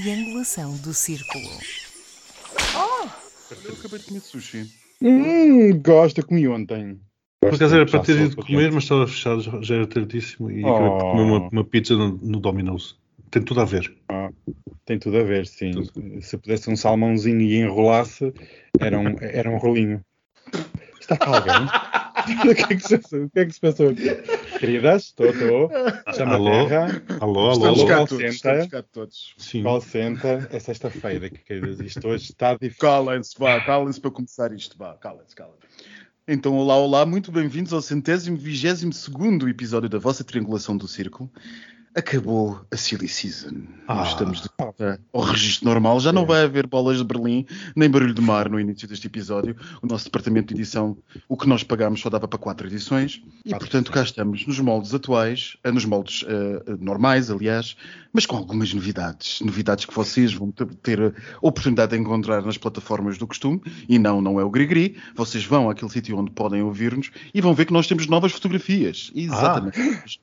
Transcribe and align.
triangulação 0.00 0.76
do 0.76 0.92
círculo. 0.92 1.44
Eu 3.64 3.72
acabei 3.74 3.98
de 3.98 4.04
comer 4.06 4.20
sushi. 4.20 4.66
Hum, 5.00 5.78
gosto, 5.80 6.26
comi 6.26 6.46
ontem. 6.48 7.00
Por 7.40 7.54
acaso 7.54 7.74
era 7.76 7.84
de 7.84 7.90
para 7.92 8.00
ter 8.00 8.18
ido 8.20 8.36
comer, 8.36 8.72
mas 8.72 8.84
estava 8.84 9.06
fechado, 9.06 9.40
já- 9.62 9.74
era 9.74 9.86
tardíssimo 9.86 10.50
e 10.50 10.64
Oh. 10.64 10.68
acabei 10.74 10.90
por 10.90 11.10
comer 11.10 11.22
uma, 11.22 11.48
uma 11.48 11.64
pizza 11.64 11.94
no, 11.94 12.18
no 12.18 12.40
Domino's. 12.40 12.98
Tem 13.30 13.42
tudo 13.42 13.60
a 13.60 13.64
ver. 13.64 13.94
Tem 14.84 14.98
tudo 14.98 15.18
a 15.18 15.22
ver, 15.22 15.46
sim. 15.46 15.72
Se 16.20 16.36
pudesse 16.38 16.70
um 16.70 16.76
salmãozinho 16.76 17.40
e 17.40 17.56
enrolasse, 17.56 18.32
era 18.80 18.98
um, 18.98 19.16
era 19.20 19.50
um 19.50 19.56
rolinho. 19.56 20.00
Está 21.00 21.16
cá 21.16 21.36
alguém? 21.36 21.66
o, 22.50 22.54
que 22.54 22.62
é 22.62 22.76
que 22.76 22.80
se, 22.80 22.98
passou? 22.98 23.24
o 23.24 23.30
que 23.30 23.38
é 23.38 23.46
que 23.46 23.52
se 23.52 23.60
passou 23.60 23.88
aqui? 23.90 24.58
Queridas, 24.58 25.04
estou, 25.04 25.26
estou. 25.26 25.70
Chama 26.14 26.32
a 26.32 26.34
Alô? 26.34 26.50
terra. 26.50 27.02
Alô, 27.20 27.40
alô, 27.40 27.52
Estamos 27.52 27.78
Alô, 27.80 27.88
cá 27.88 28.06
todos. 28.06 28.34
Estamos 28.34 28.66
cá 28.66 28.82
todos. 28.82 29.34
Sim. 29.38 29.62
Call 29.62 29.80
center. 29.80 30.48
É 30.50 30.58
sexta-feira, 30.58 31.30
queridas. 31.30 31.80
Isto 31.80 32.08
hoje 32.08 32.24
está 32.24 32.54
difícil. 32.54 32.80
Calem-se, 32.80 33.38
vá, 33.38 33.60
calem-se 33.64 34.00
para 34.00 34.10
começar 34.10 34.52
isto, 34.52 34.76
vá, 34.76 34.94
calem-se, 34.94 35.34
calem 35.34 35.54
Então, 36.26 36.56
olá, 36.56 36.76
olá, 36.76 37.06
muito 37.06 37.30
bem-vindos 37.30 37.72
ao 37.72 37.82
centésimo, 37.82 38.36
vigésimo 38.36 38.92
segundo 38.92 39.48
episódio 39.48 39.88
da 39.88 39.98
vossa 39.98 40.24
triangulação 40.24 40.76
do 40.76 40.88
círculo. 40.88 41.30
Acabou 41.96 42.60
a 42.70 42.76
Silly 42.76 43.08
Season. 43.08 43.62
Ah. 43.88 44.02
Estamos 44.02 44.42
de 44.42 44.48
volta 44.58 45.00
ao 45.14 45.22
registro 45.22 45.64
normal. 45.66 45.98
Já 45.98 46.12
não 46.12 46.26
vai 46.26 46.42
haver 46.44 46.66
bolas 46.66 46.98
de 46.98 47.04
Berlim, 47.04 47.46
nem 47.74 47.88
barulho 47.88 48.12
de 48.12 48.20
mar 48.20 48.50
no 48.50 48.60
início 48.60 48.86
deste 48.86 49.06
episódio. 49.06 49.56
O 49.80 49.86
nosso 49.86 50.04
departamento 50.04 50.52
de 50.52 50.60
edição, 50.60 50.98
o 51.26 51.38
que 51.38 51.48
nós 51.48 51.62
pagámos, 51.62 52.00
só 52.02 52.10
dava 52.10 52.28
para 52.28 52.38
quatro 52.38 52.66
edições. 52.66 53.22
E, 53.46 53.48
Quatro 53.48 53.66
portanto, 53.66 53.90
cá 53.90 54.02
estamos 54.02 54.46
nos 54.46 54.60
moldes 54.60 54.92
atuais, 54.92 55.56
eh, 55.64 55.72
nos 55.72 55.86
moldes 55.86 56.22
eh, 56.28 56.76
normais, 56.78 57.30
aliás, 57.30 57.74
mas 58.12 58.26
com 58.26 58.36
algumas 58.36 58.74
novidades. 58.74 59.40
Novidades 59.40 59.86
que 59.86 59.94
vocês 59.94 60.34
vão 60.34 60.52
ter- 60.52 61.00
a 61.00 61.12
oportunidade 61.40 61.92
de 61.92 61.98
encontrar 61.98 62.42
nas 62.42 62.58
plataformas 62.58 63.16
do 63.16 63.26
costume. 63.26 63.62
E 63.88 63.98
não, 63.98 64.20
não 64.20 64.38
é 64.38 64.44
o 64.44 64.50
Grigri. 64.50 64.98
Vocês 65.14 65.46
vão 65.46 65.70
àquele 65.70 65.90
sítio 65.90 66.18
onde 66.18 66.30
podem 66.30 66.62
ouvir-nos 66.62 67.10
e 67.32 67.40
vão 67.40 67.54
ver 67.54 67.64
que 67.64 67.72
nós 67.72 67.86
temos 67.86 68.06
novas 68.06 68.32
fotografias. 68.32 69.10
Exatamente. 69.14 70.20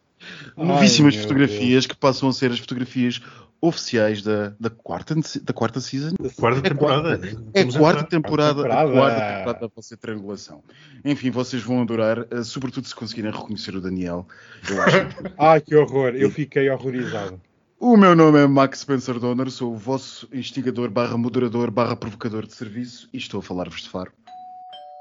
Novíssimas 0.58 1.16
Ai, 1.16 1.22
fotografias 1.22 1.86
que 1.86 1.96
passam 1.96 2.30
a 2.30 2.34
ser 2.34 2.52
as 2.52 2.60
fotografias 2.60 3.22
oficiais 3.62 4.22
da, 4.22 4.54
da, 4.60 4.70
quarta, 4.70 5.16
da 5.42 5.54
quarta 5.54 5.80
season. 5.80 6.16
Quarta 6.38 6.60
É 6.60 6.70
temporada. 6.70 7.10
É 7.12 7.30
a 7.30 7.62
Estamos 7.62 7.76
a 7.76 7.80
quarta 7.80 8.04
temporada, 8.04 8.52
a 8.52 8.64
temporada. 8.64 8.92
quarta 8.92 9.22
temporada 9.38 9.60
da 9.62 9.68
vossa 9.74 9.96
triangulação. 9.98 10.62
Enfim, 11.06 11.30
vocês 11.32 11.64
vão 11.64 11.82
adorar, 11.82 12.28
eh, 12.30 12.44
sobretudo 12.44 12.86
se 12.88 12.94
conseguirem 12.96 13.32
reconhecer 13.32 13.74
o 13.76 13.80
Daniel. 13.80 14.28
Eu 14.70 14.82
acho. 14.82 14.98
Ai, 15.40 15.62
que 15.62 15.76
horror. 15.76 16.10
Eu 16.16 16.30
fiquei 16.30 16.70
horrorizado. 16.70 17.40
o 17.80 17.96
meu 17.96 18.14
nome 18.16 18.40
é 18.40 18.48
Max 18.48 18.80
Spencer 18.80 19.18
Donner, 19.18 19.50
sou 19.50 19.72
o 19.74 19.78
vosso 19.78 20.28
instigador 20.34 20.90
barra 20.90 21.18
moderador 21.18 21.72
barra 21.72 21.96
provocador 21.96 22.46
de 22.46 22.54
serviço 22.54 23.08
e 23.14 23.18
estou 23.18 23.40
a 23.40 23.44
falar-vos 23.44 23.82
de 23.82 23.90
Faro. 23.90 24.12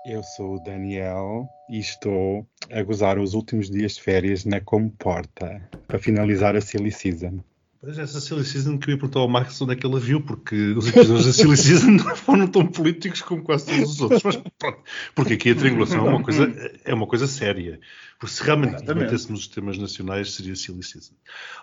Eu 0.04 0.20
sou 0.24 0.56
o 0.56 0.60
Daniel 0.60 1.48
e 1.70 1.78
estou 1.78 2.44
a 2.72 2.82
gozar 2.82 3.20
os 3.20 3.34
últimos 3.34 3.70
dias 3.70 3.94
de 3.94 4.02
férias 4.02 4.44
na 4.44 4.60
Comporta 4.60 5.62
para 5.86 5.98
finalizar 5.98 6.56
a 6.56 6.60
Silly 6.60 6.90
Season. 6.90 7.38
Mas 7.80 7.98
essa 7.98 8.20
Silly 8.20 8.44
Season 8.44 8.78
que 8.78 8.90
eu 8.90 8.94
ia 8.94 8.98
perguntar 8.98 9.20
ao 9.20 9.28
Max 9.28 9.62
onde 9.62 9.74
é 9.74 9.76
que 9.76 9.86
ele 9.86 9.94
a 9.94 10.00
viu, 10.00 10.20
porque 10.20 10.56
os 10.72 10.88
episódios 10.88 11.26
da 11.26 11.32
Silly 11.32 11.56
Season 11.56 11.90
não 12.04 12.16
foram 12.16 12.48
tão 12.48 12.66
políticos 12.66 13.22
como 13.22 13.44
quase 13.44 13.66
todos 13.66 13.92
os 13.92 14.00
outros. 14.00 14.22
Mas 14.24 14.36
pronto, 14.58 14.78
porque 15.14 15.34
aqui 15.34 15.50
a 15.50 15.54
triangulação 15.54 16.04
é 16.04 16.10
uma 16.10 16.22
coisa, 16.22 16.78
é 16.84 16.94
uma 16.94 17.06
coisa 17.06 17.28
séria. 17.28 17.78
Porque 18.18 18.34
se 18.34 18.42
realmente 18.42 18.84
debatêssemos 18.84 19.42
os 19.42 19.46
temas 19.46 19.78
nacionais, 19.78 20.34
seria 20.34 20.56
Silly 20.56 20.82
Season. 20.82 21.14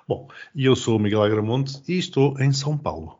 Bom, 0.07 0.29
e 0.56 0.63
eu 0.63 0.77
sou 0.77 0.95
o 0.95 1.00
Miguel 1.00 1.23
Agramonte 1.23 1.81
e 1.89 1.97
estou 1.97 2.39
em 2.39 2.53
São 2.53 2.77
Paulo. 2.77 3.19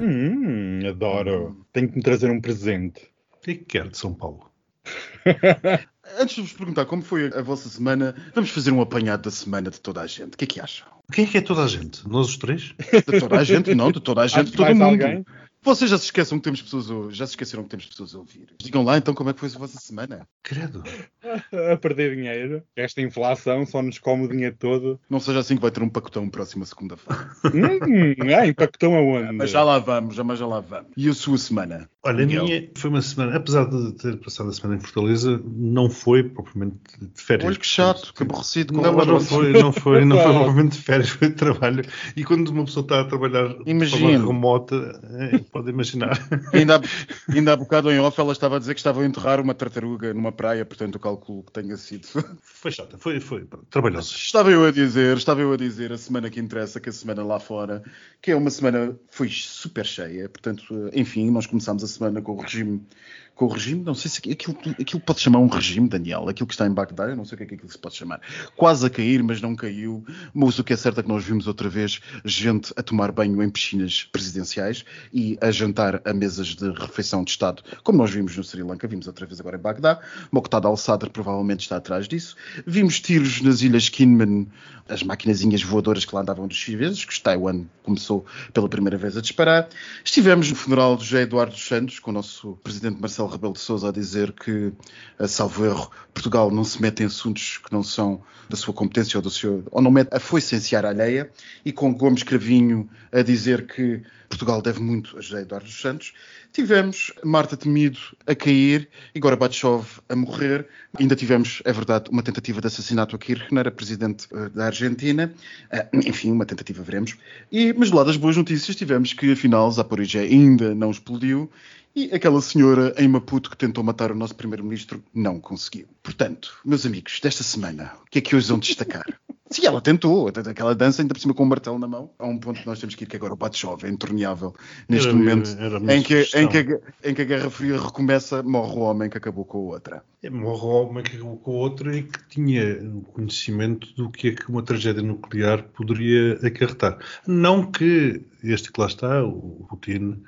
Hum, 0.00 0.80
adoro. 0.88 1.64
Tenho 1.72 1.88
que 1.88 1.96
me 1.96 2.02
trazer 2.02 2.28
um 2.28 2.40
presente. 2.40 3.11
O 3.42 3.44
que 3.44 3.50
é 3.50 3.54
que 3.54 3.64
quer 3.64 3.88
de 3.88 3.98
São 3.98 4.14
Paulo? 4.14 4.52
Antes 6.16 6.36
de 6.36 6.42
vos 6.42 6.52
perguntar 6.52 6.86
como 6.86 7.02
foi 7.02 7.26
a 7.26 7.42
vossa 7.42 7.68
semana, 7.68 8.14
vamos 8.32 8.50
fazer 8.50 8.70
um 8.70 8.80
apanhado 8.80 9.22
da 9.22 9.32
semana 9.32 9.68
de 9.68 9.80
toda 9.80 10.00
a 10.00 10.06
gente. 10.06 10.34
O 10.34 10.36
que 10.36 10.44
é 10.44 10.46
que 10.46 10.60
acham? 10.60 10.86
Quem 11.12 11.24
é 11.24 11.28
que 11.28 11.38
é 11.38 11.40
toda 11.40 11.64
a 11.64 11.66
gente? 11.66 12.08
Nós 12.08 12.28
os 12.28 12.36
três? 12.36 12.72
De 12.92 13.18
toda 13.18 13.40
a 13.40 13.42
gente? 13.42 13.74
Não, 13.74 13.90
de 13.90 14.00
toda 14.00 14.20
a 14.20 14.28
gente, 14.28 14.52
de 14.52 14.56
todo 14.56 14.68
mundo. 14.68 14.84
alguém? 14.84 15.24
Vocês 15.60 15.90
já 15.90 15.98
se 15.98 16.04
esqueçam 16.04 16.38
que 16.38 16.44
temos 16.44 16.62
pessoas 16.62 16.88
a, 16.88 17.10
já 17.10 17.26
se 17.26 17.32
esqueceram 17.32 17.64
que 17.64 17.70
temos 17.70 17.86
pessoas 17.86 18.14
a 18.14 18.18
ouvir. 18.18 18.48
Digam 18.58 18.84
lá 18.84 18.96
então 18.96 19.12
como 19.12 19.30
é 19.30 19.32
que 19.32 19.40
foi 19.40 19.48
a 19.48 19.58
vossa 19.58 19.78
semana. 19.80 20.28
Credo. 20.42 20.84
A 21.72 21.76
perder 21.76 22.14
dinheiro. 22.14 22.62
Esta 22.76 23.00
inflação 23.00 23.64
só 23.66 23.80
nos 23.82 23.98
come 23.98 24.24
o 24.24 24.28
dinheiro 24.28 24.56
todo. 24.58 25.00
Não 25.08 25.18
seja 25.18 25.40
assim 25.40 25.56
que 25.56 25.62
vai 25.62 25.70
ter 25.70 25.82
um 25.82 25.88
pacotão 25.88 26.28
próxima 26.28 26.64
segunda-feira. 26.64 27.30
hum, 27.44 28.34
ah, 28.36 28.46
impactou 28.46 28.94
aonde? 28.94 29.32
Mas 29.32 29.50
já 29.50 29.62
lá 29.64 29.78
vamos, 29.78 30.18
mas 30.18 30.38
já 30.38 30.46
lá 30.46 30.60
vamos. 30.60 30.90
E 30.96 31.08
a 31.08 31.14
sua 31.14 31.38
semana? 31.38 31.88
Olha, 32.04 32.24
a 32.24 32.26
Miguel? 32.26 32.44
minha 32.44 32.70
foi 32.76 32.90
uma 32.90 33.00
semana, 33.00 33.36
apesar 33.36 33.64
de 33.70 33.92
ter 33.92 34.16
passado 34.18 34.50
a 34.50 34.52
semana 34.52 34.74
em 34.76 34.80
Fortaleza, 34.80 35.40
não 35.44 35.88
foi 35.88 36.24
propriamente 36.24 36.76
de 37.00 37.22
férias. 37.22 37.46
Olha 37.46 37.56
que 37.56 37.66
chato, 37.66 38.12
que 38.12 38.24
aborrecido. 38.24 38.74
Não, 38.74 38.82
Como 38.82 39.04
não, 39.04 39.20
foi, 39.20 39.52
não 39.52 39.72
foi, 39.72 40.04
não 40.04 40.16
foi 40.18 40.32
propriamente 40.34 40.78
de 40.78 40.82
férias, 40.84 41.08
foi 41.10 41.28
de 41.28 41.34
trabalho. 41.36 41.84
E 42.16 42.24
quando 42.24 42.48
uma 42.48 42.64
pessoa 42.64 42.82
está 42.82 43.02
a 43.02 43.04
trabalhar 43.04 43.48
de 43.48 43.70
Imagino. 43.70 44.00
forma 44.00 44.26
remota, 44.26 45.00
é, 45.32 45.38
pode 45.38 45.70
imaginar. 45.70 46.18
Ainda, 46.52 46.76
há- 46.78 47.32
ainda 47.32 47.52
há 47.52 47.56
bocado 47.56 47.88
em 47.92 48.00
off 48.00 48.20
ela 48.20 48.32
estava 48.32 48.56
a 48.56 48.58
dizer 48.58 48.74
que 48.74 48.80
estava 48.80 49.02
a 49.02 49.06
enterrar 49.06 49.40
uma 49.40 49.54
tartaruga 49.54 50.12
numa 50.12 50.32
praia, 50.32 50.64
portanto 50.64 50.94
eu 50.96 51.00
calculo 51.00 51.44
que 51.44 51.52
tenha 51.52 51.76
sido. 51.76 52.08
Foi 52.42 52.70
chata, 52.70 52.96
foi, 52.96 53.18
foi 53.18 53.44
trabalhoso. 53.70 54.14
Estava 54.14 54.50
eu 54.50 54.64
a 54.64 54.70
dizer, 54.70 55.16
estava 55.16 55.40
eu 55.40 55.52
a 55.52 55.56
dizer 55.56 55.90
a 55.92 55.98
semana 55.98 56.30
que 56.30 56.38
interessa, 56.38 56.78
que 56.78 56.88
a 56.88 56.92
semana 56.92 57.24
lá 57.24 57.40
fora, 57.40 57.82
que 58.20 58.30
é 58.30 58.36
uma 58.36 58.50
semana 58.50 58.96
foi 59.10 59.28
super 59.28 59.84
cheia, 59.84 60.28
portanto, 60.28 60.62
enfim, 60.94 61.28
nós 61.30 61.44
começámos 61.46 61.82
a 61.82 61.88
بالنسبه 61.98 62.08
انك 62.08 62.44
رجيم 62.44 62.86
com 63.34 63.46
o 63.46 63.48
regime, 63.48 63.82
não 63.82 63.94
sei 63.94 64.10
se 64.10 64.18
aquilo, 64.30 64.56
aquilo 64.80 65.00
pode 65.00 65.20
chamar 65.20 65.38
um 65.38 65.46
regime, 65.46 65.88
Daniel, 65.88 66.28
aquilo 66.28 66.46
que 66.46 66.54
está 66.54 66.66
em 66.66 66.72
Bagdá, 66.72 67.08
eu 67.08 67.16
não 67.16 67.24
sei 67.24 67.34
o 67.34 67.38
que 67.38 67.44
é 67.44 67.46
que 67.46 67.54
aquilo 67.54 67.70
se 67.70 67.78
pode 67.78 67.94
chamar. 67.94 68.20
Quase 68.56 68.86
a 68.86 68.90
cair, 68.90 69.22
mas 69.22 69.40
não 69.40 69.56
caiu. 69.56 70.04
Mas 70.34 70.58
o 70.58 70.64
que 70.64 70.72
é 70.72 70.76
certo 70.76 71.00
é 71.00 71.02
que 71.02 71.08
nós 71.08 71.24
vimos 71.24 71.46
outra 71.46 71.68
vez 71.68 72.00
gente 72.24 72.72
a 72.76 72.82
tomar 72.82 73.10
banho 73.10 73.42
em 73.42 73.50
piscinas 73.50 74.04
presidenciais 74.12 74.84
e 75.12 75.38
a 75.40 75.50
jantar 75.50 76.00
a 76.04 76.12
mesas 76.12 76.48
de 76.48 76.70
refeição 76.70 77.24
de 77.24 77.30
Estado, 77.30 77.62
como 77.82 77.98
nós 77.98 78.10
vimos 78.10 78.36
no 78.36 78.44
Sri 78.44 78.62
Lanka, 78.62 78.86
vimos 78.86 79.06
outra 79.06 79.26
vez 79.26 79.40
agora 79.40 79.56
em 79.56 79.60
Bagdá. 79.60 79.98
Moqtada 80.30 80.68
al-Sadr 80.68 81.10
provavelmente 81.10 81.60
está 81.60 81.76
atrás 81.76 82.06
disso. 82.06 82.36
Vimos 82.66 83.00
tiros 83.00 83.40
nas 83.40 83.62
ilhas 83.62 83.88
Kinmen, 83.88 84.48
as 84.88 85.02
maquinazinhas 85.02 85.62
voadoras 85.62 86.04
que 86.04 86.14
lá 86.14 86.22
andavam 86.22 86.46
dos 86.46 86.56
chineses, 86.56 87.04
que 87.04 87.20
Taiwan 87.20 87.64
começou 87.82 88.24
pela 88.52 88.68
primeira 88.68 88.96
vez 88.96 89.16
a 89.16 89.20
disparar. 89.20 89.68
Estivemos 90.04 90.50
no 90.50 90.56
funeral 90.56 90.96
do 90.96 91.04
José 91.04 91.22
Eduardo 91.22 91.56
Santos, 91.56 91.98
com 91.98 92.10
o 92.10 92.14
nosso 92.14 92.58
presidente 92.62 93.00
Marcelo 93.00 93.21
Rebelo 93.26 93.52
de 93.52 93.60
Sousa 93.60 93.88
a 93.88 93.92
dizer 93.92 94.32
que, 94.32 94.72
a 95.18 95.26
salvo 95.28 95.64
erro, 95.64 95.90
Portugal 96.12 96.50
não 96.50 96.64
se 96.64 96.80
mete 96.80 97.02
em 97.02 97.06
assuntos 97.06 97.58
que 97.58 97.72
não 97.72 97.82
são 97.82 98.22
da 98.48 98.56
sua 98.56 98.74
competência 98.74 99.18
ou 99.18 99.22
do 99.22 99.30
seu, 99.30 99.64
ou 99.70 99.80
não 99.80 99.90
mete 99.90 100.08
a 100.12 100.20
foicenciar 100.20 100.84
a 100.84 100.90
alheia, 100.90 101.30
e 101.64 101.72
com 101.72 101.92
Gomes 101.94 102.22
Cravinho 102.22 102.88
a 103.10 103.22
dizer 103.22 103.66
que 103.66 104.02
Portugal 104.32 104.62
deve 104.62 104.80
muito 104.80 105.18
a 105.18 105.20
José 105.20 105.42
Eduardo 105.42 105.66
dos 105.66 105.78
Santos. 105.78 106.14
Tivemos 106.54 107.12
Marta 107.22 107.54
Temido 107.54 107.98
a 108.26 108.34
cair 108.34 108.88
e 109.14 109.20
Gorbachev 109.20 109.84
a 110.08 110.16
morrer. 110.16 110.66
Ainda 110.98 111.14
tivemos, 111.14 111.60
é 111.66 111.72
verdade, 111.72 112.08
uma 112.10 112.22
tentativa 112.22 112.58
de 112.58 112.66
assassinato 112.66 113.14
a 113.14 113.18
Kirchner, 113.18 113.68
a 113.68 113.70
presidente 113.70 114.26
eh, 114.32 114.48
da 114.48 114.66
Argentina. 114.66 115.30
Eh, 115.70 115.86
enfim, 115.92 116.32
uma 116.32 116.46
tentativa, 116.46 116.82
veremos. 116.82 117.14
E, 117.50 117.74
mas 117.74 117.90
do 117.90 117.96
lado 117.96 118.06
das 118.06 118.16
boas 118.16 118.34
notícias, 118.34 118.74
tivemos 118.74 119.12
que 119.12 119.32
afinal 119.32 119.70
Zaporizhia 119.70 120.22
ainda 120.22 120.74
não 120.74 120.90
explodiu 120.90 121.50
e 121.94 122.04
aquela 122.14 122.40
senhora 122.40 122.94
em 122.96 123.06
Maputo 123.06 123.50
que 123.50 123.56
tentou 123.56 123.84
matar 123.84 124.10
o 124.10 124.14
nosso 124.14 124.34
primeiro-ministro 124.34 125.04
não 125.12 125.38
conseguiu. 125.38 125.86
Portanto, 126.02 126.58
meus 126.64 126.86
amigos, 126.86 127.20
desta 127.20 127.44
semana, 127.44 127.92
o 128.00 128.10
que 128.10 128.18
é 128.18 128.22
que 128.22 128.34
hoje 128.34 128.48
vão 128.48 128.58
destacar? 128.58 129.04
Sim, 129.52 129.66
ela 129.66 129.80
tentou, 129.80 130.28
aquela 130.28 130.74
dança 130.74 131.02
ainda 131.02 131.12
por 131.14 131.20
cima 131.20 131.34
com 131.34 131.42
o 131.42 131.46
martelo 131.46 131.78
na 131.78 131.86
mão. 131.86 132.10
Há 132.18 132.26
um 132.26 132.38
ponto 132.38 132.60
que 132.60 132.66
nós 132.66 132.80
temos 132.80 132.94
que 132.94 133.04
ir, 133.04 133.06
que 133.06 133.16
agora 133.16 133.34
o 133.34 133.36
bate-chove 133.36 133.86
é 133.86 133.90
intorneável 133.90 134.54
neste 134.88 135.08
Era- 135.08 135.16
momento 135.16 135.56
era 135.58 135.78
a 135.78 135.96
em 135.96 136.02
que, 136.02 136.20
em, 136.34 136.48
que 136.48 136.58
a, 136.58 137.08
em 137.10 137.14
que 137.14 137.22
a 137.22 137.24
Guerra 137.24 137.50
Fria 137.50 137.78
recomeça, 137.80 138.42
morre 138.42 138.74
o 138.76 138.80
homem 138.80 139.10
que 139.10 139.18
acabou 139.18 139.44
com 139.44 139.58
a 139.58 139.60
outra. 139.74 140.02
É, 140.22 140.30
Morre 140.30 140.62
o 140.64 140.68
homem 140.68 141.04
que 141.04 141.16
acabou 141.16 141.36
com 141.36 141.50
o 141.50 141.54
outro 141.54 141.94
e 141.94 142.04
que 142.04 142.28
tinha 142.28 142.80
o 142.82 143.02
conhecimento 143.02 143.92
do 143.94 144.08
que 144.10 144.28
é 144.28 144.32
que 144.34 144.48
uma 144.48 144.62
tragédia 144.62 145.02
nuclear 145.02 145.62
poderia 145.76 146.34
acarretar. 146.46 146.98
Não 147.26 147.70
que 147.70 148.22
este 148.42 148.72
que 148.72 148.80
lá 148.80 148.86
está, 148.86 149.22
o 149.24 149.66
Putin. 149.68 150.22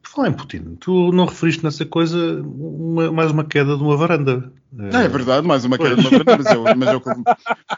Por 0.00 0.10
falar 0.10 0.28
em 0.28 0.32
Putin, 0.32 0.76
tu 0.78 1.10
não 1.12 1.26
referiste 1.26 1.64
nessa 1.64 1.84
coisa 1.84 2.40
uma- 2.40 3.10
mais 3.10 3.32
uma 3.32 3.44
queda 3.44 3.76
de 3.76 3.82
uma 3.82 3.96
varanda. 3.96 4.52
Não, 4.76 5.00
é 5.00 5.08
verdade, 5.08 5.46
mais 5.46 5.64
uma 5.64 5.78
queda 5.78 5.96
de 5.96 6.06
uma 6.06 6.10
mas, 6.36 6.46
eu, 6.52 6.62
mas 6.76 6.92
eu, 6.92 7.00
como- 7.00 7.24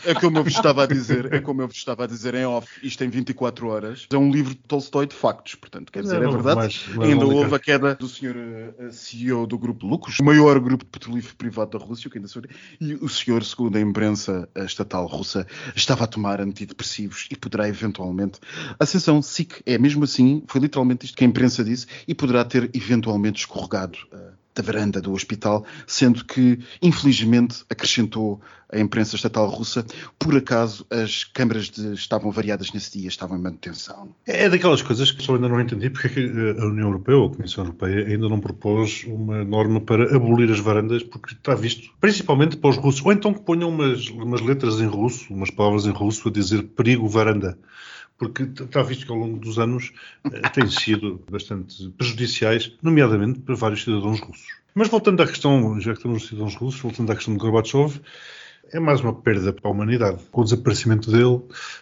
é 0.04 0.14
como 0.14 0.38
eu 0.38 0.44
vos 0.44 0.52
estava 0.52 0.82
a 0.82 0.86
dizer, 0.86 1.32
é 1.32 1.40
como 1.40 1.62
eu 1.62 1.68
vos 1.68 1.76
estava 1.76 2.04
a 2.04 2.06
dizer 2.06 2.34
em 2.34 2.44
off, 2.44 2.68
isto 2.82 2.98
tem 2.98 3.08
24 3.08 3.68
horas, 3.68 4.06
é 4.12 4.16
um 4.16 4.30
livro 4.30 4.52
de 4.54 4.60
Tolstói 4.60 5.06
de 5.06 5.14
factos, 5.14 5.54
portanto, 5.54 5.92
quer 5.92 6.00
Não, 6.00 6.04
dizer, 6.04 6.16
é 6.22 6.24
não, 6.24 6.32
verdade, 6.32 6.56
mais- 6.56 6.88
mais 6.96 7.08
ainda 7.10 7.24
houve 7.26 7.54
a 7.54 7.58
queda 7.58 7.94
do 7.94 8.08
senhor 8.08 8.34
eh, 8.36 8.90
CEO 8.90 9.46
do 9.46 9.56
grupo 9.56 9.86
Lucros, 9.86 10.18
o 10.18 10.24
maior 10.24 10.58
grupo 10.58 10.84
de 10.84 10.90
petrolífero 10.90 11.36
privado 11.36 11.78
da 11.78 11.84
Rússia, 11.84 12.08
o 12.08 12.10
que 12.10 12.18
ainda 12.18 12.28
sou, 12.28 12.42
e 12.80 12.94
o 12.94 13.08
senhor, 13.08 13.44
segundo 13.44 13.76
a 13.76 13.80
imprensa 13.80 14.48
eh, 14.54 14.64
estatal 14.64 15.06
russa, 15.06 15.46
estava 15.76 16.04
a 16.04 16.06
tomar 16.06 16.40
antidepressivos 16.40 17.28
e 17.30 17.36
poderá 17.36 17.68
eventualmente, 17.68 18.40
a 18.78 18.84
sessão 18.84 19.22
SIC 19.22 19.62
é 19.64 19.78
mesmo 19.78 20.02
assim, 20.04 20.42
foi 20.48 20.60
literalmente 20.60 21.06
isto 21.06 21.16
que 21.16 21.24
a 21.24 21.26
imprensa 21.26 21.62
disse, 21.62 21.86
e 22.08 22.14
poderá 22.14 22.44
ter 22.44 22.70
eventualmente 22.74 23.40
escorregado 23.40 23.98
eh, 24.12 24.30
da 24.58 24.62
varanda 24.62 25.00
do 25.00 25.12
hospital, 25.12 25.64
sendo 25.86 26.24
que, 26.24 26.58
infelizmente, 26.82 27.64
acrescentou 27.70 28.40
a 28.70 28.78
imprensa 28.78 29.16
estatal 29.16 29.48
russa, 29.48 29.84
por 30.18 30.36
acaso 30.36 30.84
as 30.90 31.24
câmaras 31.24 31.70
de- 31.70 31.94
estavam 31.94 32.30
variadas 32.30 32.70
nesse 32.72 32.98
dia, 32.98 33.08
estavam 33.08 33.38
em 33.38 33.40
manutenção. 33.40 34.14
É 34.26 34.48
daquelas 34.48 34.82
coisas 34.82 35.10
que 35.10 35.22
só 35.22 35.36
ainda 35.36 35.48
não 35.48 35.60
entendi 35.60 35.88
porque 35.88 36.08
é 36.08 36.10
que 36.10 36.20
a 36.60 36.66
União 36.66 36.88
Europeia 36.88 37.16
ou 37.16 37.28
a 37.28 37.34
Comissão 37.34 37.64
Europeia 37.64 38.06
ainda 38.06 38.28
não 38.28 38.40
propôs 38.40 39.04
uma 39.06 39.42
norma 39.42 39.80
para 39.80 40.14
abolir 40.14 40.50
as 40.50 40.60
varandas, 40.60 41.02
porque 41.02 41.32
está 41.34 41.54
visto, 41.54 41.88
principalmente 42.00 42.56
para 42.58 42.70
os 42.70 42.76
russos, 42.76 43.04
ou 43.04 43.12
então 43.12 43.32
que 43.32 43.40
ponham 43.40 43.70
umas, 43.70 44.08
umas 44.10 44.42
letras 44.42 44.80
em 44.80 44.86
russo, 44.86 45.32
umas 45.32 45.50
palavras 45.50 45.86
em 45.86 45.92
russo 45.92 46.28
a 46.28 46.32
dizer 46.32 46.62
perigo 46.64 47.08
varanda. 47.08 47.58
Porque 48.18 48.42
está 48.42 48.82
visto 48.82 49.06
que 49.06 49.12
ao 49.12 49.18
longo 49.18 49.38
dos 49.38 49.58
anos 49.58 49.92
eh, 50.24 50.48
têm 50.50 50.68
sido 50.68 51.22
bastante 51.30 51.88
prejudiciais, 51.90 52.72
nomeadamente 52.82 53.38
para 53.40 53.54
vários 53.54 53.84
cidadãos 53.84 54.20
russos. 54.20 54.48
Mas 54.74 54.88
voltando 54.88 55.22
à 55.22 55.26
questão, 55.26 55.80
já 55.80 55.92
que 55.92 55.98
estamos 55.98 56.22
nos 56.22 56.28
cidadãos 56.28 56.56
russos, 56.56 56.80
voltando 56.80 57.12
à 57.12 57.14
questão 57.14 57.34
de 57.34 57.40
Gorbachev, 57.40 58.00
é 58.72 58.78
mais 58.78 59.00
uma 59.00 59.14
perda 59.14 59.52
para 59.52 59.70
a 59.70 59.72
humanidade. 59.72 60.18
Com 60.30 60.42
o 60.42 60.44
desaparecimento 60.44 61.10
dele, 61.10 61.40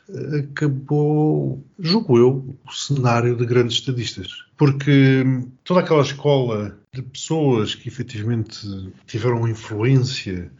eh, 0.08 0.40
acabou, 0.40 1.64
julgo 1.78 2.18
eu, 2.18 2.58
o 2.66 2.72
cenário 2.72 3.36
de 3.36 3.44
grandes 3.44 3.78
estadistas. 3.78 4.44
Porque 4.56 5.22
hum, 5.26 5.50
toda 5.64 5.80
aquela 5.80 6.02
escola 6.02 6.78
de 6.92 7.02
pessoas 7.02 7.74
que 7.74 7.88
efetivamente 7.88 8.58
tiveram 9.06 9.48
influência 9.48 10.50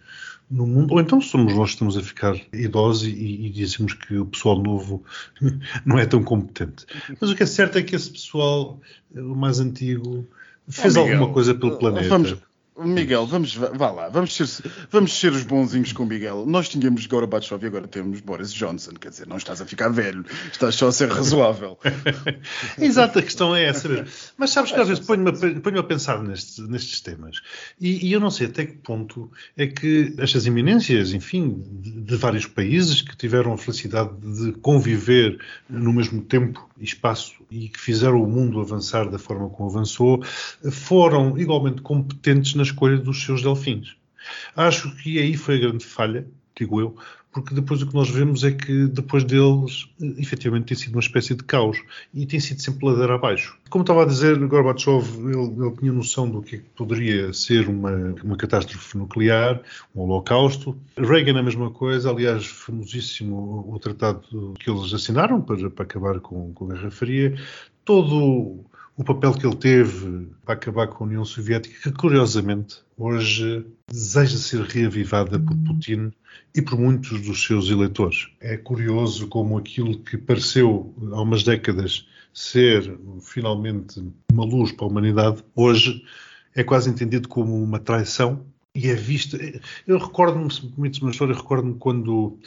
no 0.51 0.67
mundo, 0.67 0.95
ou 0.95 1.01
então 1.01 1.21
somos 1.21 1.55
nós 1.55 1.71
que 1.71 1.75
estamos 1.75 1.97
a 1.97 2.03
ficar 2.03 2.37
idosos 2.53 3.09
e, 3.09 3.47
e 3.47 3.51
dizemos 3.51 3.95
que 3.95 4.17
o 4.17 4.27
pessoal 4.27 4.63
novo 4.63 5.03
não 5.85 5.99
é 5.99 6.07
tão 6.07 6.23
competente. 6.23 6.87
Mas 7.21 7.31
o 7.31 7.35
que 7.35 7.43
é 7.43 7.47
certo 7.47 7.79
é 7.79 7.83
que 7.83 7.97
esse 7.97 8.11
pessoal, 8.11 8.81
eh, 9.15 9.21
o 9.21 9.35
mais 9.35 9.59
antigo, 9.59 10.27
fez 10.69 10.97
Oh, 10.97 11.01
Miguel, 11.01 11.19
alguma 11.19 11.35
coisa 11.35 11.55
pelo 11.55 11.77
planeta. 11.77 12.09
Vamos, 12.09 12.37
Miguel, 12.79 13.27
vamos, 13.27 13.55
vá 13.55 13.91
lá, 13.91 14.09
vamos 14.11 14.37
ser, 14.37 14.47
vamos 14.91 15.19
ser 15.19 15.33
os 15.33 15.43
bonzinhos 15.45 15.93
com 15.93 16.03
o 16.03 16.07
Miguel. 16.07 16.45
Nós 16.47 16.69
tínhamos 16.69 17.07
Gorbachev 17.07 17.63
e 17.65 17.67
agora 17.67 17.89
temos 17.89 18.21
Boris 18.21 18.53
Johnson, 18.53 18.93
quer 18.93 19.09
dizer, 19.09 19.27
não 19.27 19.39
estás 19.39 19.63
a 19.63 19.67
ficar 19.67 19.89
velho, 19.89 20.25
estás 20.53 20.75
só 20.75 20.89
a 20.89 20.93
ser 20.93 21.09
razoável. 21.09 21.79
Exato, 22.79 23.19
a 23.19 23.23
questão 23.23 23.57
é 23.57 23.65
essa 23.65 23.89
mesmo. 23.89 24.07
Mas 24.37 24.51
sabes 24.51 24.73
que 24.73 24.81
às 24.81 24.89
vezes 24.89 25.05
ponho-me 25.05 25.31
a, 25.31 25.61
ponho 25.61 25.79
a 25.79 25.83
pensar 25.83 26.23
nestes, 26.23 27.01
temas 27.01 27.41
e, 27.81 28.07
e 28.07 28.13
eu 28.13 28.21
não 28.21 28.31
sei 28.31 28.47
até 28.47 28.67
que 28.67 28.75
ponto 28.79 29.31
é 29.57 29.67
que 29.67 30.15
estas 30.19 30.47
eminências, 30.47 31.13
enfim, 31.13 31.63
de, 31.81 31.91
de 32.03 32.17
vários 32.17 32.47
países 32.47 33.01
que 33.01 33.17
tiveram 33.17 33.53
a 33.55 33.59
felicidade 33.59 34.11
de 34.21 34.53
conviver 34.61 35.39
no 35.69 35.93
mesmo 35.93 36.21
tempo 36.23 36.69
e 36.79 36.85
espaço 36.85 37.35
e 37.51 37.69
que 37.69 37.81
fizeram 37.81 38.23
o 38.23 38.27
mundo 38.27 38.61
avançar 38.61 39.09
da 39.09 39.19
forma 39.19 39.49
como 39.49 39.71
avançou, 39.71 40.23
foram 40.71 41.39
igualmente 41.39 41.81
competentes 41.81 42.55
na 42.55 42.66
escolha 42.67 42.99
dos 42.99 43.23
seus 43.23 43.43
delfins. 43.43 43.97
Acho 44.55 44.95
que 44.97 45.19
aí 45.19 45.37
foi 45.37 45.57
a 45.57 45.61
grande 45.61 45.85
falha, 45.85 46.27
digo 46.55 46.81
eu, 46.81 46.97
porque 47.37 47.55
depois 47.55 47.83
o 47.83 47.87
que 47.87 47.95
nós 47.95 48.09
vemos 48.09 48.45
é 48.45 48.51
que 48.51 48.87
depois 48.87 49.23
deles, 49.23 49.91
eh, 50.01 50.15
efetivamente, 50.17 50.69
tem 50.69 50.77
sido 50.77 50.95
uma 50.95 51.01
espécie 51.01 51.35
de 51.35 51.45
caos 51.45 51.77
e 52.15 52.25
tem 52.25 52.41
sido 52.41 52.63
sempre 52.63 52.87
ladeira 52.87 53.15
abaixo. 53.15 53.59
Como 53.69 53.83
estava 53.83 54.05
a 54.05 54.07
dizer, 54.07 54.39
Gorbachev, 54.39 55.05
ele, 55.19 55.67
ele 55.67 55.77
tinha 55.79 55.93
noção 55.93 56.31
do 56.31 56.41
que 56.41 56.57
poderia 56.75 57.35
ser 57.35 57.69
uma, 57.69 58.15
uma 58.25 58.39
catástrofe 58.39 58.97
nuclear, 58.97 59.61
um 59.95 60.01
holocausto. 60.01 60.79
Reagan 60.97 61.39
a 61.39 61.43
mesma 61.43 61.71
coisa, 61.71 62.09
aliás, 62.09 62.47
famosíssimo 62.47 63.67
o 63.69 63.79
tratado 63.79 64.55
que 64.59 64.71
eles 64.71 64.95
assinaram 64.95 65.43
para, 65.43 65.69
para 65.69 65.85
acabar 65.85 66.21
com, 66.21 66.55
com 66.55 66.65
a 66.65 66.75
Guerra 66.75 66.91
Fria. 66.91 67.39
Todo 67.85 68.65
o 68.97 69.05
papel 69.05 69.35
que 69.35 69.47
ele 69.47 69.57
teve 69.57 70.29
para 70.45 70.55
acabar 70.55 70.87
com 70.89 71.05
a 71.05 71.07
União 71.07 71.25
Soviética, 71.25 71.91
que 71.91 71.97
curiosamente 71.97 72.79
hoje 72.97 73.67
deseja 73.87 74.39
ser 74.39 74.63
reavivada 74.63 75.39
por 75.39 75.55
Putin 75.59 76.11
e 76.55 76.63
por 76.63 76.79
muitos 76.79 77.21
dos 77.21 77.45
seus 77.45 77.69
eleitores. 77.69 78.29
É 78.41 78.57
curioso 78.57 79.29
como 79.29 79.59
aquilo 79.59 79.99
que 80.01 80.17
pareceu 80.17 80.95
há 81.13 81.21
umas 81.21 81.43
décadas 81.43 82.07
ser 82.33 82.99
finalmente 83.21 84.03
uma 84.33 84.45
luz 84.45 84.73
para 84.73 84.87
a 84.87 84.89
humanidade, 84.89 85.45
hoje 85.55 86.03
é 86.55 86.65
quase 86.65 86.89
entendido 86.89 87.29
como 87.29 87.63
uma 87.63 87.79
traição 87.79 88.47
e 88.77 88.91
é 88.91 88.95
vista. 88.95 89.39
Eu 89.87 89.99
recordo-me, 89.99 90.53
se 90.53 90.65
me 90.65 90.71
permites 90.71 91.01
uma 91.01 91.11
história, 91.11 91.35
recordo-me 91.35 91.75
quando, 91.75 92.39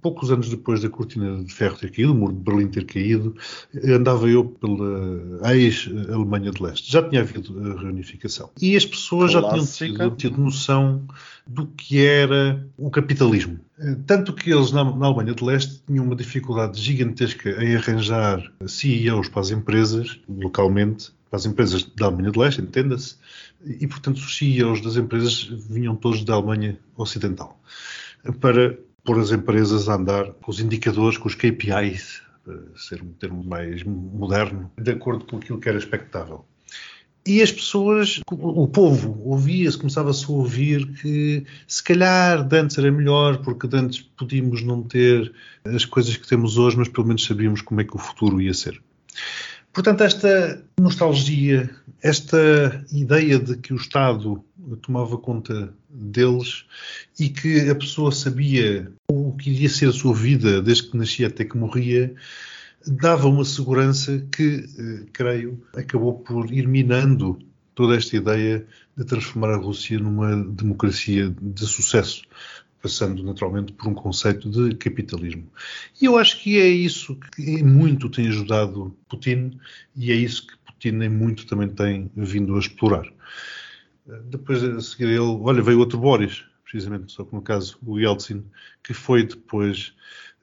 poucos 0.00 0.30
anos 0.30 0.48
depois 0.48 0.82
da 0.82 0.88
cortina 0.88 1.42
de 1.42 1.52
ferro 1.52 1.76
ter 1.76 1.90
caído, 1.90 2.12
o 2.12 2.14
muro 2.14 2.32
de 2.32 2.40
Berlim 2.40 2.68
ter 2.68 2.84
caído, 2.84 3.36
andava 3.84 4.28
eu 4.28 4.44
pela 4.44 5.52
ex-Alemanha 5.54 6.52
de 6.52 6.62
Leste. 6.62 6.90
Já 6.90 7.02
tinha 7.02 7.22
havido 7.22 7.58
a 7.72 7.80
reunificação. 7.80 8.50
E 8.60 8.76
as 8.76 8.86
pessoas 8.86 9.32
já 9.32 9.42
tinham 9.42 9.66
tido, 9.66 10.10
tido 10.12 10.40
noção 10.40 11.02
do 11.46 11.66
que 11.66 12.04
era 12.04 12.64
o 12.78 12.90
capitalismo. 12.90 13.58
Tanto 14.06 14.32
que 14.32 14.50
eles 14.50 14.70
na, 14.70 14.84
na 14.84 15.06
Alemanha 15.06 15.34
de 15.34 15.44
Leste 15.44 15.82
tinham 15.86 16.04
uma 16.04 16.14
dificuldade 16.14 16.80
gigantesca 16.80 17.62
em 17.62 17.74
arranjar 17.74 18.40
CEOs 18.66 19.28
para 19.28 19.40
as 19.40 19.50
empresas, 19.50 20.20
localmente, 20.28 21.12
para 21.28 21.38
as 21.38 21.46
empresas 21.46 21.82
da 21.96 22.06
Alemanha 22.06 22.30
de 22.30 22.38
Leste, 22.38 22.60
entenda-se, 22.62 23.16
e 23.64 23.86
portanto 23.86 24.16
os 24.16 24.36
CEOs 24.36 24.80
das 24.80 24.96
empresas 24.96 25.42
vinham 25.44 25.96
todos 25.96 26.24
da 26.24 26.34
Alemanha 26.34 26.78
Ocidental 26.96 27.60
para 28.40 28.78
pôr 29.04 29.20
as 29.20 29.30
empresas 29.30 29.88
a 29.88 29.94
andar 29.94 30.32
com 30.32 30.50
os 30.50 30.60
indicadores, 30.60 31.18
com 31.18 31.28
os 31.28 31.34
KPIs, 31.34 32.22
para 32.42 32.58
ser 32.76 33.02
um 33.02 33.12
termo 33.12 33.44
mais 33.44 33.82
moderno, 33.82 34.70
de 34.80 34.90
acordo 34.90 35.24
com 35.26 35.36
aquilo 35.36 35.60
que 35.60 35.68
era 35.68 35.78
expectável. 35.78 36.44
E 37.26 37.40
as 37.40 37.50
pessoas, 37.50 38.20
o 38.30 38.68
povo, 38.68 39.18
ouvia-se, 39.24 39.78
começava-se 39.78 40.26
a 40.26 40.28
ouvir 40.28 40.86
que 41.00 41.46
se 41.66 41.82
calhar 41.82 42.46
antes 42.52 42.76
era 42.76 42.92
melhor, 42.92 43.38
porque 43.38 43.66
antes 43.72 44.02
podíamos 44.02 44.62
não 44.62 44.82
ter 44.82 45.32
as 45.64 45.86
coisas 45.86 46.18
que 46.18 46.28
temos 46.28 46.58
hoje, 46.58 46.76
mas 46.76 46.88
pelo 46.88 47.06
menos 47.06 47.24
sabíamos 47.24 47.62
como 47.62 47.80
é 47.80 47.84
que 47.84 47.96
o 47.96 47.98
futuro 47.98 48.42
ia 48.42 48.52
ser. 48.52 48.78
Portanto, 49.74 50.04
esta 50.04 50.64
nostalgia, 50.80 51.68
esta 52.00 52.84
ideia 52.92 53.40
de 53.40 53.56
que 53.56 53.74
o 53.74 53.76
Estado 53.76 54.44
tomava 54.80 55.18
conta 55.18 55.74
deles 55.90 56.64
e 57.18 57.28
que 57.28 57.68
a 57.68 57.74
pessoa 57.74 58.12
sabia 58.12 58.92
o 59.10 59.32
que 59.32 59.50
iria 59.50 59.68
ser 59.68 59.88
a 59.88 59.92
sua 59.92 60.14
vida 60.14 60.62
desde 60.62 60.90
que 60.90 60.96
nascia 60.96 61.26
até 61.26 61.44
que 61.44 61.58
morria, 61.58 62.14
dava 62.86 63.26
uma 63.26 63.44
segurança 63.44 64.24
que, 64.30 64.64
eh, 64.78 65.06
creio, 65.12 65.60
acabou 65.76 66.20
por 66.20 66.52
ir 66.52 66.68
minando 66.68 67.36
toda 67.74 67.96
esta 67.96 68.16
ideia 68.16 68.64
de 68.96 69.04
transformar 69.04 69.50
a 69.50 69.56
Rússia 69.56 69.98
numa 69.98 70.36
democracia 70.36 71.34
de 71.40 71.66
sucesso, 71.66 72.22
passando 72.84 73.22
naturalmente 73.22 73.72
por 73.72 73.88
um 73.88 73.94
conceito 73.94 74.50
de 74.50 74.74
capitalismo. 74.74 75.50
E 76.02 76.04
eu 76.04 76.18
acho 76.18 76.38
que 76.38 76.60
é 76.60 76.68
isso 76.68 77.16
que 77.16 77.42
em 77.42 77.62
muito 77.62 78.10
tem 78.10 78.28
ajudado 78.28 78.94
Putin 79.08 79.58
e 79.96 80.12
é 80.12 80.14
isso 80.14 80.46
que 80.46 80.54
Putin 80.66 81.02
em 81.02 81.08
muito 81.08 81.46
também 81.46 81.66
tem 81.66 82.10
vindo 82.14 82.54
a 82.54 82.58
explorar. 82.58 83.10
Depois 84.26 84.62
a 84.62 84.82
seguir 84.82 85.04
ele, 85.04 85.20
olha, 85.20 85.62
veio 85.62 85.78
outro 85.78 85.98
Boris, 85.98 86.44
precisamente, 86.62 87.10
só 87.10 87.24
que 87.24 87.34
no 87.34 87.40
caso 87.40 87.78
o 87.86 87.98
Yeltsin, 87.98 88.44
que 88.82 88.92
foi 88.92 89.24
depois 89.24 89.94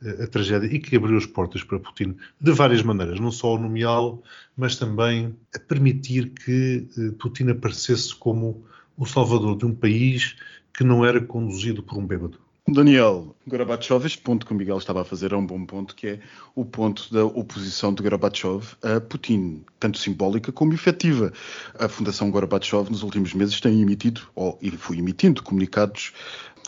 eh, 0.03 0.23
a 0.23 0.25
tragédia 0.25 0.65
e 0.65 0.79
que 0.79 0.95
abriu 0.95 1.17
as 1.17 1.27
portas 1.27 1.63
para 1.63 1.79
Putin 1.79 2.15
de 2.39 2.51
várias 2.53 2.81
maneiras, 2.81 3.19
não 3.19 3.31
só 3.31 3.49
ao 3.49 3.59
nomeá-lo, 3.59 4.23
mas 4.57 4.75
também 4.75 5.37
a 5.55 5.59
permitir 5.59 6.31
que 6.31 6.87
eh, 6.97 7.11
Putin 7.19 7.49
aparecesse 7.49 8.15
como 8.15 8.65
o 8.97 9.05
salvador 9.05 9.55
de 9.57 9.65
um 9.65 9.75
país 9.75 10.35
que 10.73 10.83
não 10.83 11.05
era 11.05 11.21
conduzido 11.21 11.83
por 11.83 11.97
um 11.97 12.05
bêbado. 12.05 12.39
Daniel, 12.67 13.35
Gorbachev, 13.47 14.05
este 14.05 14.19
ponto 14.19 14.45
que 14.45 14.53
o 14.53 14.55
Miguel 14.55 14.77
estava 14.77 15.01
a 15.01 15.05
fazer 15.05 15.33
é 15.33 15.35
um 15.35 15.45
bom 15.45 15.65
ponto, 15.65 15.95
que 15.95 16.07
é 16.07 16.19
o 16.55 16.63
ponto 16.63 17.11
da 17.11 17.25
oposição 17.25 17.93
de 17.93 18.03
Gorbachev 18.03 18.63
a 18.83 19.01
Putin, 19.01 19.65
tanto 19.79 19.97
simbólica 19.97 20.51
como 20.51 20.73
efetiva. 20.73 21.33
A 21.77 21.89
Fundação 21.89 22.29
Gorbachev 22.29 22.89
nos 22.89 23.03
últimos 23.03 23.33
meses 23.33 23.59
tem 23.59 23.81
emitido, 23.81 24.21
ou 24.35 24.59
foi 24.77 24.99
emitindo, 24.99 25.41
comunicados 25.43 26.13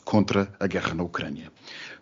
contra 0.04 0.52
a 0.60 0.68
guerra 0.68 0.96
na 0.96 1.04
Ucrânia. 1.04 1.52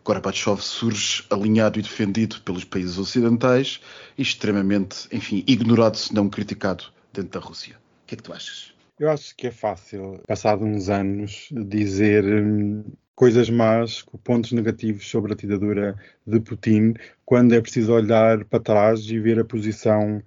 Gorbachev 0.04 0.62
surge 0.62 1.24
alinhado 1.30 1.78
e 1.78 1.82
defendido 1.82 2.42
pelos 2.42 2.64
países 2.64 2.98
ocidentais 2.98 3.82
e 4.18 4.22
extremamente, 4.22 5.08
enfim, 5.12 5.44
ignorado, 5.46 5.98
se 5.98 6.14
não 6.14 6.30
criticado 6.30 6.86
dentro 7.14 7.40
da 7.40 7.46
Rússia. 7.46 7.76
O 7.76 8.08
que 8.08 8.16
é 8.16 8.18
que 8.18 8.24
tu 8.24 8.34
achas? 8.34 8.71
Eu 9.02 9.10
acho 9.10 9.36
que 9.36 9.48
é 9.48 9.52
fácil, 9.52 10.22
passado 10.28 10.64
uns 10.64 10.88
anos, 10.88 11.50
dizer 11.52 12.24
hum, 12.24 12.84
coisas 13.16 13.50
más, 13.50 14.06
pontos 14.24 14.52
negativos 14.52 15.10
sobre 15.10 15.34
a 15.34 15.36
ditadura 15.36 15.96
de 16.24 16.40
Putin, 16.40 16.94
quando 17.26 17.56
é 17.56 17.60
preciso 17.60 17.94
olhar 17.94 18.46
para 18.46 18.60
trás 18.60 19.00
e 19.10 19.18
ver 19.18 19.40
a 19.40 19.44
posição 19.44 20.22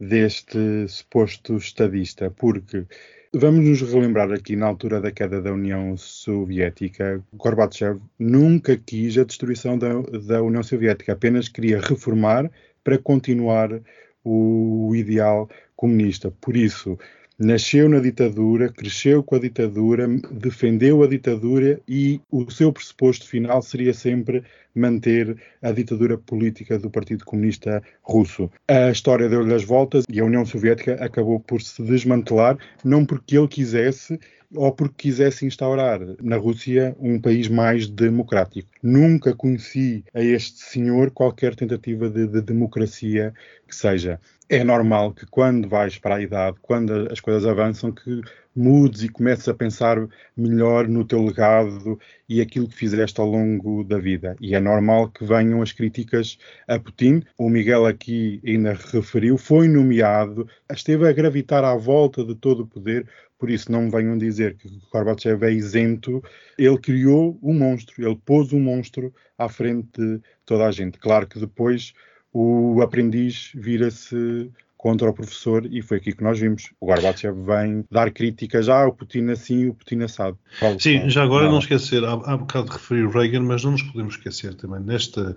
deste 0.00 0.58
suposto 0.88 1.56
estadista, 1.56 2.28
porque 2.28 2.84
vamos 3.32 3.64
nos 3.64 3.92
relembrar 3.92 4.32
aqui 4.32 4.56
na 4.56 4.66
altura 4.66 5.00
da 5.00 5.12
queda 5.12 5.40
da 5.40 5.52
União 5.52 5.96
Soviética, 5.96 7.22
Gorbachev 7.32 8.00
nunca 8.18 8.76
quis 8.76 9.16
a 9.18 9.22
destruição 9.22 9.78
da, 9.78 10.00
da 10.26 10.42
União 10.42 10.64
Soviética, 10.64 11.12
apenas 11.12 11.48
queria 11.48 11.80
reformar 11.80 12.50
para 12.82 12.98
continuar 12.98 13.80
o 14.24 14.92
ideal 14.96 15.48
comunista. 15.76 16.32
Por 16.40 16.56
isso, 16.56 16.98
nasceu 17.38 17.88
na 17.88 18.00
ditadura, 18.00 18.72
cresceu 18.72 19.22
com 19.22 19.36
a 19.36 19.38
ditadura, 19.38 20.06
defendeu 20.30 21.02
a 21.02 21.06
ditadura 21.06 21.80
e 21.86 22.20
o 22.30 22.50
seu 22.50 22.72
pressuposto 22.72 23.26
final 23.26 23.60
seria 23.62 23.92
sempre 23.92 24.42
manter 24.78 25.36
a 25.62 25.72
ditadura 25.72 26.18
política 26.18 26.78
do 26.78 26.90
Partido 26.90 27.24
Comunista 27.24 27.82
Russo. 28.02 28.50
A 28.68 28.90
história 28.90 29.28
deu-lhe 29.28 29.54
as 29.54 29.64
voltas 29.64 30.04
e 30.08 30.20
a 30.20 30.24
União 30.24 30.44
Soviética 30.44 30.94
acabou 31.04 31.40
por 31.40 31.62
se 31.62 31.82
desmantelar, 31.82 32.58
não 32.84 33.04
porque 33.04 33.36
ele 33.36 33.48
quisesse 33.48 34.18
ou 34.54 34.70
porque 34.72 35.08
quisesse 35.08 35.44
instaurar 35.44 36.00
na 36.22 36.36
Rússia 36.36 36.96
um 37.00 37.20
país 37.20 37.48
mais 37.48 37.88
democrático. 37.88 38.68
Nunca 38.82 39.34
conheci 39.34 40.04
a 40.14 40.22
este 40.22 40.60
senhor 40.60 41.10
qualquer 41.10 41.54
tentativa 41.56 42.08
de, 42.08 42.28
de 42.28 42.40
democracia 42.40 43.34
que 43.66 43.74
seja 43.74 44.20
é 44.48 44.62
normal 44.62 45.12
que 45.12 45.26
quando 45.26 45.68
vais 45.68 45.98
para 45.98 46.16
a 46.16 46.22
idade, 46.22 46.56
quando 46.62 47.08
as 47.10 47.20
coisas 47.20 47.44
avançam, 47.44 47.90
que 47.92 48.20
mudes 48.56 49.02
e 49.02 49.08
comeces 49.08 49.46
a 49.48 49.54
pensar 49.54 49.98
melhor 50.36 50.88
no 50.88 51.04
teu 51.04 51.22
legado 51.22 51.98
e 52.28 52.40
aquilo 52.40 52.68
que 52.68 52.74
fizeste 52.74 53.20
ao 53.20 53.26
longo 53.26 53.84
da 53.84 53.98
vida. 53.98 54.34
E 54.40 54.54
é 54.54 54.60
normal 54.60 55.10
que 55.10 55.24
venham 55.24 55.60
as 55.62 55.72
críticas 55.72 56.38
a 56.66 56.78
Putin. 56.78 57.22
O 57.36 57.50
Miguel 57.50 57.86
aqui 57.86 58.40
ainda 58.44 58.72
referiu, 58.72 59.36
foi 59.36 59.68
nomeado, 59.68 60.48
esteve 60.72 61.08
a 61.08 61.12
gravitar 61.12 61.64
à 61.64 61.76
volta 61.76 62.24
de 62.24 62.34
todo 62.34 62.60
o 62.60 62.66
poder, 62.66 63.06
por 63.38 63.50
isso 63.50 63.70
não 63.70 63.90
venham 63.90 64.16
dizer 64.16 64.56
que 64.56 64.68
Gorbachev 64.90 65.44
é 65.44 65.52
isento. 65.52 66.22
Ele 66.58 66.78
criou 66.78 67.38
um 67.42 67.52
monstro, 67.52 67.94
ele 68.02 68.18
pôs 68.24 68.52
um 68.52 68.60
monstro 68.60 69.12
à 69.36 69.48
frente 69.48 69.88
de 69.98 70.20
toda 70.44 70.66
a 70.66 70.70
gente. 70.70 70.98
Claro 70.98 71.26
que 71.26 71.38
depois 71.38 71.92
o 72.32 72.80
aprendiz 72.82 73.52
vira-se 73.54 74.50
contra 74.76 75.08
o 75.08 75.12
professor 75.12 75.66
e 75.66 75.80
foi 75.82 75.96
aqui 75.96 76.12
que 76.12 76.22
nós 76.22 76.38
vimos. 76.38 76.70
O 76.80 76.86
Gorbachev 76.86 77.34
vem 77.44 77.84
dar 77.90 78.10
críticas 78.10 78.68
ah, 78.68 78.86
o 78.86 78.92
Putin 78.92 79.30
assim 79.30 79.60
e 79.60 79.68
o 79.68 79.74
Putin 79.74 80.02
assado. 80.02 80.38
Sim, 80.78 81.08
já 81.08 81.22
agora 81.22 81.46
não, 81.46 81.52
não 81.52 81.58
esquecer, 81.58 82.04
há, 82.04 82.12
há 82.12 82.36
bocado 82.36 82.66
de 82.66 82.72
referir 82.72 83.04
o 83.04 83.10
Reagan, 83.10 83.42
mas 83.42 83.64
não 83.64 83.72
nos 83.72 83.82
podemos 83.82 84.14
esquecer 84.14 84.54
também 84.54 84.80
nesta, 84.80 85.36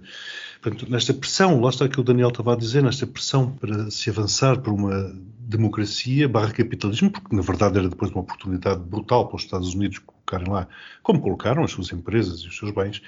portanto, 0.62 0.90
nesta 0.90 1.14
pressão, 1.14 1.60
lá 1.62 1.70
está 1.70 1.88
que 1.88 2.00
o 2.00 2.04
Daniel 2.04 2.30
estava 2.30 2.54
a 2.54 2.58
dizer, 2.58 2.84
nesta 2.84 3.08
pressão 3.08 3.52
para 3.52 3.90
se 3.90 4.10
avançar 4.10 4.60
por 4.60 4.74
uma 4.74 5.14
democracia 5.50 6.30
barra 6.30 6.52
capitalismo, 6.52 7.10
porque 7.10 7.36
na 7.36 7.42
verdade 7.42 7.80
era 7.80 7.90
depois 7.90 8.12
uma 8.12 8.22
oportunidade 8.22 8.82
brutal 8.82 9.28
para 9.28 9.36
os 9.36 9.44
Estados 9.44 9.74
Unidos 9.74 9.98
colocarem 9.98 10.48
lá, 10.48 10.68
como 11.02 11.20
colocaram 11.20 11.64
as 11.64 11.72
suas 11.72 11.92
empresas 11.92 12.42
e 12.42 12.48
os 12.48 12.56
seus 12.56 12.72
bens, 12.72 13.02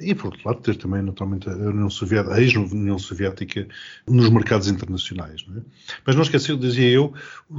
e 0.00 0.12
por 0.12 0.26
outro 0.26 0.40
lado 0.44 0.60
ter 0.60 0.76
também 0.76 1.00
naturalmente 1.00 1.48
a 1.48 1.52
União 1.52 1.88
Soviética, 1.88 2.34
a 2.34 2.40
ex-União 2.40 2.98
Soviética 2.98 3.68
nos 4.04 4.28
mercados 4.28 4.66
internacionais. 4.66 5.46
Não 5.46 5.58
é? 5.58 5.60
Mas 6.04 6.16
não 6.16 6.22
esqueceu, 6.22 6.56
dizia 6.56 6.90
eu, 6.90 7.14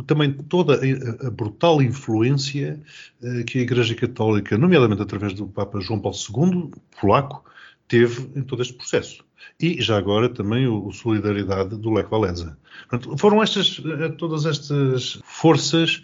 também 0.05 0.33
toda 0.33 0.77
a, 1.25 1.29
brutal 1.31 1.81
influência 1.81 2.81
uh, 3.21 3.45
que 3.45 3.59
a 3.59 3.61
Igreja 3.61 3.95
Católica, 3.95 4.57
nomeadamente 4.57 5.01
através 5.01 5.33
do 5.33 5.47
Papa 5.47 5.79
João 5.79 6.01
Paulo 6.01 6.17
II, 6.17 6.71
polaco, 6.99 7.45
teve 7.87 8.29
em 8.35 8.43
todo 8.43 8.61
este 8.61 8.73
processo. 8.73 9.25
E 9.59 9.81
já 9.81 9.97
agora 9.97 10.29
também 10.29 10.67
o, 10.67 10.87
o 10.87 10.91
Solidariedade 10.91 11.75
do 11.77 11.91
Lech 11.91 12.09
Walesa. 12.11 12.57
Portanto, 12.89 13.17
foram 13.17 13.41
estas, 13.41 13.81
eh, 13.83 14.09
todas 14.09 14.45
estas 14.45 15.19
forças 15.23 16.03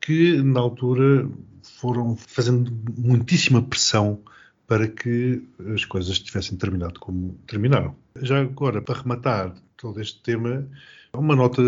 que, 0.00 0.40
na 0.42 0.60
altura, 0.60 1.28
foram 1.62 2.16
fazendo 2.16 2.72
muitíssima 2.96 3.60
pressão 3.60 4.20
para 4.66 4.88
que 4.88 5.42
as 5.74 5.84
coisas 5.84 6.18
tivessem 6.18 6.56
terminado 6.56 6.98
como 6.98 7.38
terminaram. 7.46 7.94
Já 8.20 8.40
agora, 8.40 8.80
para 8.80 9.00
rematar 9.00 9.54
todo 9.76 10.00
este 10.00 10.20
tema, 10.22 10.66
uma 11.12 11.36
nota 11.36 11.62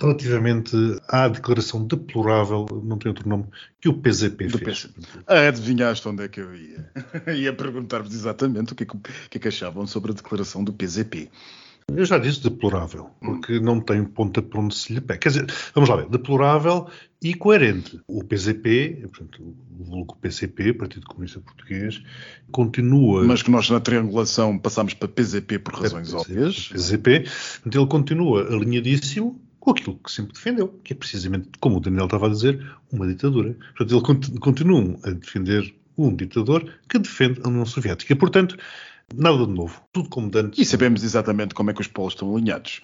relativamente 0.00 0.74
à 1.08 1.28
declaração 1.28 1.86
deplorável, 1.86 2.66
não 2.82 2.96
tem 2.98 3.10
outro 3.10 3.28
nome, 3.28 3.44
que 3.80 3.88
o 3.88 3.94
PZP 3.94 4.46
Do 4.46 4.58
fez. 4.58 4.86
PCP. 4.86 5.00
Ah, 5.26 5.48
adivinhaste 5.48 6.08
onde 6.08 6.24
é 6.24 6.28
que 6.28 6.40
eu 6.40 6.54
ia? 6.54 6.90
ia 7.36 7.52
perguntar-vos 7.52 8.14
exatamente 8.14 8.72
o 8.72 8.76
que, 8.76 8.84
é 8.84 8.86
que, 8.86 8.96
o 8.96 9.00
que 9.00 9.38
é 9.38 9.40
que 9.40 9.48
achavam 9.48 9.86
sobre 9.86 10.12
a 10.12 10.14
declaração 10.14 10.64
do 10.64 10.72
PZP. 10.72 11.30
Eu 11.96 12.04
já 12.04 12.18
disse 12.18 12.42
deplorável, 12.42 13.10
porque 13.20 13.60
não 13.60 13.80
tem 13.80 14.04
ponta 14.04 14.40
para 14.40 14.60
onde 14.60 14.74
se 14.74 14.92
lhe 14.92 15.00
pega. 15.00 15.18
Quer 15.18 15.28
dizer, 15.30 15.46
vamos 15.74 15.88
lá 15.90 15.96
ver, 15.96 16.08
deplorável 16.08 16.88
e 17.22 17.34
coerente. 17.34 18.00
O 18.06 18.24
PZP, 18.24 19.08
portanto, 19.12 19.54
o 19.78 19.84
vulgo 19.84 20.16
PCP, 20.20 20.72
Partido 20.74 21.06
Comunista 21.06 21.40
Português, 21.40 22.02
continua... 22.50 23.24
Mas 23.24 23.42
que 23.42 23.50
nós 23.50 23.68
na 23.70 23.80
triangulação 23.80 24.58
passámos 24.58 24.94
para 24.94 25.08
PZP 25.08 25.58
por 25.58 25.74
razões 25.74 26.12
óbvias. 26.14 26.68
PZP, 26.68 27.24
ele 27.66 27.86
continua 27.86 28.46
alinhadíssimo 28.46 29.40
com 29.58 29.70
aquilo 29.72 29.98
que 30.02 30.10
sempre 30.10 30.32
defendeu, 30.32 30.68
que 30.82 30.94
é 30.94 30.96
precisamente, 30.96 31.50
como 31.60 31.76
o 31.76 31.80
Daniel 31.80 32.06
estava 32.06 32.26
a 32.26 32.30
dizer, 32.30 32.66
uma 32.90 33.06
ditadura. 33.06 33.54
Portanto, 33.76 33.94
ele 33.94 34.02
cont 34.02 34.38
continua 34.40 34.98
a 35.04 35.10
defender 35.10 35.74
um 35.98 36.14
ditador 36.14 36.72
que 36.88 36.98
defende 36.98 37.40
a 37.44 37.48
União 37.48 37.66
Soviética. 37.66 38.16
Portanto, 38.16 38.56
Nada 39.14 39.46
de 39.46 39.52
novo. 39.52 39.80
Tudo 39.92 40.08
como 40.08 40.30
dantes. 40.30 40.58
E 40.58 40.64
sabemos 40.64 41.02
exatamente 41.02 41.54
como 41.54 41.70
é 41.70 41.74
que 41.74 41.80
os 41.80 41.88
polos 41.88 42.14
estão 42.14 42.34
alinhados. 42.34 42.80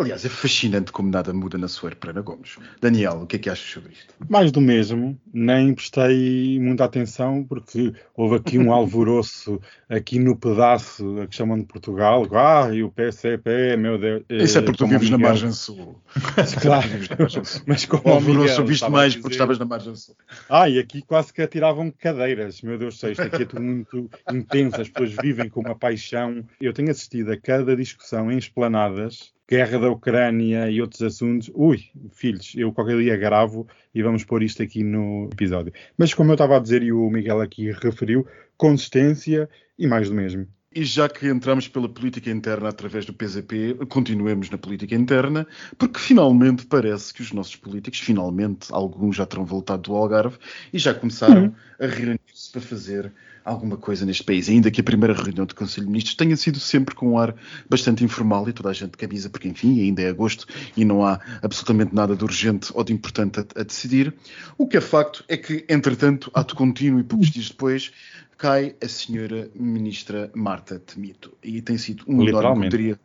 Aliás, 0.00 0.24
é 0.24 0.28
fascinante 0.28 0.90
como 0.92 1.10
nada 1.10 1.32
muda 1.32 1.58
na 1.58 1.68
Soeiro 1.68 1.96
Pereira 1.96 2.22
Gomes. 2.22 2.56
Daniel, 2.80 3.20
o 3.22 3.26
que 3.26 3.36
é 3.36 3.38
que 3.38 3.50
achas 3.50 3.70
sobre 3.70 3.92
isto? 3.92 4.14
Mais 4.28 4.50
do 4.50 4.60
mesmo, 4.60 5.18
nem 5.32 5.74
prestei 5.74 6.58
muita 6.58 6.84
atenção 6.84 7.44
porque 7.44 7.92
houve 8.16 8.36
aqui 8.36 8.58
um 8.58 8.72
alvoroço 8.74 9.60
aqui 9.88 10.18
no 10.18 10.36
pedaço 10.36 11.20
a 11.20 11.26
que 11.26 11.34
chamam 11.36 11.58
de 11.58 11.64
Portugal. 11.66 12.26
Ah, 12.34 12.70
e 12.72 12.82
o 12.82 12.90
PCP, 12.90 13.76
meu 13.76 13.98
Deus. 13.98 14.22
Isso 14.30 14.58
é 14.58 14.62
porque 14.62 14.78
tu 14.78 14.86
vives 14.86 15.10
na 15.10 15.18
margem 15.18 15.52
sul. 15.52 16.00
Claro. 16.62 16.88
Vives 16.88 17.08
na 17.08 17.16
margem 17.18 17.44
sul. 17.44 17.62
Mas 17.66 17.84
como 17.84 18.02
O 18.06 18.08
alvoroço 18.12 18.48
Miguel 18.52 18.66
viste 18.66 18.90
mais 18.90 19.12
dizer- 19.12 19.22
porque 19.22 19.34
estavas 19.34 19.58
na 19.58 19.64
margem 19.64 19.94
sul. 19.94 20.16
Ah, 20.48 20.68
e 20.68 20.78
aqui 20.78 21.02
quase 21.02 21.32
que 21.32 21.42
atiravam 21.42 21.90
cadeiras. 21.90 22.62
Meu 22.62 22.78
Deus 22.78 22.94
do 22.94 23.00
céu, 23.00 23.12
isto 23.12 23.22
aqui 23.22 23.42
é 23.42 23.46
tudo 23.46 23.62
muito 23.62 24.08
intenso. 24.32 24.80
As 24.80 24.88
pessoas 24.88 25.14
vivem 25.22 25.48
com 25.48 25.60
uma 25.60 25.74
paixão. 25.74 26.44
Eu 26.60 26.72
tenho 26.72 26.90
assistido 26.90 27.30
a 27.32 27.36
cada 27.36 27.76
discussão 27.76 28.30
em 28.30 28.38
esplanadas, 28.38 29.32
guerra 29.50 29.80
da 29.80 29.90
Ucrânia 29.90 30.70
e 30.70 30.80
outros 30.80 31.02
assuntos. 31.02 31.50
Ui, 31.52 31.82
filhos, 32.12 32.52
eu 32.56 32.72
qualquer 32.72 32.96
dia 32.98 33.16
gravo 33.16 33.66
e 33.92 34.00
vamos 34.00 34.22
pôr 34.22 34.44
isto 34.44 34.62
aqui 34.62 34.84
no 34.84 35.28
episódio. 35.32 35.72
Mas 35.98 36.14
como 36.14 36.30
eu 36.30 36.34
estava 36.34 36.56
a 36.56 36.60
dizer 36.60 36.84
e 36.84 36.92
o 36.92 37.10
Miguel 37.10 37.40
aqui 37.40 37.72
referiu, 37.72 38.24
consistência 38.56 39.50
e 39.76 39.88
mais 39.88 40.08
do 40.08 40.14
mesmo. 40.14 40.46
E 40.72 40.84
já 40.84 41.08
que 41.08 41.26
entramos 41.26 41.66
pela 41.66 41.88
política 41.88 42.30
interna 42.30 42.68
através 42.68 43.04
do 43.04 43.12
PZP, 43.12 43.74
continuemos 43.88 44.48
na 44.50 44.56
política 44.56 44.94
interna, 44.94 45.44
porque 45.76 45.98
finalmente 45.98 46.64
parece 46.64 47.12
que 47.12 47.22
os 47.22 47.32
nossos 47.32 47.56
políticos, 47.56 47.98
finalmente, 47.98 48.68
alguns 48.70 49.16
já 49.16 49.26
terão 49.26 49.44
voltado 49.44 49.82
do 49.82 49.96
Algarve 49.96 50.38
e 50.72 50.78
já 50.78 50.94
começaram 50.94 51.52
a 51.80 51.86
reunir-se 51.86 52.52
para 52.52 52.60
fazer 52.60 53.12
alguma 53.44 53.76
coisa 53.76 54.04
neste 54.06 54.22
país. 54.24 54.48
Ainda 54.48 54.70
que 54.70 54.80
a 54.80 54.84
primeira 54.84 55.14
reunião 55.14 55.46
do 55.46 55.54
Conselho 55.54 55.86
de 55.86 55.90
Ministros 55.92 56.14
tenha 56.16 56.36
sido 56.36 56.58
sempre 56.60 56.94
com 56.94 57.12
um 57.12 57.18
ar 57.18 57.34
bastante 57.68 58.04
informal 58.04 58.48
e 58.48 58.52
toda 58.52 58.68
a 58.70 58.72
gente 58.72 58.92
de 58.92 58.96
camisa, 58.98 59.28
porque 59.30 59.48
enfim, 59.48 59.80
ainda 59.80 60.02
é 60.02 60.08
agosto 60.08 60.46
e 60.76 60.84
não 60.84 61.04
há 61.04 61.18
absolutamente 61.42 61.94
nada 61.94 62.14
de 62.16 62.22
urgente 62.24 62.70
ou 62.74 62.84
de 62.84 62.92
importante 62.92 63.40
a, 63.40 63.46
a 63.60 63.62
decidir. 63.62 64.14
O 64.58 64.66
que 64.66 64.76
é 64.76 64.80
facto 64.80 65.24
é 65.28 65.36
que, 65.36 65.64
entretanto, 65.68 66.30
ato 66.34 66.54
contínuo 66.54 67.00
e 67.00 67.04
poucos 67.04 67.30
dias 67.30 67.48
depois, 67.48 67.90
cai 68.36 68.74
a 68.82 68.88
senhora 68.88 69.50
ministra 69.54 70.30
Marta 70.34 70.78
Temito. 70.78 71.32
E 71.42 71.60
tem 71.60 71.76
sido 71.78 72.04
um 72.06 72.22
enorme, 72.22 72.30
como 72.32 72.64
Literalmente. 72.64 72.76
diria, 72.76 73.00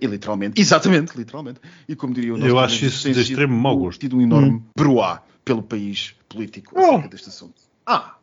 e 0.00 0.06
literalmente, 0.06 0.60
exatamente, 0.60 1.16
literalmente. 1.16 1.60
E 1.88 1.94
como 1.94 2.12
diria 2.14 2.34
o 2.34 2.38
nosso 2.38 2.48
Eu 2.48 2.58
acho 2.58 2.84
isso 2.86 3.10
de 3.12 3.20
extremo 3.20 3.54
mau 3.54 3.76
um- 3.76 3.80
gosto. 3.80 4.00
tido 4.00 4.16
um 4.16 4.20
enorme 4.22 4.62
broá 4.76 5.22
pelo 5.44 5.62
país 5.62 6.14
político 6.28 6.78
acerca 6.78 7.08
deste 7.08 7.28
assunto. 7.28 7.54
Ah, 7.86 8.16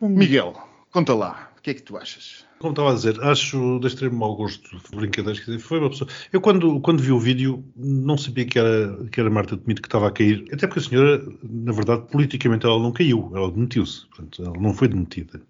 Miguel, 0.00 0.54
conta 0.90 1.14
lá, 1.14 1.52
o 1.58 1.60
que 1.60 1.70
é 1.70 1.74
que 1.74 1.82
tu 1.82 1.96
achas? 1.96 2.46
Como 2.60 2.72
estava 2.72 2.90
a 2.90 2.94
dizer, 2.94 3.18
acho 3.22 3.78
de 3.80 3.86
extremo 3.86 4.18
mau 4.18 4.36
gosto 4.36 4.76
de 4.76 4.94
brincadeiras. 4.94 5.42
Quer 5.42 5.52
dizer, 5.52 5.62
foi 5.62 5.78
uma 5.78 5.88
pessoa. 5.88 6.10
Eu, 6.30 6.42
quando, 6.42 6.78
quando 6.82 7.02
vi 7.02 7.10
o 7.10 7.18
vídeo, 7.18 7.64
não 7.74 8.18
sabia 8.18 8.44
que 8.44 8.58
era, 8.58 9.02
que 9.10 9.18
era 9.18 9.30
Marta 9.30 9.56
Temido 9.56 9.80
que 9.80 9.88
estava 9.88 10.08
a 10.08 10.10
cair. 10.10 10.44
Até 10.52 10.66
porque 10.66 10.80
a 10.80 10.82
senhora, 10.82 11.26
na 11.42 11.72
verdade, 11.72 12.02
politicamente 12.12 12.66
ela 12.66 12.78
não 12.78 12.92
caiu, 12.92 13.32
ela 13.34 13.50
demitiu-se. 13.50 14.06
Portanto, 14.08 14.42
ela 14.44 14.60
não 14.60 14.74
foi 14.74 14.88
demitida. 14.88 15.40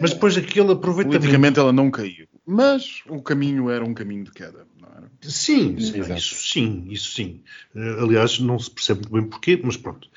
Mas 0.00 0.12
depois 0.14 0.36
aquele 0.36 0.70
aproveitamento. 0.70 1.18
Politicamente 1.22 1.58
ela 1.58 1.72
não 1.72 1.90
caiu. 1.90 2.28
Mas 2.46 3.02
o 3.08 3.22
caminho 3.22 3.70
era 3.70 3.84
um 3.84 3.94
caminho 3.94 4.24
de 4.24 4.30
queda, 4.30 4.66
não 4.78 4.88
era? 4.88 5.10
Sim, 5.22 5.78
Sim, 5.80 6.14
isso 6.14 6.34
sim, 6.34 6.86
isso 6.90 7.14
sim. 7.14 7.42
Eh, 7.74 7.96
aliás, 8.02 8.38
não 8.38 8.58
se 8.58 8.70
percebe 8.70 9.00
muito 9.00 9.12
bem 9.14 9.24
porquê, 9.30 9.58
mas 9.64 9.78
pronto. 9.78 10.10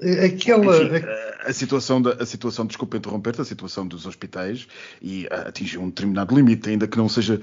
Eh, 0.00 0.26
Aquela. 0.26 0.76
Enfim, 0.84 1.06
a, 1.06 1.48
a 1.48 1.52
situação, 1.54 2.02
da, 2.02 2.12
a 2.12 2.26
situação, 2.26 2.66
desculpa 2.66 2.98
interromper-te, 2.98 3.40
a 3.40 3.44
situação 3.46 3.86
dos 3.86 4.04
hospitais 4.04 4.68
e 5.00 5.26
atingiu 5.30 5.79
um 5.80 5.88
determinado 5.88 6.34
limite, 6.34 6.68
ainda 6.68 6.86
que 6.86 6.96
não 6.96 7.08
seja, 7.08 7.40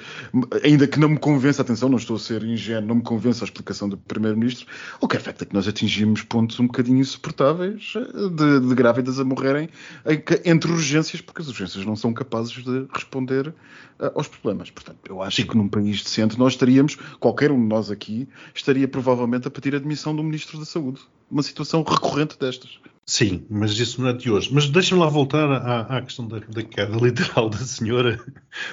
ainda 0.64 0.88
que 0.88 1.00
não 1.00 1.10
me 1.10 1.18
convença, 1.18 1.62
atenção, 1.62 1.90
não 1.90 1.98
estou 1.98 2.16
a 2.16 2.20
ser 2.20 2.44
ingênuo, 2.44 2.88
não 2.88 2.96
me 2.96 3.02
convença 3.02 3.44
a 3.44 3.46
explicação 3.46 3.90
do 3.90 3.98
Primeiro-Ministro, 3.98 4.68
o 5.02 5.08
que 5.08 5.18
é 5.18 5.20
facto 5.20 5.42
é 5.42 5.46
que 5.46 5.54
nós 5.54 5.68
atingimos 5.68 6.22
pontos 6.24 6.60
um 6.60 6.68
bocadinho 6.68 7.00
insuportáveis 7.00 7.94
eh, 7.96 8.30
de, 8.30 8.68
de 8.68 8.76
grávidas 8.76 9.20
a 9.20 9.24
morrerem 9.24 9.70
entre 10.46 10.72
urgências, 10.72 11.22
porque 11.22 11.42
as 11.42 11.48
urgências 11.48 11.86
não 11.86 11.96
são 11.96 12.14
capazes 12.14 12.52
de 12.52 12.88
responder 12.94 13.54
ah, 14.00 14.12
aos 14.16 14.28
problemas. 14.28 14.70
Portanto, 14.70 15.00
eu 15.10 15.22
acho 15.22 15.46
que 15.46 15.58
num 15.58 15.68
país 15.68 16.04
decente 16.04 16.38
nós 16.38 16.54
estaríamos, 16.54 16.96
qualquer 17.20 17.52
um 17.52 17.60
de 17.60 17.68
nós 17.68 17.90
aqui, 17.92 18.28
estaria 18.54 18.88
provavelmente 18.88 19.48
a 19.48 19.52
pedir 19.52 19.76
a 19.76 19.80
demissão 19.80 20.16
do 20.16 20.24
Ministro 20.24 20.60
da 20.60 20.66
Saúde. 20.66 21.02
Uma 21.30 21.44
situação 21.44 21.84
recorrente 21.84 22.38
destas. 22.40 22.80
Sim, 23.10 23.46
mas 23.50 23.72
isso 23.80 24.02
não 24.02 24.10
é 24.10 24.14
de 24.14 24.30
hoje. 24.30 24.50
Mas 24.54 24.68
deixa-me 24.70 25.00
lá 25.00 25.08
voltar 25.08 25.50
à, 25.50 25.98
à 25.98 26.02
questão 26.02 26.28
da, 26.28 26.40
da 26.40 26.62
queda 26.62 26.98
literal 26.98 27.50
da 27.50 27.58
senhora, 27.60 28.20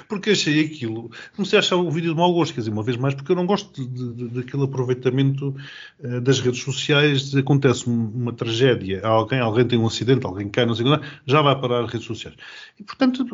porque 0.09 0.31
achei 0.31 0.65
aquilo. 0.65 1.09
Comecei 1.37 1.57
a 1.57 1.61
achar 1.61 1.77
o 1.77 1.89
vídeo 1.89 2.13
de 2.13 2.19
mau 2.19 2.33
gosto, 2.33 2.53
quer 2.53 2.59
dizer, 2.59 2.71
uma 2.71 2.83
vez 2.83 2.97
mais, 2.97 3.15
porque 3.15 3.31
eu 3.31 3.35
não 3.37 3.45
gosto 3.45 3.71
de, 3.87 4.13
de- 4.13 4.27
daquele 4.41 4.63
aproveitamento 4.65 5.55
eh, 6.03 6.19
das 6.19 6.41
redes 6.41 6.61
sociais. 6.61 7.31
de 7.31 7.39
Acontece 7.39 7.89
um- 7.89 8.09
uma 8.13 8.33
tragédia, 8.33 8.99
alguém, 9.07 9.39
alguém 9.39 9.65
tem 9.65 9.79
um 9.79 9.87
acidente, 9.87 10.25
alguém 10.25 10.49
cai, 10.49 10.65
não 10.65 10.75
sei 10.75 10.85
o 10.85 10.99
que, 10.99 11.07
já 11.25 11.41
vai 11.41 11.57
parar 11.57 11.85
as 11.85 11.89
redes 11.91 12.05
sociais. 12.05 12.35
E, 12.77 12.83
portanto, 12.83 13.25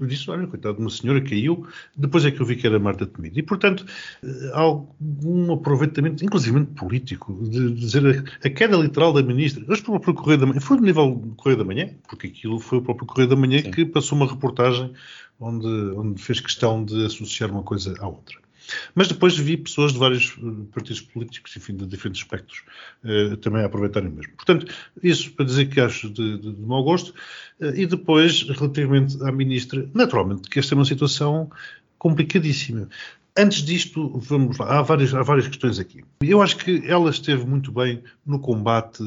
eu 0.00 0.06
disse, 0.06 0.30
olha, 0.30 0.46
coitado 0.46 0.76
de 0.76 0.80
uma 0.80 0.90
senhora, 0.90 1.20
caiu, 1.20 1.66
depois 1.94 2.24
é 2.24 2.30
que 2.30 2.40
eu 2.40 2.46
vi 2.46 2.56
que 2.56 2.66
era 2.66 2.78
Marta 2.78 3.04
Temido. 3.06 3.38
E, 3.38 3.42
portanto, 3.42 3.84
eh, 4.22 4.50
há 4.54 4.60
algum 4.60 5.52
aproveitamento, 5.52 6.24
inclusive 6.24 6.64
político, 6.66 7.38
de 7.46 7.72
dizer 7.74 8.24
a, 8.42 8.46
a 8.46 8.50
queda 8.50 8.76
literal 8.78 9.12
da 9.12 9.22
ministra. 9.22 9.62
Hoje, 9.68 9.82
pelo 9.82 10.00
próprio 10.00 10.14
Correio 10.24 10.45
da 10.46 10.50
Manhã, 10.50 10.60
foi 10.60 10.76
no 10.76 10.82
nível 10.84 11.14
do 11.14 11.34
Correio 11.34 11.58
da 11.58 11.64
Manhã, 11.64 11.90
porque 12.08 12.26
aquilo 12.28 12.58
foi 12.60 12.78
o 12.78 12.82
próprio 12.82 13.06
Correio 13.06 13.28
da 13.28 13.36
Manhã 13.36 13.60
Sim. 13.62 13.70
que 13.70 13.84
passou 13.84 14.16
uma 14.16 14.26
reportagem 14.26 14.92
onde, 15.38 15.66
onde 15.66 16.22
fez 16.22 16.40
questão 16.40 16.84
de 16.84 17.04
associar 17.06 17.50
uma 17.50 17.62
coisa 17.62 17.94
à 18.00 18.06
outra. 18.06 18.36
Mas 18.96 19.06
depois 19.06 19.36
vi 19.38 19.56
pessoas 19.56 19.92
de 19.92 19.98
vários 19.98 20.36
eh, 20.38 20.64
partidos 20.72 21.00
políticos, 21.00 21.56
enfim, 21.56 21.76
de 21.76 21.86
diferentes 21.86 22.20
aspectos, 22.22 22.64
eh, 23.04 23.36
também 23.36 23.62
a 23.62 23.66
aproveitarem 23.66 24.08
o 24.08 24.12
mesmo. 24.12 24.32
Portanto, 24.34 24.66
isso 25.02 25.30
para 25.32 25.44
dizer 25.44 25.66
que 25.66 25.80
acho 25.80 26.10
de, 26.10 26.36
de- 26.38 26.52
de 26.52 26.62
mau 26.62 26.82
gosto. 26.82 27.14
Eh, 27.60 27.82
e 27.82 27.86
depois, 27.86 28.42
relativamente 28.42 29.22
à 29.22 29.30
ministra, 29.30 29.88
naturalmente 29.94 30.48
que 30.48 30.58
esta 30.58 30.74
é 30.74 30.76
uma 30.76 30.84
situação 30.84 31.48
complicadíssima. 31.98 32.88
Antes 33.38 33.62
disto, 33.62 34.18
vamos 34.18 34.56
lá, 34.56 34.78
há 34.78 34.82
várias, 34.82 35.14
há 35.14 35.22
várias 35.22 35.46
questões 35.46 35.78
aqui. 35.78 36.02
Eu 36.22 36.40
acho 36.40 36.56
que 36.56 36.82
ela 36.86 37.10
esteve 37.10 37.44
muito 37.44 37.70
bem 37.70 38.02
no 38.24 38.40
combate 38.40 39.02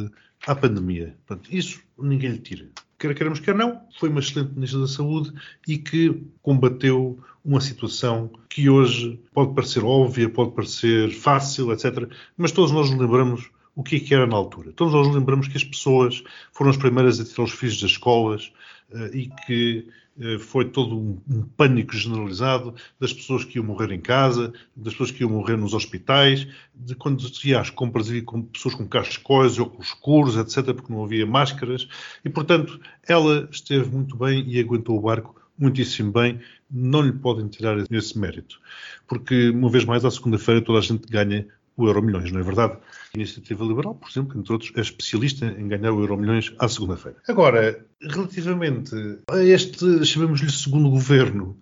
à 0.46 0.54
pandemia. 0.54 1.16
Portanto, 1.26 1.50
isso 1.52 1.82
ninguém 1.98 2.32
lhe 2.32 2.38
tira. 2.38 2.70
Quer 3.00 3.16
queremos, 3.16 3.40
quer 3.40 3.56
não, 3.56 3.82
foi 3.98 4.10
uma 4.10 4.20
excelente 4.20 4.54
Ministra 4.54 4.82
da 4.82 4.88
Saúde 4.88 5.34
e 5.68 5.78
que 5.78 6.22
combateu 6.42 7.18
uma 7.44 7.62
situação 7.62 8.30
que 8.50 8.70
hoje 8.70 9.20
pode 9.34 9.56
parecer 9.56 9.84
óbvia, 9.84 10.30
pode 10.30 10.52
parecer 10.52 11.10
fácil, 11.12 11.72
etc. 11.72 12.08
Mas 12.38 12.52
todos 12.52 12.72
nós 12.72 12.90
nos 12.92 13.00
lembramos 13.00 13.50
o 13.76 13.84
que 13.84 13.98
é 13.98 14.00
que 14.00 14.14
era 14.14 14.28
na 14.28 14.36
altura. 14.36 14.72
Todos 14.74 14.94
nós 14.94 15.14
lembramos 15.14 15.48
que 15.48 15.58
as 15.58 15.64
pessoas 15.64 16.24
foram 16.52 16.72
as 16.72 16.78
primeiras 16.78 17.20
a 17.20 17.26
tirar 17.26 17.44
os 17.44 17.52
filhos 17.52 17.82
das 17.82 17.92
escolas 17.92 18.52
eh, 18.92 19.12
e 19.14 19.30
que 19.46 19.88
eh, 20.20 20.38
foi 20.38 20.66
todo 20.66 20.98
um, 20.98 21.22
um 21.30 21.44
pânico 21.44 21.96
generalizado 21.96 22.76
das 23.00 23.14
pessoas 23.14 23.46
que 23.46 23.58
iam 23.58 23.66
morrer 23.66 23.92
em 23.92 24.02
casa, 24.02 24.54
das 24.76 24.94
pessoas 24.94 25.12
que 25.12 25.24
iam 25.24 25.30
morrer 25.32 25.56
nos 25.56 25.74
hospitais, 25.74 26.46
de 26.76 26.94
quando 26.94 27.22
se 27.22 27.50
ia 27.50 27.62
às 27.62 27.70
compras 27.70 28.10
havia 28.10 28.24
com 28.24 28.42
pessoas 28.42 28.76
com 28.76 28.86
cascóis 28.86 29.58
ou 29.58 29.68
com 29.68 29.82
escuros, 29.82 30.36
etc., 30.36 30.74
porque 30.74 30.92
não 30.92 31.04
havia 31.04 31.26
máscaras. 31.26 31.88
E, 32.26 32.30
portanto, 32.30 32.80
ela 33.08 33.48
esteve 33.50 33.90
muito 33.90 34.18
bem 34.18 34.44
e 34.46 34.60
aguentou 34.60 34.98
o 34.98 35.02
barco 35.02 35.40
muitíssimo 35.58 36.12
bem. 36.12 36.40
Não 36.70 37.02
lhe 37.02 37.14
podem 37.14 37.48
tirar 37.48 37.78
esse 37.90 38.18
mérito. 38.20 38.60
Porque, 39.08 39.50
uma 39.50 39.70
vez 39.70 39.86
mais, 39.86 40.04
à 40.04 40.12
segunda-feira 40.12 40.62
toda 40.62 40.80
a 40.80 40.82
gente 40.82 41.08
ganha 41.10 41.48
o 41.84 41.88
Euro 41.88 42.02
Milhões, 42.02 42.32
não 42.32 42.40
é 42.40 42.44
verdade? 42.44 42.74
A 42.74 43.18
Iniciativa 43.18 43.64
Liberal, 43.64 43.96
por 43.96 44.10
exemplo, 44.10 44.40
entre 44.40 44.52
outros, 44.52 44.72
é 44.76 44.82
especialista 44.82 45.46
em 45.46 45.68
ganhar 45.68 45.92
o 45.92 46.00
Euro 46.00 46.18
Milhões 46.18 46.54
à 46.60 46.68
segunda-feira. 46.68 47.18
Agora, 47.28 47.86
relativamente 48.02 48.96
a 49.30 49.44
este, 49.44 50.06
chamemos-lhe 50.06 50.52
segundo 50.52 50.90
governo, 50.90 51.58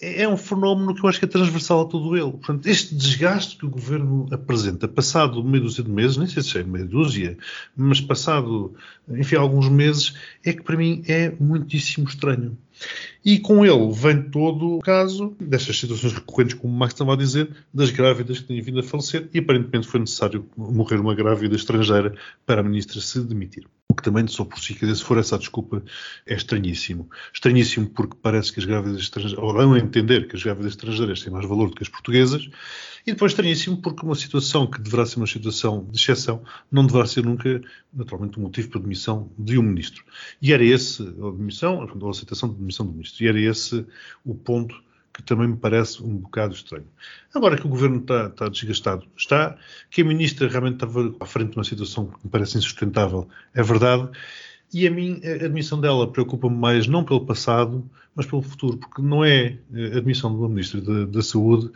é 0.00 0.22
é 0.22 0.28
um 0.28 0.36
fenómeno 0.36 0.94
que 0.94 1.04
eu 1.04 1.08
acho 1.08 1.18
que 1.18 1.24
é 1.24 1.28
transversal 1.28 1.82
a 1.82 1.84
todo 1.86 2.16
ele. 2.16 2.30
Portanto, 2.30 2.66
este 2.66 2.94
desgaste 2.94 3.56
que 3.56 3.66
o 3.66 3.70
governo 3.70 4.26
apresenta, 4.30 4.86
passado 4.86 5.42
meia 5.42 5.62
dúzia 5.62 5.82
de 5.82 5.90
meses, 5.90 6.16
nem 6.16 6.26
sei 6.26 6.42
se 6.42 6.58
é 6.58 6.62
meia 6.62 6.84
dúzia, 6.84 7.38
mas 7.74 8.00
passado, 8.00 8.74
enfim, 9.08 9.36
alguns 9.36 9.68
meses, 9.68 10.14
é 10.44 10.52
que 10.52 10.62
para 10.62 10.76
mim 10.76 11.02
é 11.08 11.32
muitíssimo 11.40 12.08
estranho. 12.08 12.56
E 13.24 13.40
com 13.40 13.66
ele 13.66 13.92
vem 13.92 14.22
todo 14.30 14.76
o 14.76 14.78
caso 14.78 15.36
destas 15.40 15.78
situações 15.78 16.12
recorrentes, 16.12 16.54
como 16.54 16.72
o 16.72 16.76
Max 16.76 16.94
estava 16.94 17.14
a 17.14 17.16
dizer, 17.16 17.50
das 17.74 17.90
grávidas 17.90 18.38
que 18.38 18.46
têm 18.46 18.60
vindo 18.60 18.78
a 18.78 18.82
falecer 18.82 19.28
e 19.34 19.38
aparentemente 19.40 19.88
foi 19.88 20.00
necessário 20.00 20.48
morrer 20.56 21.00
uma 21.00 21.14
grávida 21.14 21.56
estrangeira 21.56 22.14
para 22.44 22.60
a 22.60 22.64
ministra 22.64 23.00
se 23.00 23.20
demitir. 23.20 23.66
O 23.90 23.94
que 23.94 24.02
também, 24.02 24.26
só 24.26 24.44
por 24.44 24.60
si, 24.60 24.74
quer 24.74 24.86
dizer, 24.86 24.98
se 24.98 25.04
for 25.04 25.18
essa 25.18 25.36
a 25.36 25.38
desculpa, 25.38 25.82
é 26.26 26.34
estranhíssimo. 26.34 27.08
Estranhíssimo 27.32 27.88
porque 27.88 28.16
parece 28.20 28.52
que 28.52 28.60
as 28.60 28.66
grávidas 28.66 29.00
estrangeiras, 29.00 29.42
ou 29.42 29.52
dão 29.52 29.72
a 29.72 29.78
entender 29.78 30.28
que 30.28 30.36
as 30.36 30.42
grávidas 30.42 30.72
estrangeiras 30.72 31.22
têm 31.22 31.32
mais 31.32 31.46
valor 31.46 31.70
do 31.70 31.74
que 31.74 31.82
as 31.82 31.88
portuguesas, 31.88 32.48
e 33.06 33.12
depois 33.12 33.32
estranhíssimo 33.32 33.76
porque 33.76 34.04
uma 34.04 34.16
situação 34.16 34.66
que 34.66 34.80
deverá 34.80 35.06
ser 35.06 35.18
uma 35.18 35.28
situação 35.28 35.86
de 35.88 35.96
exceção 35.96 36.42
não 36.70 36.84
deverá 36.84 37.06
ser 37.06 37.24
nunca, 37.24 37.62
naturalmente, 37.94 38.38
um 38.38 38.42
motivo 38.42 38.68
para 38.68 38.80
demissão 38.80 39.30
de 39.38 39.56
um 39.56 39.62
ministro. 39.62 40.04
E 40.42 40.52
era 40.52 40.64
esse, 40.64 41.02
a 41.02 41.30
demissão, 41.30 41.82
a 41.82 42.10
aceitação 42.10 42.48
de 42.48 42.56
demissão 42.66 42.86
do 42.86 42.92
ministro, 42.92 43.24
e 43.24 43.28
era 43.28 43.40
esse 43.40 43.86
o 44.24 44.34
ponto 44.34 44.74
que 45.12 45.22
também 45.22 45.48
me 45.48 45.56
parece 45.56 46.02
um 46.02 46.16
bocado 46.18 46.54
estranho. 46.54 46.86
Agora 47.34 47.56
que 47.56 47.66
o 47.66 47.70
governo 47.70 48.00
está, 48.00 48.26
está 48.26 48.48
desgastado, 48.48 49.06
está, 49.16 49.56
que 49.90 50.02
a 50.02 50.04
ministra 50.04 50.46
realmente 50.46 50.74
estava 50.74 51.14
à 51.18 51.26
frente 51.26 51.52
de 51.52 51.56
uma 51.56 51.64
situação 51.64 52.06
que 52.06 52.24
me 52.24 52.30
parece 52.30 52.58
insustentável, 52.58 53.26
é 53.54 53.62
verdade, 53.62 54.10
e 54.72 54.86
a 54.86 54.90
mim 54.90 55.20
a 55.24 55.46
admissão 55.46 55.80
dela 55.80 56.10
preocupa-me 56.10 56.56
mais 56.56 56.86
não 56.86 57.04
pelo 57.04 57.24
passado, 57.24 57.88
mas 58.14 58.26
pelo 58.26 58.42
futuro, 58.42 58.76
porque 58.76 59.00
não 59.00 59.24
é 59.24 59.58
a 59.72 59.98
admissão 59.98 60.30
de 60.30 60.38
uma 60.38 60.48
ministra 60.48 60.80
da, 60.80 61.06
da 61.06 61.22
Saúde 61.22 61.70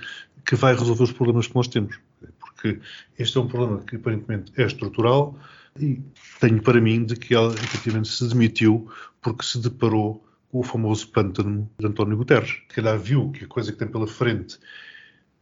que 0.44 0.55
vai 0.55 0.74
resolver 0.74 1.05
os 1.05 1.12
problemas 1.12 1.46
que 1.46 1.55
nós 1.55 1.68
temos. 1.68 1.98
Porque 2.38 2.81
este 3.18 3.38
é 3.38 3.40
um 3.40 3.46
problema 3.46 3.81
que 3.81 3.96
aparentemente 3.96 4.53
é 4.57 4.64
estrutural 4.64 5.38
e 5.79 6.03
tenho 6.40 6.61
para 6.62 6.81
mim 6.81 7.05
de 7.05 7.16
que 7.16 7.35
ela 7.35 7.53
efetivamente 7.55 8.09
se 8.09 8.29
demitiu 8.29 8.90
porque 9.22 9.44
se 9.44 9.59
deparou 9.59 10.24
o 10.52 10.62
famoso 10.62 11.08
pântano 11.08 11.70
de 11.78 11.86
António 11.86 12.16
Guterres. 12.16 12.50
Se 12.68 12.74
calhar 12.74 12.98
viu 12.98 13.30
que 13.30 13.44
a 13.44 13.48
coisa 13.48 13.72
que 13.72 13.78
tem 13.78 13.88
pela 13.88 14.06
frente 14.06 14.58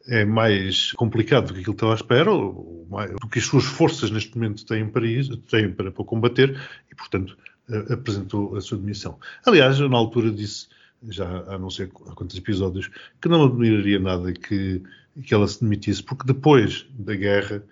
é 0.07 0.25
mais 0.25 0.93
complicado 0.93 1.49
do 1.49 1.55
que 1.55 1.61
aquilo 1.61 1.75
que 1.75 1.85
estava 1.85 1.93
à 1.93 1.97
espera, 1.97 2.33
ou 2.33 2.87
mais, 2.91 3.11
do 3.11 3.29
que 3.29 3.39
as 3.39 3.45
suas 3.45 3.65
forças 3.65 4.11
neste 4.11 4.35
momento 4.37 4.65
têm 4.65 4.89
para, 4.89 5.07
isso, 5.07 5.37
têm 5.37 5.71
para, 5.71 5.91
para 5.91 6.05
combater, 6.05 6.59
e, 6.91 6.95
portanto, 6.95 7.37
apresentou 7.91 8.57
a 8.57 8.61
sua 8.61 8.79
demissão. 8.79 9.19
Aliás, 9.45 9.79
na 9.79 9.97
altura 9.97 10.31
disse, 10.31 10.69
já 11.11 11.27
há 11.49 11.59
não 11.59 11.71
sei 11.71 11.87
há 12.07 12.15
quantos 12.15 12.37
episódios, 12.37 12.91
que 13.21 13.29
não 13.29 13.45
admiraria 13.45 14.01
nada 14.01 14.33
que, 14.33 14.83
que 15.23 15.35
ela 15.35 15.47
se 15.47 15.61
demitisse, 15.61 16.03
porque 16.03 16.27
depois 16.27 16.87
da 16.99 17.15
guerra 17.15 17.63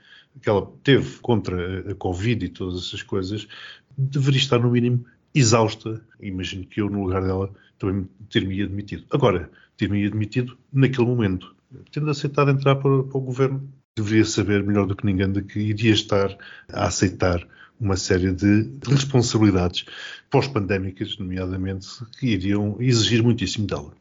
que 0.43 0.49
ela 0.49 0.71
teve 0.85 1.19
contra 1.21 1.91
a 1.91 1.95
Covid 1.95 2.45
e 2.45 2.49
todas 2.51 2.87
essas 2.87 3.03
coisas, 3.03 3.49
deveria 3.97 4.39
estar, 4.39 4.59
no 4.59 4.71
mínimo, 4.71 5.07
exausta. 5.39 6.03
Imagino 6.21 6.65
que 6.67 6.81
eu, 6.81 6.91
no 6.91 7.05
lugar 7.05 7.23
dela, 7.23 7.51
também 7.79 8.09
ter-me 8.31 8.63
admitido. 8.63 9.05
Agora, 9.11 9.51
ter-me 9.77 10.07
admitido 10.07 10.57
naquele 10.73 11.07
momento 11.07 11.57
tendo 11.91 12.11
aceitado 12.11 12.51
entrar 12.51 12.77
para, 12.77 13.03
para, 13.03 13.19
o 13.19 13.21
governo, 13.21 13.69
deveria 13.97 14.25
saber 14.25 14.63
melhor 14.63 14.87
do 14.87 14.97
que 14.97 15.07
ninguém 15.07 15.31
de 15.33 15.43
que 15.43 15.59
iria 15.59 15.93
estar 15.93 16.37
a 16.73 16.87
aceitar 16.87 17.47
uma 17.79 17.97
série 17.97 18.33
de 18.33 18.71
responsabilidades 18.89 19.85
pós-pandémicas, 20.31 21.19
nomeadamente, 21.19 21.87
que 22.19 22.29
iriam 22.29 22.77
exigir 22.81 23.23
muitíssimo 23.23 23.67
dela. 23.67 23.93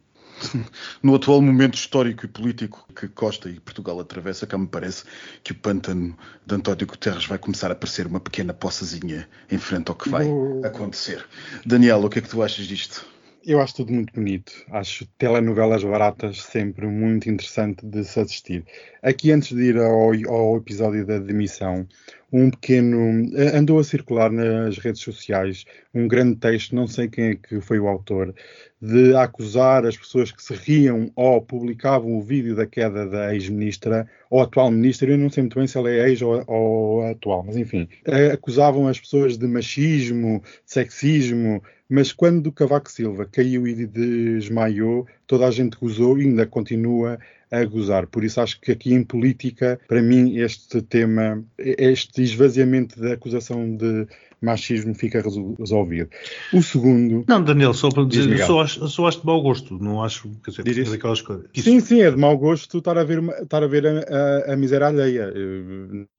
No 1.02 1.16
atual 1.16 1.42
momento 1.42 1.76
histórico 1.76 2.26
e 2.26 2.28
político 2.28 2.86
que 2.96 3.08
Costa 3.08 3.50
e 3.50 3.60
Portugal 3.60 4.00
atravessa, 4.00 4.48
cá 4.48 4.58
me 4.58 4.68
parece 4.68 5.04
que 5.44 5.52
o 5.52 5.56
pântano 5.56 6.18
de 6.46 6.56
António 6.56 6.88
Guterres 6.88 7.26
vai 7.26 7.38
começar 7.38 7.72
a 7.72 7.76
parecer 7.76 8.08
uma 8.08 8.20
pequena 8.20 8.54
poçazinha 8.54 9.28
em 9.52 9.58
frente 9.58 9.90
ao 9.90 9.96
que 9.96 10.10
vai 10.10 10.28
acontecer. 10.64 11.26
Daniel, 11.66 12.04
o 12.04 12.10
que 12.10 12.20
é 12.20 12.22
que 12.22 12.30
tu 12.30 12.42
achas 12.42 12.66
disto? 12.66 13.15
Eu 13.48 13.62
acho 13.62 13.76
tudo 13.76 13.94
muito 13.94 14.12
bonito. 14.12 14.52
Acho 14.72 15.06
telenovelas 15.20 15.84
baratas 15.84 16.42
sempre 16.42 16.88
muito 16.88 17.30
interessante 17.30 17.86
de 17.86 18.04
se 18.04 18.20
assistir. 18.20 18.66
Aqui, 19.04 19.32
antes 19.32 19.56
de 19.56 19.66
ir 19.66 19.78
ao, 19.78 20.12
ao 20.28 20.58
episódio 20.58 21.06
da 21.06 21.20
demissão, 21.20 21.88
um 22.34 22.50
pequeno. 22.50 23.30
Eh, 23.36 23.56
andou 23.56 23.80
a 23.80 23.84
circular 23.84 24.32
nas 24.32 24.78
redes 24.80 25.02
sociais 25.02 25.64
um 25.94 26.08
grande 26.08 26.38
texto, 26.38 26.76
não 26.76 26.88
sei 26.88 27.08
quem 27.08 27.26
é 27.26 27.36
que 27.36 27.62
foi 27.62 27.80
o 27.80 27.88
autor, 27.88 28.34
de 28.82 29.16
acusar 29.16 29.86
as 29.86 29.96
pessoas 29.96 30.32
que 30.32 30.44
se 30.44 30.54
riam 30.54 31.12
ou 31.16 31.42
publicavam 31.42 32.18
o 32.18 32.22
vídeo 32.22 32.56
da 32.56 32.66
queda 32.66 33.08
da 33.08 33.34
ex-ministra 33.34 34.08
ou 34.30 34.42
atual 34.42 34.72
ministra. 34.72 35.12
Eu 35.12 35.18
não 35.18 35.30
sei 35.30 35.44
muito 35.44 35.58
bem 35.58 35.68
se 35.68 35.78
ela 35.78 35.90
é 35.90 36.10
ex 36.10 36.22
ou, 36.22 36.44
ou 36.48 37.04
atual, 37.06 37.44
mas 37.44 37.56
enfim. 37.56 37.88
Eh, 38.06 38.32
acusavam 38.32 38.88
as 38.88 39.00
pessoas 39.00 39.38
de 39.38 39.48
machismo, 39.48 40.42
de 40.66 40.74
sexismo, 40.74 41.62
mas 41.90 42.12
quando 42.12 42.52
Cavaco 42.52 42.92
Silva 42.92 43.26
caiu 43.26 43.68
e 43.68 43.86
desmaiou, 43.86 45.08
toda 45.28 45.48
a 45.48 45.52
gente 45.52 45.78
gozou 45.78 46.18
e 46.18 46.24
ainda 46.24 46.46
continua 46.46 47.20
a 47.52 47.64
gozar. 47.66 48.08
Por 48.08 48.24
isso 48.24 48.42
acho 48.42 48.60
que 48.60 48.72
aqui 48.72 48.94
em 48.94 49.04
política, 49.04 49.80
para 49.88 50.02
mim, 50.02 50.38
este 50.38 50.82
tema, 50.82 51.44
este 51.58 52.24
esvaziamento 52.24 53.00
da 53.00 53.14
acusação 53.14 53.76
de 53.76 54.08
machismo 54.42 54.94
fica 54.94 55.22
resolvido. 55.58 56.10
O 56.54 56.62
segundo. 56.62 57.26
Não, 57.28 57.44
Daniel, 57.44 57.74
só 57.74 57.90
para 57.90 58.06
dizer, 58.06 58.38
só 58.46 58.62
acho, 58.62 58.88
só 58.88 59.08
acho 59.08 59.22
de 59.22 59.26
mau 59.26 59.42
gosto, 59.42 59.78
não 59.80 60.04
acho. 60.04 60.30
Quer 60.44 60.52
dizer, 60.52 60.64
Diz 60.64 60.92
daquelas 60.92 61.22
coisas. 61.22 61.46
Sim, 61.56 61.80
sim, 61.80 62.02
é 62.02 62.12
de 62.12 62.18
mau 62.18 62.38
gosto 62.38 62.78
estar 62.78 62.98
a 62.98 63.04
ver, 63.04 63.24
estar 63.42 63.64
a, 63.64 63.68
ver 63.68 63.88
a, 63.88 64.52
a, 64.52 64.54
a 64.54 64.56
miséria 64.56 64.88
alheia. 64.88 65.34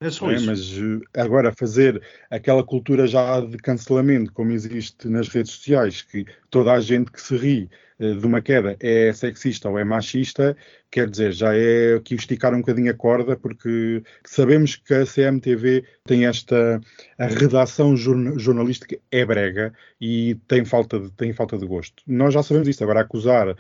É 0.01 0.11
só 0.11 0.31
é, 0.31 0.35
isso. 0.35 0.47
Mas 0.47 0.73
eh, 0.73 1.21
agora 1.21 1.53
fazer 1.53 2.03
aquela 2.31 2.65
cultura 2.65 3.07
já 3.07 3.41
de 3.41 3.57
cancelamento, 3.59 4.33
como 4.33 4.51
existe 4.51 5.09
nas 5.09 5.29
redes 5.29 5.53
sociais, 5.53 6.03
que 6.03 6.25
toda 6.51 6.73
a 6.73 6.81
gente 6.81 7.13
que 7.13 7.21
se 7.21 7.37
ri 7.37 7.71
eh, 7.71 7.86
de 7.99 8.27
uma 8.27 8.43
queda 8.43 8.77
é 8.81 9.13
sexista 9.13 9.69
ou 9.69 9.79
é 9.79 9.85
machista, 9.85 10.57
quer 10.91 11.09
dizer, 11.09 11.33
já 11.33 11.55
é 11.57 11.95
aqui 11.95 12.15
esticar 12.15 12.55
um 12.55 12.61
bocadinho 12.61 12.91
a 12.91 12.95
corda, 12.95 13.37
porque 13.37 14.03
sabemos 14.25 14.77
que 14.77 14.93
a 14.95 15.07
CMTV 15.07 15.85
tem 16.05 16.27
esta 16.27 16.81
a 17.19 17.27
redação 17.27 17.97
jornalística 17.97 18.99
é 19.11 19.25
brega 19.25 19.73
e 20.01 20.37
tem 20.47 20.65
falta 20.65 21.01
de, 21.01 21.11
tem 21.13 21.33
falta 21.33 21.57
de 21.57 21.67
gosto. 21.67 22.03
Nós 22.07 22.35
já 22.35 22.43
sabemos 22.43 22.69
isso, 22.69 22.83
agora 22.83 23.01
acusar 23.01 23.57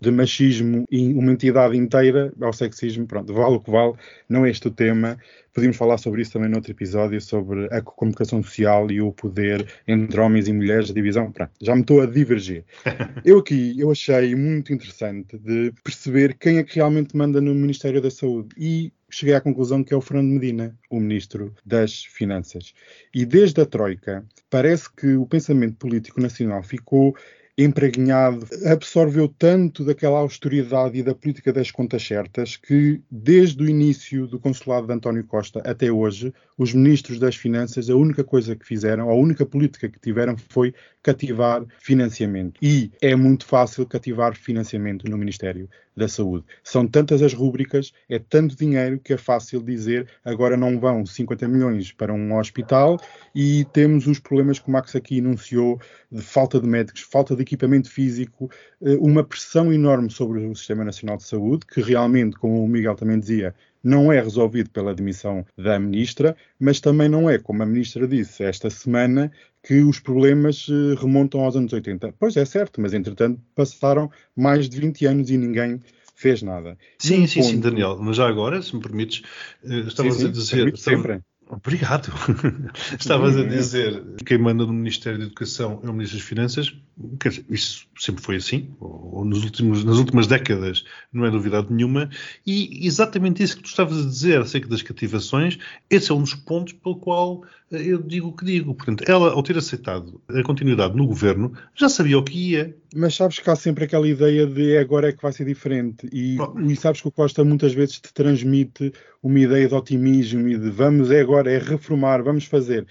de 0.00 0.10
machismo 0.10 0.84
e 0.90 1.12
uma 1.12 1.32
entidade 1.32 1.76
inteira 1.76 2.32
ao 2.40 2.52
sexismo, 2.52 3.06
pronto, 3.06 3.32
vale 3.32 3.56
o 3.56 3.60
que 3.60 3.70
vale, 3.70 3.94
não 4.28 4.46
é 4.46 4.50
este 4.50 4.68
o 4.68 4.70
tema. 4.70 5.18
Podíamos 5.52 5.76
falar 5.76 5.98
sobre 5.98 6.22
isso 6.22 6.32
também 6.32 6.48
noutro 6.48 6.70
episódio, 6.70 7.20
sobre 7.20 7.66
a 7.72 7.82
comunicação 7.82 8.42
social 8.42 8.90
e 8.90 9.00
o 9.00 9.12
poder 9.12 9.66
entre 9.86 10.20
homens 10.20 10.46
e 10.46 10.52
mulheres, 10.52 10.90
a 10.90 10.94
divisão. 10.94 11.30
Pronto, 11.32 11.50
já 11.60 11.74
me 11.74 11.80
estou 11.80 12.00
a 12.00 12.06
divergir. 12.06 12.64
Eu 13.24 13.38
aqui, 13.38 13.78
eu 13.78 13.90
achei 13.90 14.34
muito 14.34 14.72
interessante 14.72 15.36
de 15.38 15.72
perceber 15.84 16.36
quem 16.38 16.58
é 16.58 16.64
que 16.64 16.76
realmente 16.76 17.16
manda 17.16 17.40
no 17.40 17.54
Ministério 17.54 18.00
da 18.00 18.10
Saúde 18.10 18.48
e 18.56 18.92
cheguei 19.10 19.34
à 19.34 19.40
conclusão 19.40 19.82
que 19.82 19.92
é 19.92 19.96
o 19.96 20.00
Fernando 20.00 20.28
Medina, 20.28 20.78
o 20.88 21.00
Ministro 21.00 21.52
das 21.66 22.04
Finanças. 22.04 22.72
E 23.14 23.26
desde 23.26 23.60
a 23.60 23.66
Troika, 23.66 24.24
parece 24.48 24.88
que 24.94 25.14
o 25.16 25.26
pensamento 25.26 25.76
político 25.76 26.20
nacional 26.20 26.62
ficou 26.62 27.14
empreguinhado, 27.56 28.46
absorveu 28.66 29.28
tanto 29.28 29.84
daquela 29.84 30.18
austeridade 30.18 30.98
e 30.98 31.02
da 31.02 31.14
política 31.14 31.52
das 31.52 31.70
contas 31.70 32.02
certas 32.02 32.56
que, 32.56 33.02
desde 33.10 33.62
o 33.62 33.68
início 33.68 34.26
do 34.26 34.38
consulado 34.38 34.86
de 34.86 34.92
António 34.92 35.24
Costa 35.24 35.60
até 35.64 35.90
hoje, 35.90 36.32
os 36.56 36.72
ministros 36.72 37.18
das 37.18 37.36
Finanças, 37.36 37.90
a 37.90 37.96
única 37.96 38.24
coisa 38.24 38.56
que 38.56 38.66
fizeram, 38.66 39.10
a 39.10 39.14
única 39.14 39.44
política 39.44 39.88
que 39.88 39.98
tiveram 39.98 40.36
foi 40.36 40.74
cativar 41.02 41.64
financiamento. 41.78 42.58
E 42.62 42.90
é 43.00 43.14
muito 43.14 43.46
fácil 43.46 43.86
cativar 43.86 44.34
financiamento 44.34 45.08
no 45.08 45.18
Ministério 45.18 45.68
da 45.96 46.08
Saúde. 46.08 46.44
São 46.62 46.86
tantas 46.86 47.22
as 47.22 47.34
rúbricas, 47.34 47.92
é 48.08 48.18
tanto 48.18 48.56
dinheiro 48.56 48.98
que 48.98 49.12
é 49.12 49.16
fácil 49.16 49.62
dizer 49.62 50.08
agora 50.24 50.56
não 50.56 50.78
vão 50.78 51.04
50 51.04 51.46
milhões 51.48 51.92
para 51.92 52.12
um 52.12 52.36
hospital 52.36 52.98
e 53.34 53.64
temos 53.72 54.06
os 54.06 54.18
problemas 54.18 54.58
que 54.58 54.68
o 54.68 54.70
Max 54.70 54.94
aqui 54.94 55.18
enunciou 55.18 55.80
de 56.10 56.22
falta 56.22 56.60
de 56.60 56.66
médicos, 56.66 57.02
falta 57.02 57.36
de 57.36 57.42
equipamento 57.42 57.90
físico, 57.90 58.50
eh, 58.82 58.96
uma 59.00 59.22
pressão 59.22 59.72
enorme 59.72 60.10
sobre 60.10 60.44
o 60.46 60.54
Sistema 60.54 60.84
Nacional 60.84 61.16
de 61.16 61.24
Saúde, 61.24 61.66
que 61.66 61.80
realmente, 61.80 62.36
como 62.36 62.64
o 62.64 62.68
Miguel 62.68 62.94
também 62.94 63.18
dizia, 63.18 63.54
não 63.82 64.12
é 64.12 64.20
resolvido 64.20 64.70
pela 64.70 64.94
demissão 64.94 65.44
da 65.56 65.78
ministra, 65.78 66.36
mas 66.58 66.80
também 66.80 67.08
não 67.08 67.28
é, 67.28 67.38
como 67.38 67.62
a 67.62 67.66
ministra 67.66 68.06
disse 68.06 68.42
esta 68.42 68.70
semana, 68.70 69.30
que 69.62 69.82
os 69.82 69.98
problemas 69.98 70.66
eh, 70.68 70.94
remontam 71.00 71.40
aos 71.40 71.56
anos 71.56 71.72
80. 71.72 72.14
Pois 72.18 72.36
é 72.36 72.44
certo, 72.44 72.80
mas 72.80 72.94
entretanto 72.94 73.40
passaram 73.54 74.10
mais 74.34 74.68
de 74.68 74.80
20 74.80 75.06
anos 75.06 75.30
e 75.30 75.36
ninguém 75.36 75.80
fez 76.14 76.42
nada. 76.42 76.76
Sim, 76.98 77.26
sim, 77.26 77.40
ponto... 77.40 77.50
sim, 77.50 77.60
Daniel. 77.60 77.98
Mas 78.00 78.16
já 78.16 78.28
agora, 78.28 78.60
se 78.60 78.74
me 78.74 78.82
permites, 78.82 79.22
eh, 79.64 79.80
estavas 79.80 80.24
a 80.24 80.28
dizer. 80.28 80.76
Sempre. 80.76 81.20
Obrigado. 81.50 82.12
Estavas 82.98 83.36
a 83.36 83.42
dizer 83.42 84.02
quem 84.24 84.38
manda 84.38 84.64
no 84.64 84.72
Ministério 84.72 85.18
da 85.18 85.24
Educação 85.24 85.80
é 85.82 85.90
o 85.90 85.92
Ministro 85.92 86.18
das 86.18 86.26
Finanças. 86.26 86.74
Dizer, 86.96 87.44
isso 87.50 87.86
sempre 87.98 88.22
foi 88.22 88.36
assim, 88.36 88.70
ou 88.78 89.24
nos 89.24 89.42
últimos, 89.42 89.82
nas 89.82 89.96
últimas 89.96 90.28
décadas, 90.28 90.84
não 91.12 91.26
é 91.26 91.30
novidade 91.30 91.72
nenhuma. 91.72 92.08
E 92.46 92.86
exatamente 92.86 93.42
isso 93.42 93.56
que 93.56 93.62
tu 93.64 93.66
estavas 93.66 93.98
a 93.98 94.08
dizer 94.08 94.40
acerca 94.40 94.68
das 94.68 94.82
cativações, 94.82 95.58
esse 95.88 96.12
é 96.12 96.14
um 96.14 96.20
dos 96.20 96.34
pontos 96.34 96.72
pelo 96.74 96.96
qual 96.96 97.42
eh, 97.72 97.82
eu 97.84 98.00
digo 98.00 98.28
o 98.28 98.32
que 98.32 98.44
digo. 98.44 98.74
Portanto, 98.74 99.04
ela, 99.08 99.32
ao 99.32 99.42
ter 99.42 99.58
aceitado 99.58 100.20
a 100.28 100.42
continuidade 100.44 100.96
no 100.96 101.06
governo, 101.06 101.52
já 101.74 101.88
sabia 101.88 102.18
o 102.18 102.22
que 102.22 102.52
ia. 102.52 102.76
Mas 102.94 103.14
sabes 103.14 103.38
que 103.38 103.48
há 103.48 103.54
sempre 103.54 103.84
aquela 103.84 104.08
ideia 104.08 104.46
de 104.46 104.76
agora 104.76 105.08
é 105.08 105.12
que 105.12 105.22
vai 105.22 105.32
ser 105.32 105.44
diferente. 105.44 106.08
E, 106.12 106.36
e 106.66 106.76
sabes 106.76 107.00
que 107.00 107.08
o 107.08 107.12
Costa 107.12 107.44
muitas 107.44 107.72
vezes 107.72 108.00
te 108.00 108.12
transmite 108.12 108.92
uma 109.22 109.38
ideia 109.38 109.68
de 109.68 109.74
otimismo 109.74 110.48
e 110.48 110.58
de 110.58 110.70
vamos 110.70 111.10
é 111.10 111.20
agora, 111.20 111.52
é 111.52 111.58
reformar, 111.58 112.22
vamos 112.22 112.44
fazer. 112.44 112.86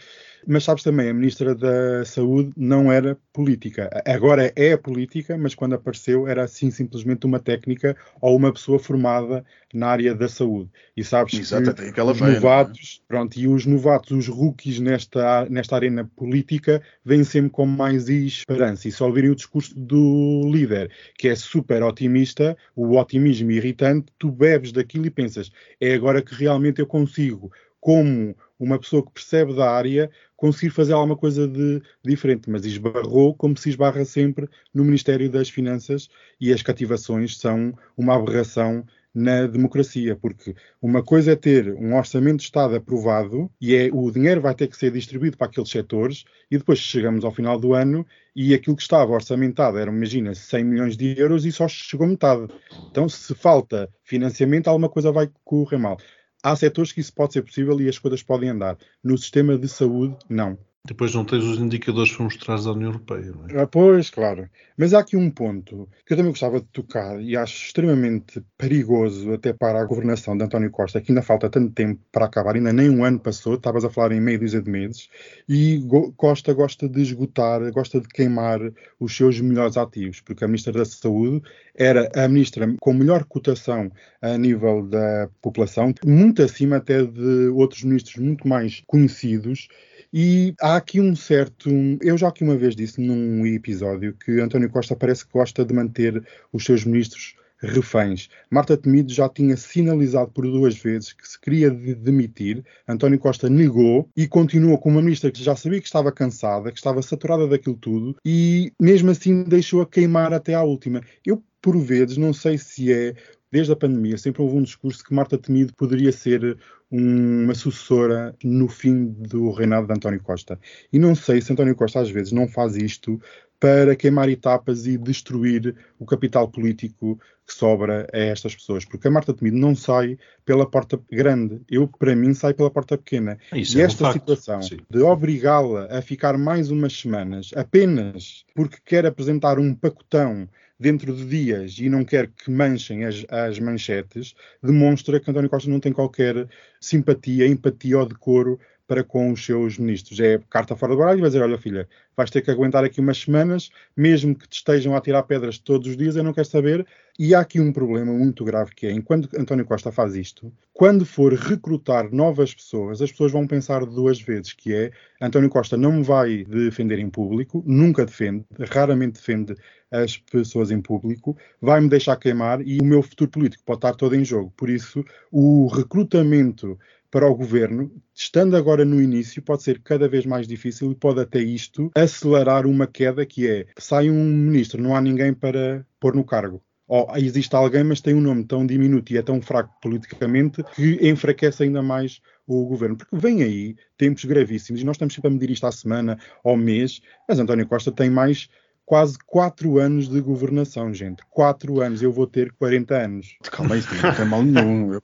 Mas 0.47 0.63
sabes 0.63 0.83
também, 0.83 1.09
a 1.09 1.13
Ministra 1.13 1.53
da 1.53 2.03
Saúde 2.05 2.51
não 2.55 2.91
era 2.91 3.17
política. 3.33 3.89
Agora 4.05 4.51
é 4.55 4.75
política, 4.77 5.37
mas 5.37 5.55
quando 5.55 5.73
apareceu 5.73 6.27
era 6.27 6.43
assim 6.43 6.71
simplesmente 6.71 7.25
uma 7.25 7.39
técnica 7.39 7.95
ou 8.21 8.35
uma 8.35 8.51
pessoa 8.51 8.79
formada 8.79 9.45
na 9.73 9.87
área 9.87 10.15
da 10.15 10.27
saúde. 10.27 10.69
E 10.95 11.03
sabes 11.03 11.33
Exato, 11.33 11.73
que 11.75 12.01
os 12.01 12.21
é? 12.21 12.33
novatos, 12.33 13.01
é? 13.01 13.07
pronto, 13.07 13.37
e 13.37 13.47
os 13.47 13.65
novatos, 13.65 14.11
os 14.11 14.27
rookies 14.27 14.79
nesta, 14.79 15.45
nesta 15.49 15.75
arena 15.75 16.09
política, 16.15 16.81
vêm 17.05 17.23
sempre 17.23 17.51
com 17.51 17.65
mais 17.65 18.09
esperança. 18.09 18.87
E 18.87 18.91
só 18.91 19.07
ouvirem 19.07 19.29
o 19.29 19.35
discurso 19.35 19.73
do 19.77 20.41
líder, 20.51 20.91
que 21.17 21.27
é 21.27 21.35
super 21.35 21.83
otimista, 21.83 22.57
o 22.75 22.97
otimismo 22.97 23.51
irritante, 23.51 24.11
tu 24.17 24.31
bebes 24.31 24.71
daquilo 24.71 25.05
e 25.05 25.11
pensas, 25.11 25.51
é 25.79 25.93
agora 25.93 26.21
que 26.21 26.33
realmente 26.33 26.79
eu 26.79 26.87
consigo 26.87 27.51
como 27.79 28.35
uma 28.59 28.77
pessoa 28.77 29.05
que 29.05 29.11
percebe 29.11 29.55
da 29.55 29.71
área 29.71 30.11
conseguir 30.35 30.71
fazer 30.71 30.93
alguma 30.93 31.15
coisa 31.15 31.47
de 31.47 31.81
diferente, 32.03 32.49
mas 32.49 32.65
esbarrou 32.65 33.33
como 33.33 33.57
se 33.57 33.69
esbarra 33.69 34.03
sempre 34.05 34.47
no 34.73 34.83
Ministério 34.83 35.29
das 35.29 35.49
Finanças 35.49 36.09
e 36.39 36.51
as 36.51 36.61
cativações 36.61 37.37
são 37.37 37.73
uma 37.97 38.15
aberração 38.15 38.85
na 39.13 39.47
democracia, 39.47 40.15
porque 40.15 40.55
uma 40.81 41.03
coisa 41.03 41.31
é 41.31 41.35
ter 41.35 41.73
um 41.73 41.95
orçamento 41.95 42.37
de 42.37 42.43
Estado 42.43 42.75
aprovado 42.75 43.49
e 43.59 43.75
é 43.75 43.89
o 43.91 44.11
dinheiro 44.11 44.39
vai 44.39 44.53
ter 44.53 44.67
que 44.67 44.77
ser 44.77 44.91
distribuído 44.91 45.35
para 45.35 45.47
aqueles 45.47 45.69
setores 45.69 46.25
e 46.49 46.57
depois 46.57 46.79
chegamos 46.79 47.25
ao 47.25 47.31
final 47.31 47.59
do 47.59 47.73
ano 47.73 48.05
e 48.35 48.53
aquilo 48.53 48.75
que 48.75 48.81
estava 48.81 49.11
orçamentado 49.11 49.77
era, 49.77 49.91
imagina, 49.91 50.35
100 50.35 50.63
milhões 50.63 50.95
de 50.95 51.19
euros 51.19 51.45
e 51.45 51.51
só 51.51 51.67
chegou 51.67 52.07
metade. 52.07 52.47
Então, 52.89 53.09
se 53.09 53.33
falta 53.33 53.89
financiamento, 54.03 54.67
alguma 54.67 54.89
coisa 54.89 55.11
vai 55.11 55.29
correr 55.43 55.77
mal. 55.77 55.97
Há 56.43 56.55
setores 56.55 56.91
que 56.91 57.01
isso 57.01 57.13
pode 57.13 57.33
ser 57.33 57.41
possível 57.41 57.79
e 57.81 57.89
as 57.89 57.99
coisas 57.99 58.23
podem 58.23 58.49
andar. 58.49 58.77
No 59.03 59.17
sistema 59.17 59.57
de 59.57 59.67
saúde, 59.67 60.17
não. 60.29 60.57
Depois 60.89 61.13
não 61.13 61.23
tens 61.23 61.43
os 61.43 61.59
indicadores 61.59 62.11
para 62.11 62.23
mostrar 62.23 62.59
da 62.59 62.71
União 62.71 62.89
Europeia, 62.89 63.31
não 63.31 63.47
é? 63.47 63.61
Ah, 63.61 63.67
pois, 63.67 64.09
claro. 64.09 64.49
Mas 64.75 64.91
há 64.91 64.99
aqui 64.99 65.15
um 65.15 65.29
ponto 65.29 65.87
que 66.03 66.13
eu 66.13 66.17
também 66.17 66.31
gostava 66.31 66.59
de 66.59 66.65
tocar 66.65 67.21
e 67.21 67.37
acho 67.37 67.67
extremamente 67.67 68.43
perigoso 68.57 69.31
até 69.31 69.53
para 69.53 69.79
a 69.79 69.85
governação 69.85 70.35
de 70.35 70.43
António 70.43 70.71
Costa, 70.71 70.99
que 70.99 71.11
ainda 71.11 71.21
falta 71.21 71.47
tanto 71.47 71.71
tempo 71.73 72.01
para 72.11 72.25
acabar, 72.25 72.55
ainda 72.55 72.73
nem 72.73 72.89
um 72.89 73.05
ano 73.05 73.19
passou, 73.19 73.53
estavas 73.53 73.85
a 73.85 73.89
falar 73.91 74.13
em 74.13 74.19
meio 74.19 74.39
dúzia 74.39 74.63
de 74.63 74.71
meses, 74.71 75.09
e 75.47 75.79
Costa 76.17 76.53
gosta 76.53 76.89
de 76.89 77.01
esgotar, 77.03 77.71
gosta 77.71 78.01
de 78.01 78.07
queimar 78.07 78.59
os 78.99 79.15
seus 79.15 79.39
melhores 79.39 79.77
ativos, 79.77 80.21
porque 80.21 80.43
a 80.43 80.47
Ministra 80.47 80.73
da 80.73 80.85
Saúde 80.85 81.43
era 81.75 82.09
a 82.15 82.27
Ministra 82.27 82.67
com 82.79 82.93
melhor 82.93 83.25
cotação 83.25 83.91
a 84.23 84.35
nível 84.39 84.81
da 84.87 85.29
população, 85.39 85.93
muito 86.03 86.41
acima 86.41 86.77
até 86.77 87.03
de 87.03 87.49
outros 87.49 87.83
ministros 87.83 88.15
muito 88.15 88.47
mais 88.47 88.81
conhecidos, 88.87 89.67
e 90.13 90.53
há 90.59 90.75
aqui 90.75 90.99
um 90.99 91.15
certo. 91.15 91.69
Eu 92.01 92.17
já 92.17 92.27
aqui 92.27 92.43
uma 92.43 92.57
vez 92.57 92.75
disse 92.75 92.99
num 93.01 93.45
episódio 93.45 94.13
que 94.13 94.39
António 94.39 94.69
Costa 94.69 94.95
parece 94.95 95.25
que 95.25 95.33
gosta 95.33 95.63
de 95.63 95.73
manter 95.73 96.23
os 96.51 96.63
seus 96.63 96.83
ministros 96.85 97.35
reféns. 97.61 98.29
Marta 98.49 98.77
Temido 98.77 99.11
já 99.13 99.27
tinha 99.27 99.55
sinalizado 99.57 100.31
por 100.31 100.45
duas 100.45 100.77
vezes 100.77 101.13
que 101.13 101.27
se 101.27 101.39
queria 101.39 101.69
de 101.69 101.93
demitir. 101.93 102.63
António 102.87 103.19
Costa 103.19 103.49
negou 103.49 104.09
e 104.15 104.27
continuou 104.27 104.77
com 104.77 104.89
uma 104.89 105.01
ministra 105.01 105.31
que 105.31 105.43
já 105.43 105.55
sabia 105.55 105.79
que 105.79 105.87
estava 105.87 106.11
cansada, 106.11 106.71
que 106.71 106.77
estava 106.77 107.01
saturada 107.01 107.47
daquilo 107.47 107.75
tudo 107.75 108.15
e 108.25 108.71
mesmo 108.79 109.11
assim 109.11 109.43
deixou 109.43 109.81
a 109.81 109.87
queimar 109.87 110.33
até 110.33 110.53
à 110.53 110.63
última. 110.63 111.01
Eu, 111.25 111.43
por 111.61 111.77
vezes, 111.77 112.17
não 112.17 112.33
sei 112.33 112.57
se 112.57 112.91
é 112.91 113.13
desde 113.51 113.73
a 113.73 113.75
pandemia, 113.75 114.17
sempre 114.17 114.41
houve 114.41 114.57
um 114.57 114.63
discurso 114.63 115.03
que 115.03 115.13
Marta 115.13 115.37
Temido 115.37 115.73
poderia 115.73 116.11
ser 116.11 116.57
uma 116.91 117.53
sucessora 117.53 118.35
no 118.43 118.67
fim 118.67 119.05
do 119.05 119.51
reinado 119.51 119.87
de 119.87 119.93
António 119.93 120.21
Costa. 120.21 120.59
E 120.91 120.97
não 120.97 121.13
sei 121.13 121.41
se 121.41 121.51
António 121.51 121.75
Costa 121.75 121.99
às 121.99 122.09
vezes 122.09 122.31
não 122.31 122.47
faz 122.47 122.75
isto 122.75 123.21
para 123.59 123.95
queimar 123.95 124.29
etapas 124.29 124.87
e 124.87 124.97
destruir 124.97 125.75
o 125.99 126.05
capital 126.05 126.47
político 126.47 127.19
que 127.45 127.53
sobra 127.53 128.07
a 128.13 128.17
estas 128.17 128.55
pessoas. 128.55 128.85
Porque 128.85 129.07
a 129.07 129.11
Marta 129.11 129.33
Temido 129.33 129.57
não 129.57 129.75
sai 129.75 130.17
pela 130.45 130.69
porta 130.69 130.99
grande. 131.11 131.61
Eu, 131.69 131.87
para 131.87 132.15
mim, 132.15 132.33
sai 132.33 132.53
pela 132.53 132.71
porta 132.71 132.97
pequena. 132.97 133.37
Isso 133.53 133.77
e 133.77 133.81
é 133.81 133.83
um 133.83 133.87
esta 133.87 134.05
facto, 134.05 134.19
situação 134.19 134.61
sim. 134.61 134.77
de 134.89 135.01
obrigá-la 135.01 135.87
a 135.91 136.01
ficar 136.01 136.37
mais 136.37 136.71
umas 136.71 136.93
semanas 136.93 137.51
apenas 137.55 138.45
porque 138.55 138.77
quer 138.85 139.05
apresentar 139.05 139.59
um 139.59 139.75
pacotão 139.75 140.47
dentro 140.79 141.13
de 141.13 141.25
dias 141.25 141.77
e 141.77 141.89
não 141.89 142.05
quer 142.05 142.27
que 142.27 142.49
manchem 142.49 143.03
as, 143.03 143.25
as 143.29 143.59
manchetes, 143.59 144.33
demonstra 144.63 145.19
que 145.19 145.29
António 145.29 145.49
Costa 145.49 145.69
não 145.69 145.79
tem 145.79 145.91
qualquer 145.91 146.47
simpatia, 146.79 147.47
empatia 147.47 147.99
ou 147.99 148.05
decoro 148.05 148.59
para 148.89 149.03
com 149.03 149.31
os 149.31 149.45
seus 149.45 149.77
ministros. 149.77 150.19
É 150.19 150.39
carta 150.49 150.75
fora 150.75 150.93
do 150.93 150.97
baralho 150.97 151.19
e 151.19 151.21
vai 151.21 151.29
dizer, 151.29 151.43
olha 151.43 151.59
filha, 151.59 151.87
vais 152.17 152.31
ter 152.31 152.41
que 152.41 152.49
aguentar 152.49 152.83
aqui 152.83 152.99
umas 152.99 153.19
semanas, 153.19 153.69
mesmo 153.95 154.33
que 154.33 154.49
te 154.49 154.55
estejam 154.57 154.95
a 154.95 154.99
tirar 154.99 155.21
pedras 155.23 155.59
todos 155.59 155.87
os 155.87 155.95
dias, 155.95 156.15
eu 156.15 156.23
não 156.23 156.33
quero 156.33 156.47
saber. 156.47 156.87
E 157.19 157.35
há 157.35 157.41
aqui 157.41 157.59
um 157.59 157.71
problema 157.71 158.11
muito 158.11 158.43
grave 158.43 158.71
que 158.73 158.87
é, 158.87 158.91
enquanto 158.91 159.29
António 159.37 159.65
Costa 159.65 159.91
faz 159.91 160.15
isto, 160.15 160.51
quando 160.73 161.05
for 161.05 161.33
recrutar 161.33 162.11
novas 162.11 162.55
pessoas, 162.55 162.99
as 162.99 163.11
pessoas 163.11 163.31
vão 163.31 163.45
pensar 163.45 163.85
duas 163.85 164.19
vezes, 164.19 164.53
que 164.53 164.73
é, 164.73 164.91
António 165.21 165.49
Costa 165.49 165.77
não 165.77 165.91
me 165.91 166.03
vai 166.03 166.45
defender 166.45 166.97
em 166.97 167.09
público, 167.09 167.61
nunca 167.67 168.05
defende, 168.05 168.43
raramente 168.71 169.19
defende 169.19 169.55
as 169.91 170.17
pessoas 170.17 170.71
em 170.71 170.81
público, 170.81 171.37
vai-me 171.61 171.89
deixar 171.89 172.15
queimar 172.15 172.61
e 172.65 172.79
o 172.79 172.85
meu 172.85 173.01
futuro 173.01 173.29
político 173.29 173.63
pode 173.65 173.79
estar 173.79 173.93
todo 173.95 174.15
em 174.15 174.23
jogo. 174.23 174.53
Por 174.55 174.69
isso, 174.69 175.03
o 175.31 175.67
recrutamento 175.67 176.77
para 177.11 177.27
o 177.27 177.35
governo, 177.35 177.91
estando 178.13 178.55
agora 178.55 178.85
no 178.85 179.01
início, 179.01 179.41
pode 179.41 179.63
ser 179.63 179.81
cada 179.81 180.07
vez 180.07 180.25
mais 180.25 180.47
difícil 180.47 180.91
e 180.91 180.95
pode 180.95 181.19
até 181.19 181.39
isto 181.39 181.91
acelerar 181.95 182.65
uma 182.67 182.85
queda 182.87 183.25
que 183.25 183.47
é 183.47 183.65
sai 183.77 184.09
um 184.09 184.23
ministro, 184.23 184.81
não 184.81 184.95
há 184.95 185.01
ninguém 185.01 185.33
para 185.33 185.85
pôr 185.99 186.15
no 186.15 186.23
cargo. 186.23 186.61
Ou 186.87 187.07
existe 187.17 187.55
alguém, 187.55 187.83
mas 187.83 188.01
tem 188.01 188.15
um 188.15 188.21
nome 188.21 188.43
tão 188.43 188.65
diminuto 188.65 189.13
e 189.13 189.17
é 189.17 189.21
tão 189.21 189.39
fraco 189.39 189.71
politicamente 189.79 190.63
que 190.75 190.97
enfraquece 191.07 191.61
ainda 191.61 191.83
mais 191.83 192.19
o 192.47 192.65
governo. 192.65 192.97
Porque 192.97 193.15
vem 193.15 193.43
aí 193.43 193.75
tempos 193.95 194.25
gravíssimos 194.25 194.81
e 194.81 194.85
nós 194.85 194.95
estamos 194.95 195.13
sempre 195.13 195.27
a 195.27 195.31
medir 195.31 195.51
isto 195.51 195.67
à 195.67 195.71
semana, 195.71 196.17
ao 196.43 196.57
mês, 196.57 196.99
mas 197.27 197.37
António 197.37 197.67
Costa 197.67 197.91
tem 197.91 198.09
mais 198.09 198.49
quase 198.89 199.19
quatro 199.23 199.77
anos 199.77 200.09
de 200.09 200.19
governação, 200.19 200.91
gente. 200.91 201.21
Quatro 201.29 201.79
anos. 201.79 202.01
Eu 202.01 202.11
vou 202.11 202.25
ter 202.25 202.51
40 202.53 202.95
anos. 202.95 203.35
Calma 203.43 203.75
aí, 203.75 203.83
não 204.01 204.15
tem 204.15 204.25
mal 204.25 204.41
nenhum. 204.41 204.93
Eu. 204.93 205.03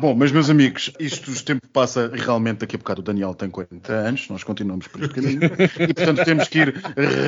Bom, 0.00 0.14
mas 0.14 0.32
meus 0.32 0.48
amigos, 0.48 0.90
isto 0.98 1.30
o 1.30 1.44
tempo 1.44 1.68
passa 1.68 2.10
realmente 2.14 2.60
daqui 2.60 2.76
a 2.76 2.78
bocado 2.78 3.02
o 3.02 3.04
Daniel 3.04 3.34
tem 3.34 3.50
40 3.50 3.92
anos, 3.92 4.28
nós 4.30 4.42
continuamos 4.42 4.86
por 4.86 5.02
este 5.02 5.14
caminho 5.14 5.40
e 5.86 5.92
portanto 5.92 6.24
temos 6.24 6.48
que 6.48 6.60
ir 6.60 6.74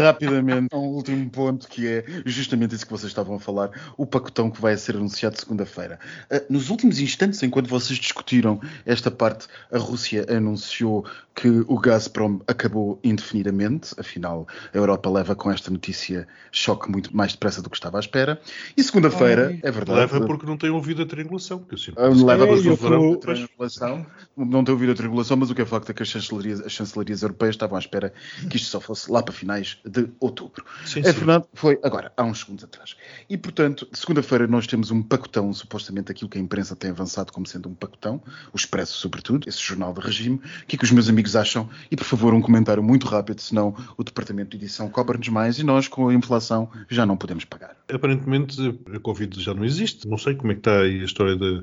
rapidamente 0.02 0.68
a 0.72 0.78
um 0.78 0.86
último 0.86 1.28
ponto 1.28 1.68
que 1.68 1.86
é 1.86 2.04
justamente 2.24 2.74
isso 2.74 2.86
que 2.86 2.92
vocês 2.92 3.10
estavam 3.10 3.36
a 3.36 3.38
falar, 3.38 3.70
o 3.98 4.06
pacotão 4.06 4.50
que 4.50 4.62
vai 4.62 4.74
ser 4.78 4.96
anunciado 4.96 5.38
segunda-feira. 5.38 5.98
Uh, 6.32 6.40
nos 6.50 6.70
últimos 6.70 7.00
instantes, 7.00 7.42
enquanto 7.42 7.68
vocês 7.68 7.98
discutiram 7.98 8.58
esta 8.86 9.10
parte, 9.10 9.46
a 9.70 9.76
Rússia 9.76 10.24
anunciou 10.34 11.04
que 11.34 11.48
o 11.48 11.78
Gazprom 11.78 12.40
acabou 12.46 12.98
indefinidamente, 13.04 13.94
afinal 13.98 14.46
a 14.72 14.76
Europa 14.76 15.08
leva 15.08 15.34
com 15.34 15.49
esta 15.52 15.70
notícia 15.70 16.26
choque 16.52 16.90
muito 16.90 17.14
mais 17.16 17.32
depressa 17.32 17.62
do 17.62 17.70
que 17.70 17.76
estava 17.76 17.98
à 17.98 18.00
espera. 18.00 18.40
E 18.76 18.82
segunda-feira, 18.82 19.58
é 19.62 19.70
verdade. 19.70 20.00
Leva 20.00 20.26
porque 20.26 20.46
não 20.46 20.56
tem 20.56 20.70
ouvido 20.70 21.02
a 21.02 21.06
triangulação. 21.06 21.60
Que 21.60 21.74
eu 21.74 21.78
sinto. 21.78 21.98
Ah, 22.00 22.08
Leva 22.08 22.44
É, 22.44 22.46
porque 22.46 22.68
eu 22.68 22.72
o 22.72 22.76
verão 22.76 23.00
tô- 23.00 23.14
da 23.14 23.20
triangulação. 23.34 24.06
Não 24.36 24.64
tem 24.64 24.72
ouvido 24.72 24.92
a 24.92 24.94
triangulação, 24.94 25.36
mas 25.36 25.50
o 25.50 25.54
que 25.54 25.62
é 25.62 25.66
facto 25.66 25.90
é 25.90 25.94
que 25.94 26.02
as 26.02 26.08
chancelarias, 26.08 26.60
as 26.60 26.72
chancelarias 26.72 27.22
europeias 27.22 27.54
estavam 27.54 27.76
à 27.76 27.80
espera 27.80 28.12
que 28.48 28.56
isto 28.56 28.68
só 28.68 28.80
fosse 28.80 29.10
lá 29.10 29.22
para 29.22 29.32
finais 29.32 29.78
de 29.84 30.08
outubro. 30.20 30.64
Sim, 30.84 31.00
é 31.00 31.04
sim. 31.04 31.12
verdade, 31.12 31.44
foi 31.54 31.78
agora, 31.82 32.12
há 32.16 32.24
uns 32.24 32.40
segundos 32.40 32.64
atrás. 32.64 32.96
E, 33.28 33.36
portanto, 33.36 33.88
segunda-feira 33.92 34.46
nós 34.46 34.66
temos 34.66 34.90
um 34.90 35.02
pacotão, 35.02 35.52
supostamente 35.52 36.10
aquilo 36.12 36.28
que 36.30 36.38
a 36.38 36.40
imprensa 36.40 36.74
tem 36.76 36.90
avançado 36.90 37.32
como 37.32 37.46
sendo 37.46 37.68
um 37.68 37.74
pacotão, 37.74 38.22
o 38.52 38.56
Expresso, 38.56 38.98
sobretudo, 38.98 39.48
esse 39.48 39.58
jornal 39.60 39.92
de 39.92 40.00
regime. 40.00 40.36
O 40.36 40.66
que 40.66 40.76
é 40.76 40.78
que 40.78 40.84
os 40.84 40.90
meus 40.90 41.08
amigos 41.08 41.34
acham? 41.36 41.68
E, 41.90 41.96
por 41.96 42.04
favor, 42.04 42.32
um 42.34 42.40
comentário 42.40 42.82
muito 42.82 43.06
rápido, 43.06 43.40
senão 43.40 43.74
o 43.96 44.04
departamento 44.04 44.50
de 44.50 44.56
edição 44.64 44.88
cobra-nos 44.88 45.28
mais 45.28 45.39
e 45.58 45.62
nós, 45.64 45.88
com 45.88 46.08
a 46.08 46.14
inflação, 46.14 46.68
já 46.88 47.04
não 47.06 47.16
podemos 47.16 47.44
pagar. 47.44 47.76
Aparentemente 47.92 48.78
a 48.94 48.98
Covid 49.00 49.40
já 49.40 49.52
não 49.54 49.64
existe. 49.64 50.06
Não 50.08 50.16
sei 50.18 50.34
como 50.34 50.52
é 50.52 50.54
que 50.54 50.60
está 50.60 50.80
aí 50.80 51.00
a 51.00 51.04
história 51.04 51.36
de- 51.36 51.62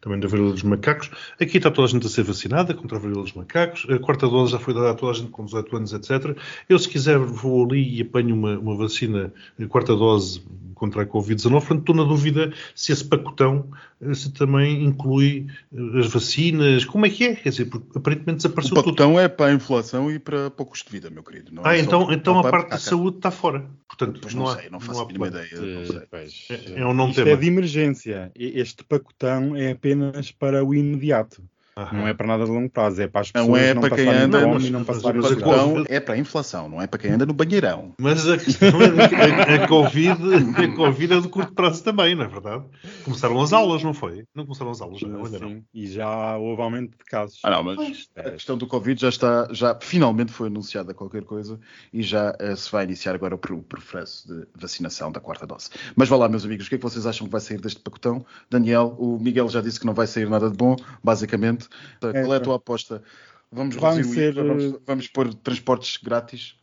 também 0.00 0.18
da 0.20 0.28
varíola 0.28 0.52
dos 0.52 0.62
macacos. 0.62 1.10
Aqui 1.40 1.56
está 1.58 1.70
toda 1.70 1.86
a 1.86 1.90
gente 1.90 2.06
a 2.06 2.10
ser 2.10 2.22
vacinada 2.22 2.74
contra 2.74 2.96
a 2.96 3.00
varíola 3.00 3.22
dos 3.22 3.32
macacos. 3.32 3.86
A 3.90 3.98
quarta 3.98 4.28
dose 4.28 4.52
já 4.52 4.58
foi 4.58 4.74
dada 4.74 4.90
a 4.90 4.94
toda 4.94 5.12
a 5.12 5.14
gente 5.14 5.30
com 5.30 5.44
18 5.44 5.76
anos, 5.76 5.92
etc. 5.92 6.36
Eu, 6.68 6.78
se 6.78 6.88
quiser, 6.88 7.18
vou 7.18 7.64
ali 7.64 7.96
e 7.98 8.02
apanho 8.02 8.34
uma, 8.34 8.58
uma 8.58 8.76
vacina, 8.76 9.32
a 9.60 9.66
quarta 9.66 9.94
dose 9.94 10.42
contra 10.74 11.02
a 11.02 11.06
Covid-19. 11.06 11.50
Portanto, 11.50 11.80
estou 11.80 11.94
na 11.96 12.04
dúvida 12.04 12.52
se 12.74 12.92
esse 12.92 13.04
pacotão 13.04 13.66
eh, 14.00 14.14
se 14.14 14.32
também 14.32 14.84
inclui 14.84 15.48
eh, 15.74 15.98
as 15.98 16.06
vacinas. 16.06 16.84
Como 16.84 17.04
é 17.04 17.10
que 17.10 17.24
é? 17.24 17.34
Quer 17.34 17.48
dizer, 17.50 17.64
porque 17.64 17.98
aparentemente 17.98 18.34
O 18.34 18.36
desapareceu 18.36 18.74
tudo. 18.76 18.84
pacotão 18.84 19.18
é 19.18 19.26
para 19.26 19.46
a 19.46 19.52
inflação 19.54 20.08
e 20.08 20.20
para, 20.20 20.50
para 20.52 20.62
o 20.62 20.66
custo 20.66 20.86
de 20.88 20.92
vida, 20.92 21.10
meu 21.10 21.24
querido. 21.24 21.50
É 21.56 21.60
Ah, 21.64 21.64
só 21.64 21.74
então, 21.82 22.12
então 22.12 22.38
a 22.38 22.42
parte 22.44 22.64
da 22.66 22.68
para- 22.76 22.78
saúde 23.08 23.18
está 23.18 23.30
fora. 23.30 23.64
Portanto, 23.88 24.20
Pois 24.20 24.34
não, 24.34 24.46
há- 24.48 24.56
sei, 24.58 24.70
não 24.70 24.80
faço 24.80 25.00
há 25.00 25.02
a 25.02 25.06
mínima 25.06 25.28
ideia. 25.28 25.48
Não 25.52 25.86
sei. 25.86 26.00
Pois, 26.10 26.46
É- 26.50 26.80
é 26.80 26.86
um 26.86 26.94
não 26.94 27.08
isto 27.08 27.16
tema. 27.24 27.30
é 27.30 27.36
de 27.36 27.46
emergência. 27.46 28.32
Este 28.34 28.84
pacotão 28.84 29.56
é 29.56 29.72
apenas 29.72 30.30
para 30.32 30.64
o 30.64 30.74
imediato. 30.74 31.42
Aham. 31.78 31.96
Não 31.98 32.08
é 32.08 32.12
para 32.14 32.26
nada 32.26 32.44
de 32.44 32.50
longo 32.50 32.68
prazo. 32.68 33.00
É 33.00 33.06
para 33.06 33.20
as 33.20 33.30
pessoas 33.30 33.48
Não 33.48 33.56
é 33.56 33.72
não 33.72 33.80
para 33.82 33.94
quem 33.94 34.04
passarem 34.06 34.24
anda- 34.26 34.40
fome 34.40 34.54
mas- 34.54 34.64
e 34.64 34.70
não 34.70 34.78
mas- 34.80 34.86
passarem 34.88 35.20
mas 35.22 35.30
O 35.30 35.34
a 35.34 35.36
pacotão 35.36 35.84
é 35.88 36.00
para 36.00 36.14
a 36.14 36.18
inflação, 36.18 36.68
não 36.68 36.82
é 36.82 36.86
para 36.88 36.98
quem 36.98 37.10
anda 37.12 37.24
no 37.24 37.32
banheirão. 37.32 37.94
Mas 38.00 38.28
a 38.28 38.36
questão 38.36 38.68
é 38.82 39.08
que 39.08 39.14
a, 39.14 39.64
a, 39.64 39.68
Covid, 39.68 40.10
a 40.56 40.74
Covid 40.76 41.14
é 41.14 41.20
de 41.20 41.28
curto 41.28 41.52
prazo 41.54 41.84
também, 41.84 42.14
não 42.16 42.24
é 42.24 42.28
verdade? 42.28 42.64
Começaram 43.04 43.40
as 43.40 43.52
aulas, 43.52 43.82
não 43.84 43.94
foi? 43.94 44.24
Não 44.34 44.44
começaram 44.44 44.70
as 44.72 44.80
aulas, 44.80 45.00
não, 45.02 45.24
ainda 45.24 45.38
não. 45.38 45.62
E 45.72 45.86
já 45.86 46.36
houve 46.36 46.60
aumento 46.62 46.98
de 46.98 47.04
casos. 47.04 47.38
Ah, 47.44 47.50
não, 47.50 47.62
mas 47.62 48.08
a 48.16 48.30
questão 48.32 48.58
do 48.58 48.66
Covid 48.66 49.00
já 49.00 49.08
está, 49.08 49.46
já 49.52 49.78
finalmente 49.80 50.32
foi 50.32 50.48
anunciada 50.48 50.92
qualquer 50.92 51.22
coisa 51.22 51.60
e 51.92 52.02
já 52.02 52.34
eh, 52.40 52.56
se 52.56 52.70
vai 52.72 52.84
iniciar 52.84 53.14
agora 53.14 53.34
o 53.36 53.38
processo 53.38 54.26
de 54.26 54.46
vacinação 54.60 55.12
da 55.12 55.20
quarta 55.20 55.46
dose. 55.46 55.70
Mas 55.94 56.08
vá 56.08 56.16
lá, 56.16 56.28
meus 56.28 56.44
amigos, 56.44 56.66
o 56.66 56.68
que 56.68 56.74
é 56.74 56.78
que 56.78 56.84
vocês 56.84 57.06
acham 57.06 57.26
que 57.26 57.30
vai 57.32 57.40
sair 57.40 57.60
deste 57.60 57.80
pacotão? 57.80 58.24
Daniel, 58.50 58.96
o 58.98 59.18
Miguel 59.18 59.48
já 59.48 59.60
disse 59.60 59.78
que 59.78 59.86
não 59.86 59.94
vai 59.94 60.06
sair 60.06 60.28
nada 60.28 60.50
de 60.50 60.56
bom, 60.56 60.74
basicamente. 61.04 61.67
Qual 62.00 62.12
é 62.14 62.36
a 62.36 62.36
É, 62.36 62.40
tua 62.40 62.56
aposta? 62.56 63.02
Vamos 63.50 63.76
o 63.76 63.80
ser, 64.04 64.34
IVA, 64.34 64.44
vamos, 64.44 64.64
eh, 64.64 64.78
vamos 64.86 65.08
pôr 65.08 65.32
transportes 65.32 65.96
grátis. 65.96 66.56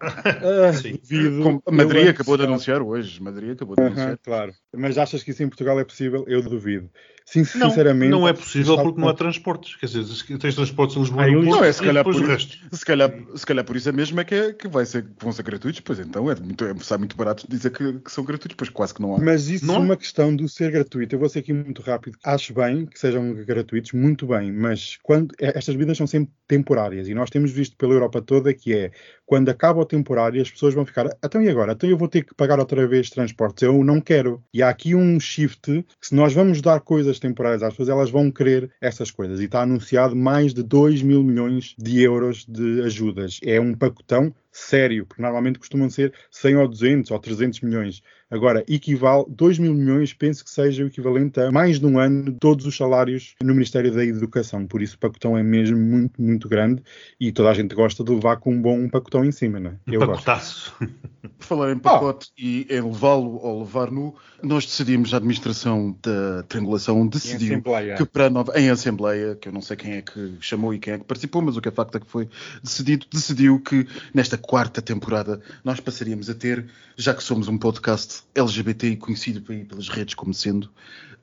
Ah, 0.00 0.72
Sim. 0.72 0.98
duvido. 1.02 1.62
A 1.64 1.70
Eu 1.70 1.76
Madrid 1.76 2.08
acabou 2.08 2.36
de 2.36 2.44
anunciar 2.44 2.82
hoje. 2.82 3.22
Madrid 3.22 3.52
acabou 3.52 3.76
de 3.76 3.82
Aham, 3.82 3.92
anunciar. 3.92 4.18
claro. 4.18 4.54
Mas 4.74 4.98
achas 4.98 5.22
que 5.22 5.30
isso 5.30 5.42
em 5.42 5.48
Portugal 5.48 5.78
é 5.78 5.84
possível? 5.84 6.24
Eu 6.26 6.42
duvido. 6.42 6.90
Não, 7.34 7.68
Sinceramente. 7.70 8.08
não 8.10 8.28
é 8.28 8.32
possível 8.32 8.76
porque 8.80 9.00
não 9.00 9.08
há 9.08 9.14
transportes. 9.14 9.74
Quer 9.74 9.86
dizer, 9.86 10.38
tens 10.38 10.54
transportes 10.54 10.96
em 10.96 11.00
Lisboa 11.00 11.24
Ah, 11.24 11.28
e 11.28 11.34
Não, 11.34 11.64
é 11.64 11.72
se 11.72 11.82
calhar 11.82 12.04
por 12.04 12.14
resto. 12.14 12.56
Se 12.72 12.84
calhar, 12.84 13.12
se 13.34 13.44
calhar 13.44 13.64
por 13.64 13.74
isso 13.76 13.88
é 13.88 13.92
mesmo 13.92 14.20
é 14.20 14.24
que, 14.24 14.34
é- 14.34 14.52
que 14.52 14.68
vai 14.68 14.86
ser, 14.86 15.02
que 15.02 15.24
vão 15.24 15.32
ser 15.32 15.42
gratuitos, 15.42 15.80
pois 15.80 15.98
então 15.98 16.30
é 16.30 16.36
muito, 16.36 16.64
é, 16.64 16.72
sai 16.78 16.98
muito 16.98 17.16
barato 17.16 17.44
dizer 17.48 17.70
que, 17.70 17.94
que 17.98 18.12
são 18.12 18.24
gratuitos, 18.24 18.54
pois 18.56 18.70
quase 18.70 18.94
que 18.94 19.02
não 19.02 19.16
há. 19.16 19.18
Mas 19.18 19.48
isso 19.48 19.66
Não 19.66 19.74
é 19.74 19.78
é? 19.78 19.80
uma 19.80 19.96
questão 19.96 20.34
do 20.36 20.48
ser 20.48 20.70
gratuito. 20.70 21.16
Eu 21.16 21.18
vou 21.18 21.28
ser 21.28 21.40
aqui 21.40 21.52
muito 21.52 21.82
rápido. 21.82 22.16
Acho 22.22 22.54
bem 22.54 22.86
que 22.86 22.98
sejam 22.98 23.34
gratuitos, 23.44 23.90
muito 23.92 24.28
bem, 24.28 24.52
mas 24.52 24.96
quando 25.02 25.34
estas 25.40 25.74
vidas 25.74 25.96
são 25.98 26.06
sempre 26.06 26.30
temporárias 26.46 27.08
e 27.08 27.14
nós 27.14 27.28
temos 27.28 27.50
visto 27.50 27.76
pela 27.76 27.92
Europa 27.92 28.22
toda 28.22 28.54
que 28.54 28.72
é 28.72 28.92
quando 29.26 29.48
acaba 29.48 29.80
o 29.80 29.84
temporário 29.84 30.40
as 30.40 30.48
pessoas 30.48 30.74
vão 30.74 30.86
ficar, 30.86 31.08
então 31.24 31.42
e 31.42 31.48
agora? 31.48 31.72
Então 31.72 31.90
eu 31.90 31.98
vou 31.98 32.06
ter 32.06 32.22
que 32.24 32.32
pagar 32.36 32.60
outra 32.60 32.86
vez 32.86 33.10
transportes. 33.10 33.64
Eu 33.64 33.82
não 33.82 34.00
quero. 34.00 34.40
E 34.54 34.62
há 34.62 34.68
aqui 34.68 34.94
um 34.94 35.18
shift 35.18 35.82
que 36.00 36.06
se 36.06 36.14
nós 36.14 36.32
vamos 36.32 36.62
dar 36.62 36.78
coisas 36.80 37.15
temporárias 37.18 37.62
às 37.62 37.72
pessoas, 37.72 37.88
elas 37.88 38.10
vão 38.10 38.30
querer 38.30 38.70
essas 38.80 39.10
coisas. 39.10 39.40
E 39.40 39.44
está 39.44 39.62
anunciado 39.62 40.14
mais 40.16 40.52
de 40.52 40.62
2 40.62 41.02
mil 41.02 41.22
milhões 41.22 41.74
de 41.78 42.02
euros 42.02 42.44
de 42.48 42.82
ajudas. 42.82 43.38
É 43.42 43.60
um 43.60 43.74
pacotão 43.74 44.34
sério, 44.56 45.06
porque 45.06 45.22
normalmente 45.22 45.58
costumam 45.58 45.90
ser 45.90 46.12
100 46.30 46.56
ou 46.56 46.68
200 46.68 47.10
ou 47.10 47.18
300 47.18 47.60
milhões. 47.60 48.02
Agora, 48.28 48.64
equivale 48.66 49.24
2 49.28 49.60
mil 49.60 49.72
milhões, 49.72 50.12
penso 50.12 50.44
que 50.44 50.50
seja 50.50 50.82
o 50.82 50.88
equivalente 50.88 51.38
a 51.38 51.52
mais 51.52 51.78
de 51.78 51.86
um 51.86 51.96
ano 51.96 52.32
de 52.32 52.38
todos 52.40 52.66
os 52.66 52.76
salários 52.76 53.36
no 53.40 53.54
Ministério 53.54 53.92
da 53.94 54.04
Educação. 54.04 54.66
Por 54.66 54.82
isso, 54.82 54.96
o 54.96 54.98
pacotão 54.98 55.38
é 55.38 55.44
mesmo 55.44 55.78
muito, 55.78 56.20
muito 56.20 56.48
grande 56.48 56.82
e 57.20 57.30
toda 57.30 57.50
a 57.50 57.54
gente 57.54 57.72
gosta 57.72 58.02
de 58.02 58.12
levar 58.12 58.38
com 58.38 58.52
um 58.52 58.60
bom 58.60 58.88
pacotão 58.88 59.24
em 59.24 59.30
cima, 59.30 59.60
não 59.60 59.70
é? 59.70 59.76
Eu 59.86 60.00
Pacotaço. 60.00 60.74
Por 61.38 61.44
falar 61.44 61.72
em 61.72 61.78
pacote 61.78 62.28
oh. 62.30 62.40
e 62.40 62.66
em 62.68 62.80
levá-lo 62.80 63.38
ou 63.42 63.60
levar 63.60 63.90
no, 63.92 64.14
nós 64.42 64.64
decidimos, 64.64 65.14
a 65.14 65.18
administração 65.18 65.96
da 66.02 66.42
triangulação 66.44 67.06
decidiu 67.06 67.62
que 67.96 68.04
para 68.04 68.26
a 68.26 68.30
nova, 68.30 68.58
em 68.58 68.70
Assembleia, 68.70 69.36
que 69.36 69.48
eu 69.48 69.52
não 69.52 69.60
sei 69.60 69.76
quem 69.76 69.92
é 69.94 70.02
que 70.02 70.34
chamou 70.40 70.74
e 70.74 70.78
quem 70.78 70.94
é 70.94 70.98
que 70.98 71.04
participou, 71.04 71.42
mas 71.42 71.56
o 71.56 71.60
que 71.60 71.68
é 71.68 71.72
facto 71.72 71.96
é 71.96 72.00
que 72.00 72.06
foi 72.06 72.28
decidido, 72.62 73.06
decidiu 73.12 73.60
que 73.60 73.86
nesta 74.12 74.36
quarta 74.46 74.80
temporada 74.80 75.40
nós 75.64 75.80
passaríamos 75.80 76.30
a 76.30 76.34
ter, 76.34 76.66
já 76.96 77.12
que 77.12 77.22
somos 77.22 77.48
um 77.48 77.58
podcast 77.58 78.22
LGBT 78.34 78.90
e 78.90 78.96
conhecido 78.96 79.42
pelas 79.42 79.88
redes 79.88 80.14
como 80.14 80.32
sendo, 80.32 80.70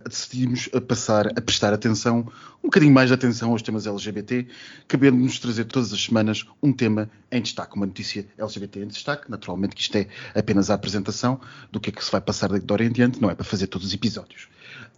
decidimos 0.07 0.69
a 0.73 0.81
passar 0.81 1.27
a 1.27 1.41
prestar 1.41 1.73
atenção, 1.73 2.27
um 2.61 2.67
bocadinho 2.67 2.93
mais 2.93 3.07
de 3.07 3.13
atenção 3.13 3.51
aos 3.51 3.61
temas 3.61 3.87
LGBT, 3.87 4.47
cabendo-nos 4.87 5.39
trazer 5.39 5.65
todas 5.65 5.93
as 5.93 6.03
semanas 6.03 6.45
um 6.61 6.73
tema 6.73 7.09
em 7.31 7.41
destaque, 7.41 7.75
uma 7.75 7.85
notícia 7.85 8.27
LGBT 8.37 8.81
em 8.81 8.87
destaque. 8.87 9.31
Naturalmente 9.31 9.75
que 9.75 9.81
isto 9.81 9.95
é 9.95 10.07
apenas 10.35 10.69
a 10.69 10.73
apresentação 10.73 11.39
do 11.71 11.79
que 11.79 11.89
é 11.89 11.93
que 11.93 12.03
se 12.03 12.11
vai 12.11 12.21
passar 12.21 12.49
de 12.49 12.57
agora 12.57 12.83
em 12.83 12.91
diante, 12.91 13.21
não 13.21 13.29
é 13.29 13.35
para 13.35 13.45
fazer 13.45 13.67
todos 13.67 13.87
os 13.87 13.93
episódios. 13.93 14.47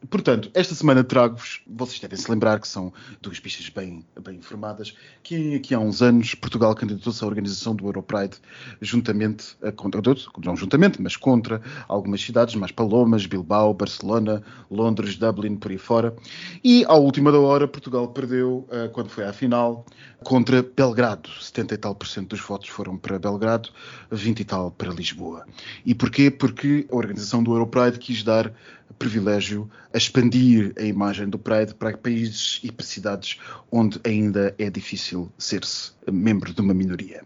Portanto, 0.09 0.51
esta 0.53 0.75
semana 0.75 1.03
trago-vos, 1.03 1.61
vocês 1.67 1.99
devem 1.99 2.17
se 2.17 2.29
lembrar 2.29 2.59
que 2.59 2.67
são 2.67 2.91
duas 3.21 3.39
pistas 3.39 3.69
bem, 3.69 4.05
bem 4.21 4.37
informadas, 4.37 4.95
que 5.23 5.55
aqui 5.55 5.73
há 5.73 5.79
uns 5.79 6.01
anos 6.01 6.35
Portugal 6.35 6.75
candidatou-se 6.75 7.23
à 7.23 7.27
organização 7.27 7.75
do 7.75 7.85
Europride 7.87 8.37
juntamente, 8.81 9.55
contra, 9.75 10.01
não 10.43 10.55
juntamente, 10.55 11.01
mas 11.01 11.15
contra 11.15 11.61
algumas 11.87 12.21
cidades, 12.21 12.55
mais 12.55 12.71
Palomas, 12.71 13.25
Bilbao, 13.25 13.73
Barcelona, 13.73 14.43
Londres, 14.69 15.15
Dublin, 15.15 15.55
por 15.55 15.71
aí 15.71 15.77
fora. 15.77 16.15
E 16.63 16.83
à 16.85 16.93
última 16.95 17.31
da 17.31 17.39
hora 17.39 17.67
Portugal 17.67 18.07
perdeu, 18.09 18.67
eh, 18.71 18.89
quando 18.89 19.09
foi 19.09 19.25
à 19.25 19.33
final, 19.33 19.85
contra 20.23 20.63
Belgrado. 20.63 21.29
70 21.39 21.73
e 21.73 21.77
tal 21.77 21.95
por 21.95 22.07
cento 22.07 22.29
dos 22.29 22.41
votos 22.41 22.69
foram 22.69 22.97
para 22.97 23.19
Belgrado, 23.19 23.69
20 24.11 24.39
e 24.39 24.45
tal 24.45 24.71
para 24.71 24.91
Lisboa. 24.91 25.45
E 25.85 25.93
porquê? 25.93 26.29
Porque 26.29 26.87
a 26.91 26.95
organização 26.95 27.43
do 27.43 27.53
Europride 27.53 27.99
quis 27.99 28.23
dar 28.23 28.51
privilégio 28.97 29.69
a 29.93 29.97
expandir 29.97 30.73
a 30.77 30.83
imagem 30.83 31.29
do 31.29 31.37
Pride 31.37 31.73
para 31.75 31.97
países 31.97 32.59
e 32.63 32.71
para 32.71 32.85
cidades 32.85 33.39
onde 33.71 33.99
ainda 34.03 34.53
é 34.57 34.69
difícil 34.69 35.31
ser-se 35.37 35.91
membro 36.11 36.53
de 36.53 36.61
uma 36.61 36.73
minoria. 36.73 37.23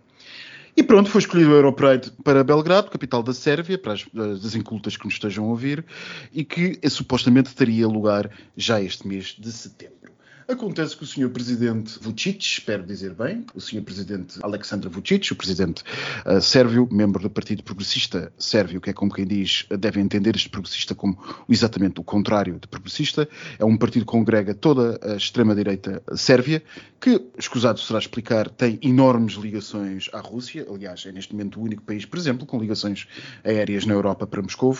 E 0.75 0.83
pronto, 0.83 1.09
foi 1.09 1.19
escolhido 1.19 1.49
o 1.49 1.55
Europride 1.55 2.11
para 2.23 2.43
Belgrado, 2.43 2.89
capital 2.89 3.21
da 3.21 3.33
Sérvia, 3.33 3.77
para 3.77 3.93
as, 3.93 4.05
as 4.45 4.55
incultas 4.55 4.95
que 4.95 5.03
nos 5.03 5.15
estejam 5.15 5.43
a 5.45 5.47
ouvir, 5.49 5.83
e 6.31 6.45
que 6.45 6.79
supostamente 6.89 7.53
teria 7.53 7.85
lugar 7.85 8.31
já 8.55 8.81
este 8.81 9.05
mês 9.05 9.35
de 9.37 9.51
setembro. 9.51 10.13
Acontece 10.49 10.97
que 10.97 11.03
o 11.03 11.05
Sr. 11.05 11.29
Presidente 11.29 11.99
Vucic, 12.01 12.43
espero 12.43 12.81
dizer 12.81 13.13
bem, 13.13 13.45
o 13.53 13.61
Sr. 13.61 13.83
Presidente 13.83 14.39
Aleksandar 14.41 14.89
Vucic, 14.89 15.31
o 15.31 15.35
Presidente 15.35 15.83
uh, 16.25 16.41
sérvio, 16.41 16.89
membro 16.91 17.21
do 17.21 17.29
Partido 17.29 17.61
Progressista 17.61 18.33
Sérvio, 18.35 18.81
que 18.81 18.89
é 18.89 18.93
como 18.93 19.13
quem 19.13 19.27
diz, 19.27 19.67
deve 19.69 20.01
entender 20.01 20.35
este 20.35 20.49
progressista 20.49 20.95
como 20.95 21.19
exatamente 21.47 21.99
o 21.99 22.03
contrário 22.03 22.57
de 22.59 22.67
progressista, 22.67 23.29
é 23.59 23.63
um 23.63 23.77
partido 23.77 24.07
que 24.07 24.11
congrega 24.11 24.55
toda 24.55 24.99
a 25.03 25.15
extrema-direita 25.17 26.01
sérvia, 26.15 26.63
que, 26.99 27.29
escusado 27.37 27.79
será 27.79 27.99
explicar, 27.99 28.49
tem 28.49 28.79
enormes 28.81 29.35
ligações 29.35 30.09
à 30.11 30.19
Rússia, 30.19 30.65
aliás, 30.67 31.05
é 31.05 31.11
neste 31.11 31.31
momento 31.31 31.59
o 31.59 31.63
único 31.63 31.83
país, 31.83 32.05
por 32.05 32.17
exemplo, 32.17 32.47
com 32.47 32.59
ligações 32.59 33.07
aéreas 33.43 33.85
na 33.85 33.93
Europa 33.93 34.25
para 34.25 34.41
Moscou, 34.41 34.75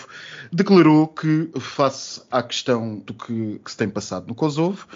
declarou 0.52 1.06
que, 1.06 1.48
face 1.60 2.22
à 2.28 2.42
questão 2.42 2.98
do 2.98 3.14
que, 3.14 3.60
que 3.64 3.70
se 3.70 3.76
tem 3.76 3.88
passado 3.88 4.26
no 4.26 4.34
Kosovo, 4.34 4.88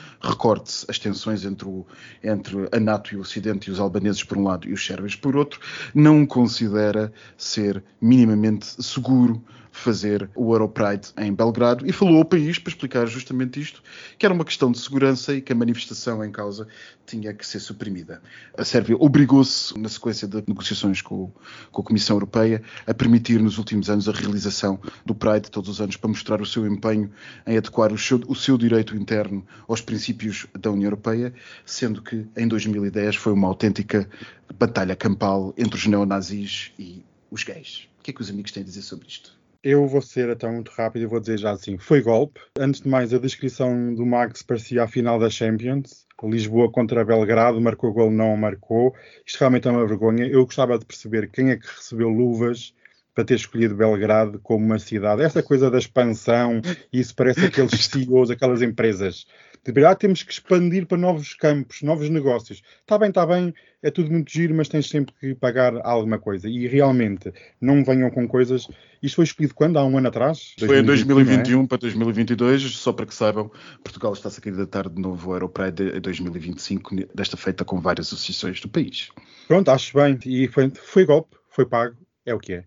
recorde 0.64 0.84
as 0.88 0.98
tensões 0.98 1.44
entre, 1.44 1.68
o, 1.68 1.86
entre 2.22 2.68
a 2.72 2.80
NATO 2.80 3.14
e 3.14 3.16
o 3.16 3.20
Ocidente 3.20 3.68
e 3.68 3.72
os 3.72 3.78
albaneses 3.78 4.24
por 4.24 4.38
um 4.38 4.44
lado 4.44 4.68
e 4.68 4.72
os 4.72 4.84
sérvios 4.84 5.14
por 5.14 5.36
outro, 5.36 5.60
não 5.94 6.26
considera 6.26 7.12
ser 7.36 7.82
minimamente 8.00 8.66
seguro 8.82 9.42
fazer 9.74 10.30
o 10.36 10.54
Europride 10.54 11.08
em 11.18 11.34
Belgrado 11.34 11.84
e 11.84 11.92
falou 11.92 12.18
ao 12.18 12.24
país 12.24 12.60
para 12.60 12.70
explicar 12.70 13.06
justamente 13.06 13.60
isto, 13.60 13.82
que 14.16 14.24
era 14.24 14.32
uma 14.32 14.44
questão 14.44 14.70
de 14.70 14.78
segurança 14.78 15.34
e 15.34 15.42
que 15.42 15.52
a 15.52 15.56
manifestação 15.56 16.24
em 16.24 16.30
causa 16.30 16.68
tinha 17.04 17.34
que 17.34 17.44
ser 17.44 17.58
suprimida. 17.58 18.22
A 18.56 18.64
Sérvia 18.64 18.96
obrigou-se, 18.98 19.76
na 19.76 19.88
sequência 19.88 20.28
de 20.28 20.42
negociações 20.46 21.02
com, 21.02 21.30
com, 21.72 21.82
a 21.82 21.84
Comissão 21.84 22.14
Europeia, 22.14 22.62
a 22.86 22.94
permitir 22.94 23.42
nos 23.42 23.58
últimos 23.58 23.90
anos 23.90 24.08
a 24.08 24.12
realização 24.12 24.78
do 25.04 25.12
Pride 25.12 25.50
todos 25.50 25.68
os 25.68 25.80
anos 25.80 25.96
para 25.96 26.08
mostrar 26.08 26.40
o 26.40 26.46
seu 26.46 26.64
empenho 26.66 27.10
em 27.44 27.58
adequar 27.58 27.92
o 27.92 27.98
seu, 27.98 28.22
o 28.28 28.34
seu 28.34 28.56
direito 28.56 28.96
interno 28.96 29.44
aos 29.66 29.80
princípios 29.80 30.46
da 30.58 30.70
União 30.70 30.86
Europeia, 30.86 31.34
sendo 31.66 32.00
que 32.00 32.26
em 32.36 32.46
2010 32.46 33.16
foi 33.16 33.32
uma 33.32 33.48
autêntica 33.48 34.08
batalha 34.56 34.94
campal 34.94 35.52
entre 35.58 35.76
os 35.76 35.86
neonazis 35.86 36.70
e 36.78 37.04
os 37.28 37.42
gays. 37.42 37.88
O 37.98 38.02
que 38.04 38.12
é 38.12 38.14
que 38.14 38.22
os 38.22 38.30
amigos 38.30 38.52
têm 38.52 38.62
a 38.62 38.66
dizer 38.66 38.82
sobre 38.82 39.08
isto? 39.08 39.43
Eu 39.64 39.86
vou 39.86 40.02
ser 40.02 40.28
até 40.28 40.46
muito 40.46 40.70
rápido 40.72 41.04
e 41.04 41.06
vou 41.06 41.18
dizer 41.18 41.38
já 41.38 41.52
assim: 41.52 41.78
foi 41.78 42.02
golpe. 42.02 42.38
Antes 42.58 42.82
de 42.82 42.88
mais, 42.88 43.14
a 43.14 43.18
descrição 43.18 43.94
do 43.94 44.04
Max 44.04 44.42
parecia 44.42 44.84
a 44.84 44.86
final 44.86 45.18
da 45.18 45.30
Champions. 45.30 46.04
Lisboa 46.22 46.70
contra 46.70 47.04
Belgrado, 47.04 47.60
marcou 47.60 47.92
gol, 47.92 48.10
não 48.10 48.36
marcou. 48.36 48.94
Isto 49.26 49.40
realmente 49.40 49.66
é 49.66 49.70
uma 49.70 49.86
vergonha. 49.86 50.26
Eu 50.26 50.44
gostava 50.44 50.78
de 50.78 50.84
perceber 50.84 51.30
quem 51.30 51.50
é 51.50 51.56
que 51.56 51.66
recebeu 51.66 52.08
luvas 52.10 52.74
para 53.14 53.24
ter 53.24 53.34
escolhido 53.34 53.74
Belgrado 53.74 54.38
como 54.40 54.64
uma 54.64 54.78
cidade. 54.78 55.22
Essa 55.22 55.42
coisa 55.42 55.70
da 55.70 55.78
expansão, 55.78 56.60
isso 56.92 57.14
parece 57.14 57.46
aqueles 57.46 57.72
CEOs, 57.86 58.30
aquelas 58.30 58.60
empresas 58.60 59.26
de 59.64 59.72
verdade 59.72 60.00
temos 60.00 60.22
que 60.22 60.32
expandir 60.32 60.86
para 60.86 60.98
novos 60.98 61.32
campos, 61.34 61.80
novos 61.82 62.10
negócios. 62.10 62.62
Está 62.80 62.98
bem, 62.98 63.08
está 63.08 63.24
bem, 63.24 63.54
é 63.82 63.90
tudo 63.90 64.10
muito 64.10 64.30
giro, 64.30 64.54
mas 64.54 64.68
tens 64.68 64.88
sempre 64.88 65.14
que 65.18 65.34
pagar 65.34 65.74
alguma 65.84 66.18
coisa. 66.18 66.48
E 66.48 66.66
realmente, 66.68 67.32
não 67.60 67.82
venham 67.82 68.10
com 68.10 68.28
coisas. 68.28 68.68
Isto 69.02 69.16
foi 69.16 69.24
escolhido 69.24 69.54
quando? 69.54 69.78
Há 69.78 69.84
um 69.84 69.96
ano 69.96 70.08
atrás? 70.08 70.54
Foi 70.58 70.80
em 70.80 70.82
2021 70.82 71.64
é? 71.64 71.66
para 71.66 71.78
2022, 71.78 72.62
só 72.76 72.92
para 72.92 73.06
que 73.06 73.14
saibam, 73.14 73.50
Portugal 73.82 74.12
está-se 74.12 74.38
a 74.38 74.42
candidatar 74.42 74.88
de 74.88 75.00
novo 75.00 75.30
ao 75.30 75.36
Europride 75.36 75.96
em 75.96 76.00
2025, 76.00 76.94
desta 77.14 77.36
feita 77.36 77.64
com 77.64 77.80
várias 77.80 78.08
associações 78.08 78.60
do 78.60 78.68
país. 78.68 79.08
Pronto, 79.48 79.70
acho 79.70 79.96
bem. 79.96 80.18
E 80.26 80.46
foi, 80.48 80.70
foi 80.70 81.06
golpe, 81.06 81.36
foi 81.50 81.64
pago, 81.64 81.96
é 82.26 82.34
o 82.34 82.38
que 82.38 82.52
é. 82.52 82.64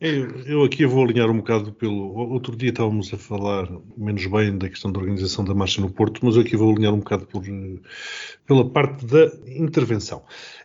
Eu 0.00 0.64
aqui 0.64 0.86
vou 0.86 1.04
alinhar 1.04 1.30
um 1.30 1.38
bocado 1.38 1.72
pelo. 1.72 2.14
Outro 2.14 2.56
dia 2.56 2.70
estávamos 2.70 3.12
a 3.12 3.18
falar 3.18 3.68
menos 3.96 4.26
bem 4.26 4.56
da 4.56 4.68
questão 4.68 4.92
da 4.92 4.98
organização 4.98 5.44
da 5.44 5.54
marcha 5.54 5.80
no 5.80 5.90
Porto, 5.90 6.20
mas 6.24 6.36
eu 6.36 6.42
aqui 6.42 6.56
vou 6.56 6.70
alinhar 6.72 6.92
um 6.94 6.98
bocado 6.98 7.26
por, 7.26 7.42
pela 8.46 8.68
parte 8.68 9.04
da 9.06 9.26
intervenção. 9.46 10.22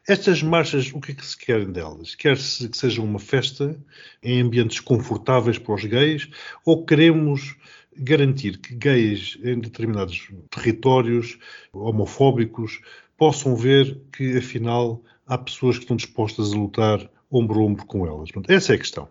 Estas 0.07 0.41
marchas, 0.43 0.91
o 0.93 0.99
que 0.99 1.11
é 1.11 1.15
que 1.15 1.25
se 1.25 1.37
querem 1.37 1.71
delas? 1.71 2.15
Quer-se 2.15 2.67
que 2.69 2.77
seja 2.77 3.01
uma 3.01 3.19
festa 3.19 3.79
em 4.23 4.41
ambientes 4.41 4.79
confortáveis 4.79 5.57
para 5.57 5.75
os 5.75 5.85
gays 5.85 6.29
ou 6.65 6.85
queremos 6.85 7.55
garantir 7.97 8.57
que 8.59 8.73
gays 8.73 9.37
em 9.43 9.59
determinados 9.59 10.29
territórios 10.49 11.37
homofóbicos 11.73 12.79
possam 13.17 13.55
ver 13.55 14.01
que 14.11 14.37
afinal 14.37 15.03
há 15.27 15.37
pessoas 15.37 15.77
que 15.77 15.83
estão 15.83 15.95
dispostas 15.95 16.53
a 16.53 16.57
lutar 16.57 17.09
ombro 17.31 17.59
a 17.59 17.63
ombro 17.63 17.85
com 17.85 18.05
elas. 18.05 18.31
Portanto, 18.31 18.51
essa 18.51 18.73
é 18.73 18.75
a 18.75 18.79
questão. 18.79 19.07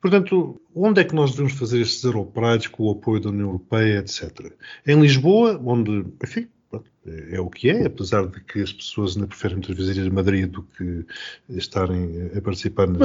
Portanto, 0.00 0.60
onde 0.74 1.00
é 1.00 1.04
que 1.04 1.14
nós 1.14 1.30
devemos 1.30 1.52
fazer 1.52 1.80
estes 1.80 2.04
aeroprados 2.04 2.66
com 2.66 2.84
o 2.84 2.90
apoio 2.90 3.20
da 3.20 3.28
União 3.30 3.46
Europeia, 3.46 3.98
etc. 3.98 4.52
Em 4.86 5.00
Lisboa, 5.00 5.60
onde, 5.64 6.04
enfim, 6.22 6.48
é 7.32 7.40
o 7.40 7.48
que 7.48 7.70
é, 7.70 7.86
apesar 7.86 8.26
de 8.26 8.40
que 8.40 8.60
as 8.60 8.72
pessoas 8.72 9.16
ainda 9.16 9.26
preferem 9.26 9.56
muitas 9.56 9.74
vezes 9.74 9.96
ir 9.96 10.06
a 10.06 10.12
Madrid 10.12 10.46
do 10.46 10.62
que 10.62 11.04
estarem 11.48 12.30
a 12.36 12.42
participar 12.42 12.86
nas, 12.86 12.98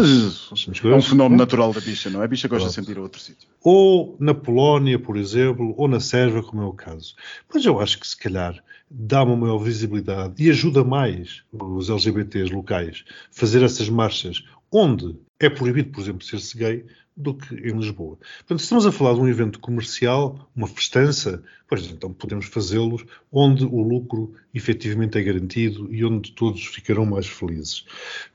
Mas 0.52 0.68
nas 0.68 0.84
é 0.84 0.96
um 0.96 1.02
fenómeno 1.02 1.38
natural 1.38 1.74
da 1.74 1.80
bicha, 1.80 2.10
não 2.10 2.22
é? 2.22 2.26
A 2.26 2.28
bicha 2.28 2.48
gosta 2.48 2.66
Pronto. 2.66 2.80
de 2.80 2.86
sentir 2.86 3.00
a 3.00 3.02
outro 3.02 3.22
sítio. 3.22 3.48
Ou 3.64 4.18
na 4.20 4.34
Polónia, 4.34 5.00
por 5.00 5.18
exemplo, 5.18 5.74
ou 5.78 5.88
na 5.88 6.00
Sérvia, 6.00 6.44
como 6.44 6.62
é 6.62 6.66
o 6.66 6.74
caso. 6.74 7.16
Mas 7.52 7.66
eu 7.66 7.80
acho 7.80 8.00
que 8.00 8.06
se 8.06 8.18
calhar 8.18 8.62
dá 8.90 9.24
uma 9.24 9.36
maior 9.36 9.58
visibilidade 9.58 10.36
e 10.38 10.50
ajuda 10.50 10.84
mais 10.84 11.44
os 11.52 11.90
LGBTs 11.90 12.54
locais 12.54 13.04
a 13.08 13.14
fazer 13.32 13.64
essas 13.64 13.90
marchas 13.90 14.44
onde 14.76 15.16
é 15.40 15.50
proibido, 15.50 15.90
por 15.92 16.02
exemplo, 16.02 16.26
ser-se 16.26 16.58
gay, 16.58 16.86
do 17.16 17.34
que 17.34 17.56
em 17.56 17.78
Lisboa. 17.78 18.18
Portanto, 18.40 18.60
se 18.60 18.66
estamos 18.66 18.86
a 18.86 18.92
falar 18.92 19.14
de 19.14 19.22
um 19.22 19.28
evento 19.28 19.60
comercial, 19.60 20.50
uma 20.54 20.68
festança, 20.68 21.42
pois 21.68 21.90
então 21.90 22.12
podemos 22.12 22.48
fazê-los 22.48 23.06
onde 23.32 23.64
o 23.64 23.82
lucro 23.82 24.34
efetivamente 24.54 25.18
é 25.18 25.24
garantido 25.24 25.88
e 25.94 26.04
onde 26.04 26.34
todos 26.34 26.66
ficarão 26.66 27.06
mais 27.06 27.26
felizes. 27.26 27.86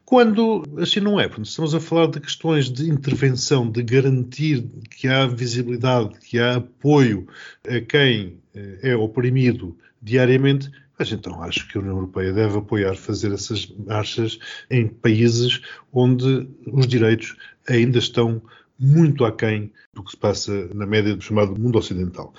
Quando 0.05 0.65
assim 0.79 1.01
não 1.01 1.21
é, 1.21 1.29
portanto, 1.29 1.47
estamos 1.47 1.75
a 1.75 1.81
falar 1.81 2.07
de 2.07 2.21
questões 2.21 2.71
de 2.71 2.89
intervenção, 2.89 3.71
de 3.71 3.83
garantir 3.83 4.67
que 4.91 5.07
há 5.07 5.27
visibilidade, 5.27 6.19
que 6.21 6.39
há 6.39 6.57
apoio 6.57 7.29
a 7.69 7.81
quem 7.81 8.39
eh, 8.55 8.79
é 8.83 8.97
oprimido 8.97 9.77
diariamente, 10.01 10.71
Mas 11.01 11.11
então 11.13 11.43
acho 11.43 11.67
que 11.67 11.79
a 11.79 11.81
União 11.81 11.97
Europeia 11.97 12.31
deve 12.31 12.59
apoiar 12.59 12.95
fazer 12.95 13.33
essas 13.33 13.67
marchas 13.87 14.39
em 14.71 14.87
países 14.87 15.63
onde 15.91 16.47
os 16.71 16.87
direitos 16.87 17.39
ainda 17.67 17.99
estão 17.99 18.43
muito 18.81 19.25
aquém 19.25 19.71
do 19.93 20.03
que 20.03 20.13
se 20.13 20.17
passa 20.17 20.69
na 20.75 20.87
média 20.87 21.15
do 21.15 21.23
chamado 21.23 21.55
mundo 21.59 21.77
ocidental. 21.79 22.33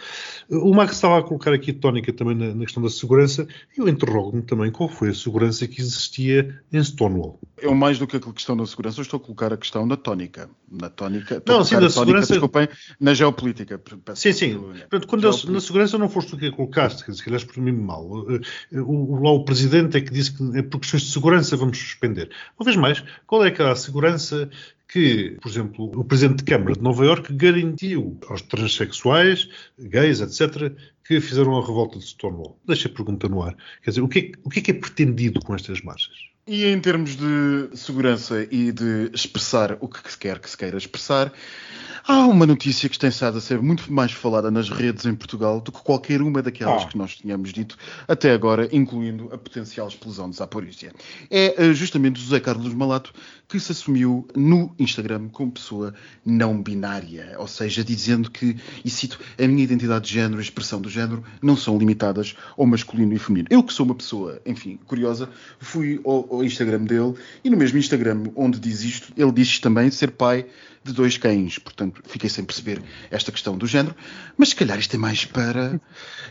O 0.50 0.74
Max 0.74 0.94
estava 0.94 1.20
a 1.20 1.24
colocar 1.24 1.54
aqui 1.54 1.72
tónica 1.72 2.12
também 2.12 2.36
na, 2.36 2.54
na 2.56 2.64
questão 2.66 2.82
da 2.82 2.90
segurança. 2.90 3.48
Eu 3.78 3.88
interrogo-me 3.88 4.42
também 4.42 4.72
qual 4.72 4.90
foi 4.90 5.10
a 5.10 5.14
segurança 5.14 5.68
que 5.68 5.80
existia 5.82 6.60
em 6.74 6.84
Stonewall. 6.84 7.40
Eu, 7.58 7.76
mais 7.76 8.00
do 8.00 8.08
que 8.08 8.16
a 8.18 8.20
questão 8.20 8.58
da 8.58 8.66
segurança, 8.66 9.00
eu 9.00 9.04
estou 9.04 9.18
a 9.18 9.22
colocar 9.22 9.54
a 9.54 9.58
questão 9.58 9.86
na 9.86 9.96
tónica. 9.96 10.50
Na 10.72 10.90
tónica. 10.90 11.44
Não, 11.46 11.64
sim, 11.64 11.76
colocar 11.76 11.80
da 11.82 11.88
a 11.88 11.90
tónica, 11.90 11.92
segurança- 11.92 12.34
Desculpem, 12.34 12.68
na 13.00 13.14
geopolítica. 13.14 13.82
Sim, 14.16 14.34
sim. 14.34 14.58
Portanto, 14.58 15.08
quando 15.08 15.22
Geopolítica. 15.22 15.52
na 15.54 15.60
segurança 15.62 15.98
não 15.98 16.10
foste 16.10 16.32
tu 16.32 16.38
que 16.38 16.48
a 16.48 16.52
colocaste, 16.52 17.02
dizer, 17.02 17.14
se 17.18 17.24
calhar 17.24 17.40
exprimi-me 17.40 17.82
mal. 17.84 18.26
Eh, 18.32 18.80
O, 18.82 19.22
lá 19.22 19.32
o 19.32 19.44
presidente 19.46 19.98
é 19.98 20.02
que 20.02 20.12
disse 20.12 20.32
que 20.34 20.58
é 20.58 20.64
por 20.64 20.80
questões 20.80 21.04
de 21.04 21.12
segurança 21.12 21.56
vamos 21.58 21.78
suspender. 21.78 22.30
Uma 22.60 22.64
vez 22.66 22.76
mais, 22.78 23.04
qual 23.28 23.44
é 23.46 23.52
que 23.52 23.62
era 23.62 23.72
a 23.72 23.76
segurança 23.76 24.50
que, 24.92 25.38
por 25.42 25.50
exemplo, 25.50 25.86
o 25.96 26.04
presidente 26.04 26.40
de 26.40 26.44
Câmara 26.44 26.74
de 26.74 26.82
Nova 26.82 27.06
Iorque 27.06 27.34
garantiu 27.34 28.20
aos 28.28 28.42
transexuais, 28.42 29.48
gays, 29.80 30.20
etc., 30.20 30.76
que 31.06 31.22
fizeram 31.22 31.58
a 31.58 31.66
revolta 31.66 31.98
de 31.98 32.06
Stonewall? 32.06 32.60
Deixa 32.68 32.90
a 32.90 32.92
pergunta 32.92 33.30
no 33.30 33.42
ar. 33.42 33.56
Quer 33.82 33.92
dizer, 33.92 34.02
o 34.02 34.08
que 34.10 34.20
é, 34.20 34.32
o 34.44 34.50
que 34.50 34.60
é 34.60 34.62
que 34.62 34.72
é 34.72 34.74
pretendido 34.74 35.40
com 35.40 35.56
estas 35.56 35.82
marchas? 35.82 36.31
E 36.48 36.66
em 36.66 36.80
termos 36.80 37.16
de 37.16 37.70
segurança 37.76 38.48
e 38.50 38.72
de 38.72 39.12
expressar 39.14 39.78
o 39.80 39.88
que 39.88 40.12
se 40.12 40.18
quer 40.18 40.40
que 40.40 40.50
se 40.50 40.58
queira 40.58 40.76
expressar, 40.76 41.32
há 42.04 42.26
uma 42.26 42.48
notícia 42.48 42.90
que 42.90 42.98
tem 42.98 43.10
estado 43.10 43.38
a 43.38 43.42
ser 43.42 43.62
muito 43.62 43.94
mais 43.94 44.12
falada 44.12 44.50
nas 44.50 44.68
redes 44.68 45.06
em 45.06 45.14
Portugal 45.14 45.62
do 45.62 45.72
que 45.72 45.82
qualquer 45.82 46.20
uma 46.20 46.42
daquelas 46.42 46.84
Ah. 46.84 46.88
que 46.88 46.98
nós 46.98 47.16
tínhamos 47.16 47.54
dito 47.54 47.78
até 48.08 48.32
agora, 48.32 48.68
incluindo 48.72 49.30
a 49.32 49.38
potencial 49.38 49.88
explosão 49.88 50.32
de 50.32 50.38
Zaporizhia. 50.38 50.92
É 51.30 51.64
eh, 51.64 51.74
justamente 51.74 52.20
José 52.20 52.40
Carlos 52.40 52.74
Malato 52.74 53.14
que 53.52 53.60
se 53.60 53.74
assumiu 53.74 54.26
no 54.34 54.74
Instagram 54.80 55.28
como 55.28 55.52
pessoa 55.52 55.94
não 56.26 56.64
binária, 56.64 57.36
ou 57.38 57.48
seja, 57.48 57.84
dizendo 57.84 58.32
que, 58.32 58.56
e 58.84 58.90
cito, 58.90 59.20
a 59.38 59.46
minha 59.46 59.62
identidade 59.62 60.08
de 60.08 60.14
género 60.14 60.40
e 60.40 60.42
expressão 60.42 60.80
do 60.80 60.90
género 60.90 61.22
não 61.42 61.58
são 61.58 61.78
limitadas 61.78 62.34
ao 62.58 62.66
masculino 62.66 63.14
e 63.14 63.20
feminino. 63.20 63.50
Eu 63.52 63.62
que 63.62 63.74
sou 63.74 63.86
uma 63.86 63.94
pessoa, 63.94 64.42
enfim, 64.46 64.80
curiosa, 64.88 65.28
fui 65.60 66.00
ao, 66.06 66.31
ao 66.32 66.44
Instagram 66.44 66.84
dele 66.86 67.14
e 67.44 67.50
no 67.50 67.58
mesmo 67.58 67.78
Instagram 67.78 68.24
onde 68.36 68.60
diz 68.60 68.82
isto, 68.84 69.12
ele 69.18 69.32
diz 69.32 69.60
também 69.60 69.92
ser 69.92 70.12
pai 70.12 70.46
de 70.84 70.94
dois 70.94 71.16
cães. 71.18 71.60
Portanto, 71.60 72.02
fiquei 72.08 72.30
sem 72.30 72.44
perceber 72.44 72.82
esta 73.12 73.32
questão 73.32 73.56
do 73.58 73.68
género, 73.68 73.96
mas 74.38 74.50
se 74.50 74.56
calhar 74.56 74.80
isto 74.80 74.96
é 74.96 74.98
mais 74.98 75.26
para. 75.26 75.80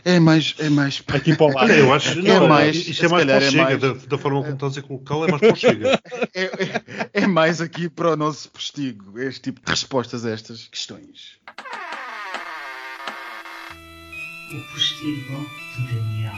É 0.03 0.19
mais. 0.19 0.55
É 0.59 0.69
mais 0.69 0.99
para. 0.99 1.17
Aqui 1.17 1.35
para 1.35 1.45
o 1.45 1.53
lado. 1.53 1.71
Eu 1.71 1.93
acho 1.93 2.19
É 2.19 2.21
não, 2.39 2.47
mais- 2.49 2.75
isto 2.75 2.93
se 2.95 3.05
é 3.05 3.07
mais 3.09 3.25
para 3.25 3.33
o 3.35 3.37
é 3.37 3.49
Chega, 3.51 3.63
mais- 3.63 3.79
da, 3.79 3.93
da 3.93 4.17
forma 4.17 4.41
como 4.41 4.53
estás 4.55 4.77
a 4.77 4.81
colocá-lo, 4.81 5.25
é 5.25 5.31
mais 5.31 5.41
para 5.41 5.53
o 5.53 5.55
Chega. 5.55 5.99
É, 6.33 6.43
é- 6.43 7.09
é 7.23 7.27
mais 7.27 7.61
aqui 7.61 7.87
para 7.89 8.11
o 8.11 8.15
nosso 8.15 8.49
postigo, 8.49 9.19
este 9.19 9.41
tipo 9.41 9.61
de 9.63 9.69
respostas 9.69 10.25
a 10.25 10.31
estas 10.31 10.67
questões. 10.67 11.37
O 14.53 14.73
postigo 14.73 15.49
de 15.77 15.93
Daniel. 15.95 16.33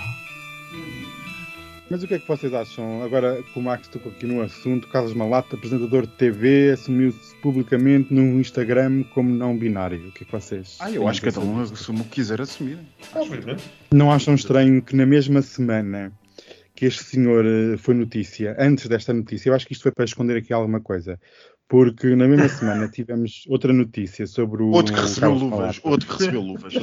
Mas 1.94 2.02
o 2.02 2.08
que 2.08 2.16
é 2.16 2.18
que 2.18 2.28
vocês 2.28 2.52
acham? 2.56 3.04
Agora 3.04 3.44
que 3.44 3.60
o 3.60 3.62
Max 3.62 3.88
tocou 3.88 4.12
aqui 4.12 4.26
no 4.26 4.42
assunto, 4.42 4.88
Carlos 4.88 5.14
Malata, 5.14 5.56
apresentador 5.56 6.08
de 6.08 6.14
TV, 6.14 6.72
assumiu-se 6.72 7.36
publicamente 7.36 8.12
no 8.12 8.40
Instagram 8.40 9.04
como 9.14 9.30
não 9.30 9.56
binário. 9.56 10.08
O 10.08 10.12
que 10.12 10.24
é 10.24 10.26
que 10.26 10.32
vocês 10.32 10.76
Ah, 10.80 10.90
eu 10.90 11.08
acho 11.08 11.22
que 11.22 11.32
cada 11.32 11.46
um 11.46 11.62
assume 11.62 12.02
o 12.02 12.04
que 12.06 12.10
quiser 12.10 12.42
assumir. 12.42 12.80
Obviamente. 13.14 13.64
Não 13.94 14.12
acham 14.12 14.34
estranho 14.34 14.82
que 14.82 14.96
na 14.96 15.06
mesma 15.06 15.44
semana 15.44 16.12
que 16.76 16.88
este 16.88 17.04
senhor 17.04 17.46
eh, 17.46 17.78
foi 17.78 17.94
notícia, 17.94 18.56
antes 18.58 18.88
desta 18.88 19.14
notícia, 19.14 19.50
eu 19.50 19.54
acho 19.54 19.68
que 19.68 19.74
isto 19.74 19.84
foi 19.84 19.92
para 19.92 20.06
esconder 20.06 20.38
aqui 20.38 20.52
alguma 20.52 20.82
coisa, 20.82 21.20
porque 21.74 22.16
na 22.16 22.28
mesma 22.28 22.48
semana 22.50 22.88
tivemos 22.88 23.46
outra 23.50 23.74
notícia 23.74 24.28
sobre 24.28 24.62
o. 24.62 24.70
Outro 24.70 24.94
que 24.94 25.02
recebeu 25.02 25.34
luvas. 25.34 25.80
Outro 25.84 26.08
que 26.08 26.14
recebeu 26.14 26.42
luvas. 26.42 26.74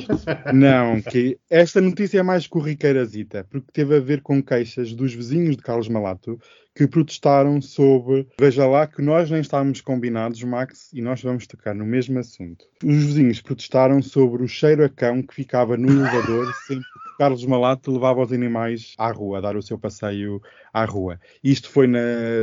Não, 0.52 1.00
que 1.00 1.38
esta 1.48 1.80
notícia 1.80 2.18
é 2.18 2.22
mais 2.24 2.48
corriqueirazita, 2.48 3.46
porque 3.48 3.68
teve 3.72 3.96
a 3.96 4.00
ver 4.00 4.20
com 4.20 4.42
queixas 4.42 4.92
dos 4.92 5.14
vizinhos 5.14 5.56
de 5.56 5.62
Carlos 5.62 5.88
Malato 5.88 6.40
que 6.74 6.86
protestaram 6.86 7.60
sobre, 7.60 8.26
veja 8.38 8.66
lá 8.66 8.86
que 8.86 9.02
nós 9.02 9.30
nem 9.30 9.40
estávamos 9.40 9.80
combinados, 9.80 10.42
Max, 10.44 10.90
e 10.92 11.02
nós 11.02 11.20
vamos 11.22 11.46
tocar 11.46 11.74
no 11.74 11.84
mesmo 11.84 12.18
assunto. 12.18 12.64
Os 12.84 12.96
vizinhos 13.04 13.40
protestaram 13.40 14.00
sobre 14.00 14.42
o 14.42 14.48
cheiro 14.48 14.84
a 14.84 14.88
cão 14.88 15.20
que 15.22 15.34
ficava 15.34 15.76
no 15.76 15.90
elevador 15.90 16.52
sempre 16.66 16.84
que 16.84 17.18
Carlos 17.18 17.44
Malato 17.44 17.92
levava 17.92 18.22
os 18.22 18.32
animais 18.32 18.94
à 18.96 19.10
rua, 19.10 19.38
a 19.38 19.40
dar 19.42 19.54
o 19.56 19.60
seu 19.62 19.78
passeio 19.78 20.40
à 20.72 20.86
rua. 20.86 21.20
Isto 21.44 21.68
foi 21.68 21.86
na 21.86 21.98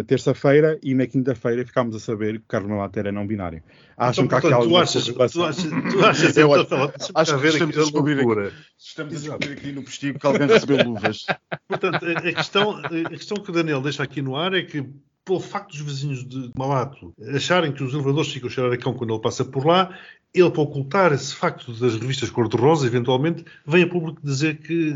terça-feira 0.05 0.77
e 0.83 0.93
na 0.93 1.07
quinta-feira 1.07 1.65
ficámos 1.65 1.95
a 1.95 1.99
saber 1.99 2.39
que 2.39 2.45
Carlos 2.47 2.69
Malato 2.69 2.99
era 2.99 3.11
não 3.11 3.25
binário. 3.25 3.63
Acham 3.97 4.25
Então, 4.25 4.27
que 4.27 4.35
há 4.35 4.37
aqui 4.37 4.55
portanto, 4.55 4.69
tu 4.69 4.77
achas, 4.77 5.05
tu 5.07 5.23
achas, 5.23 5.63
tu 5.91 6.05
achas, 6.05 6.37
Eu 6.37 6.53
acho- 6.53 7.11
acho 7.15 7.39
que 7.39 7.47
estamos 7.47 7.77
a 7.77 7.81
descobrir 7.81 8.13
aqui. 8.13 8.21
loucura. 8.23 8.53
Estamos 8.77 9.13
a 9.15 9.17
descobrir 9.17 9.51
aqui 9.53 9.71
no 9.71 9.81
postigo 9.83 10.19
que 10.19 10.27
alguém 10.27 10.47
recebeu 10.47 10.85
luvas. 10.85 11.25
Portanto, 11.67 12.05
a, 12.05 12.11
a 12.11 12.33
questão, 12.33 12.71
a 12.77 13.09
questão 13.09 13.37
que 13.37 13.49
o 13.49 13.53
Daniel 13.53 13.81
deixa 13.81 14.03
aqui 14.03 14.16
no 14.21 14.35
ar 14.35 14.53
é 14.53 14.61
que, 14.61 14.87
pelo 15.25 15.39
facto 15.39 15.71
dos 15.71 15.81
vizinhos 15.81 16.27
de 16.27 16.51
Malato 16.57 17.13
acharem 17.35 17.71
que 17.71 17.83
os 17.83 17.93
elevadores 17.93 18.31
ficam 18.31 18.49
a 18.49 18.51
cheirar 18.51 18.73
a 18.73 18.77
cão 18.77 18.93
quando 18.93 19.13
ele 19.13 19.21
passa 19.21 19.43
por 19.43 19.65
lá, 19.65 19.97
ele, 20.33 20.51
para 20.51 20.61
ocultar 20.61 21.13
esse 21.13 21.33
facto 21.33 21.71
das 21.73 21.95
revistas 21.95 22.29
cor-de-rosa, 22.29 22.85
eventualmente, 22.85 23.43
vem 23.65 23.83
a 23.83 23.87
público 23.87 24.19
dizer 24.23 24.57
que 24.57 24.93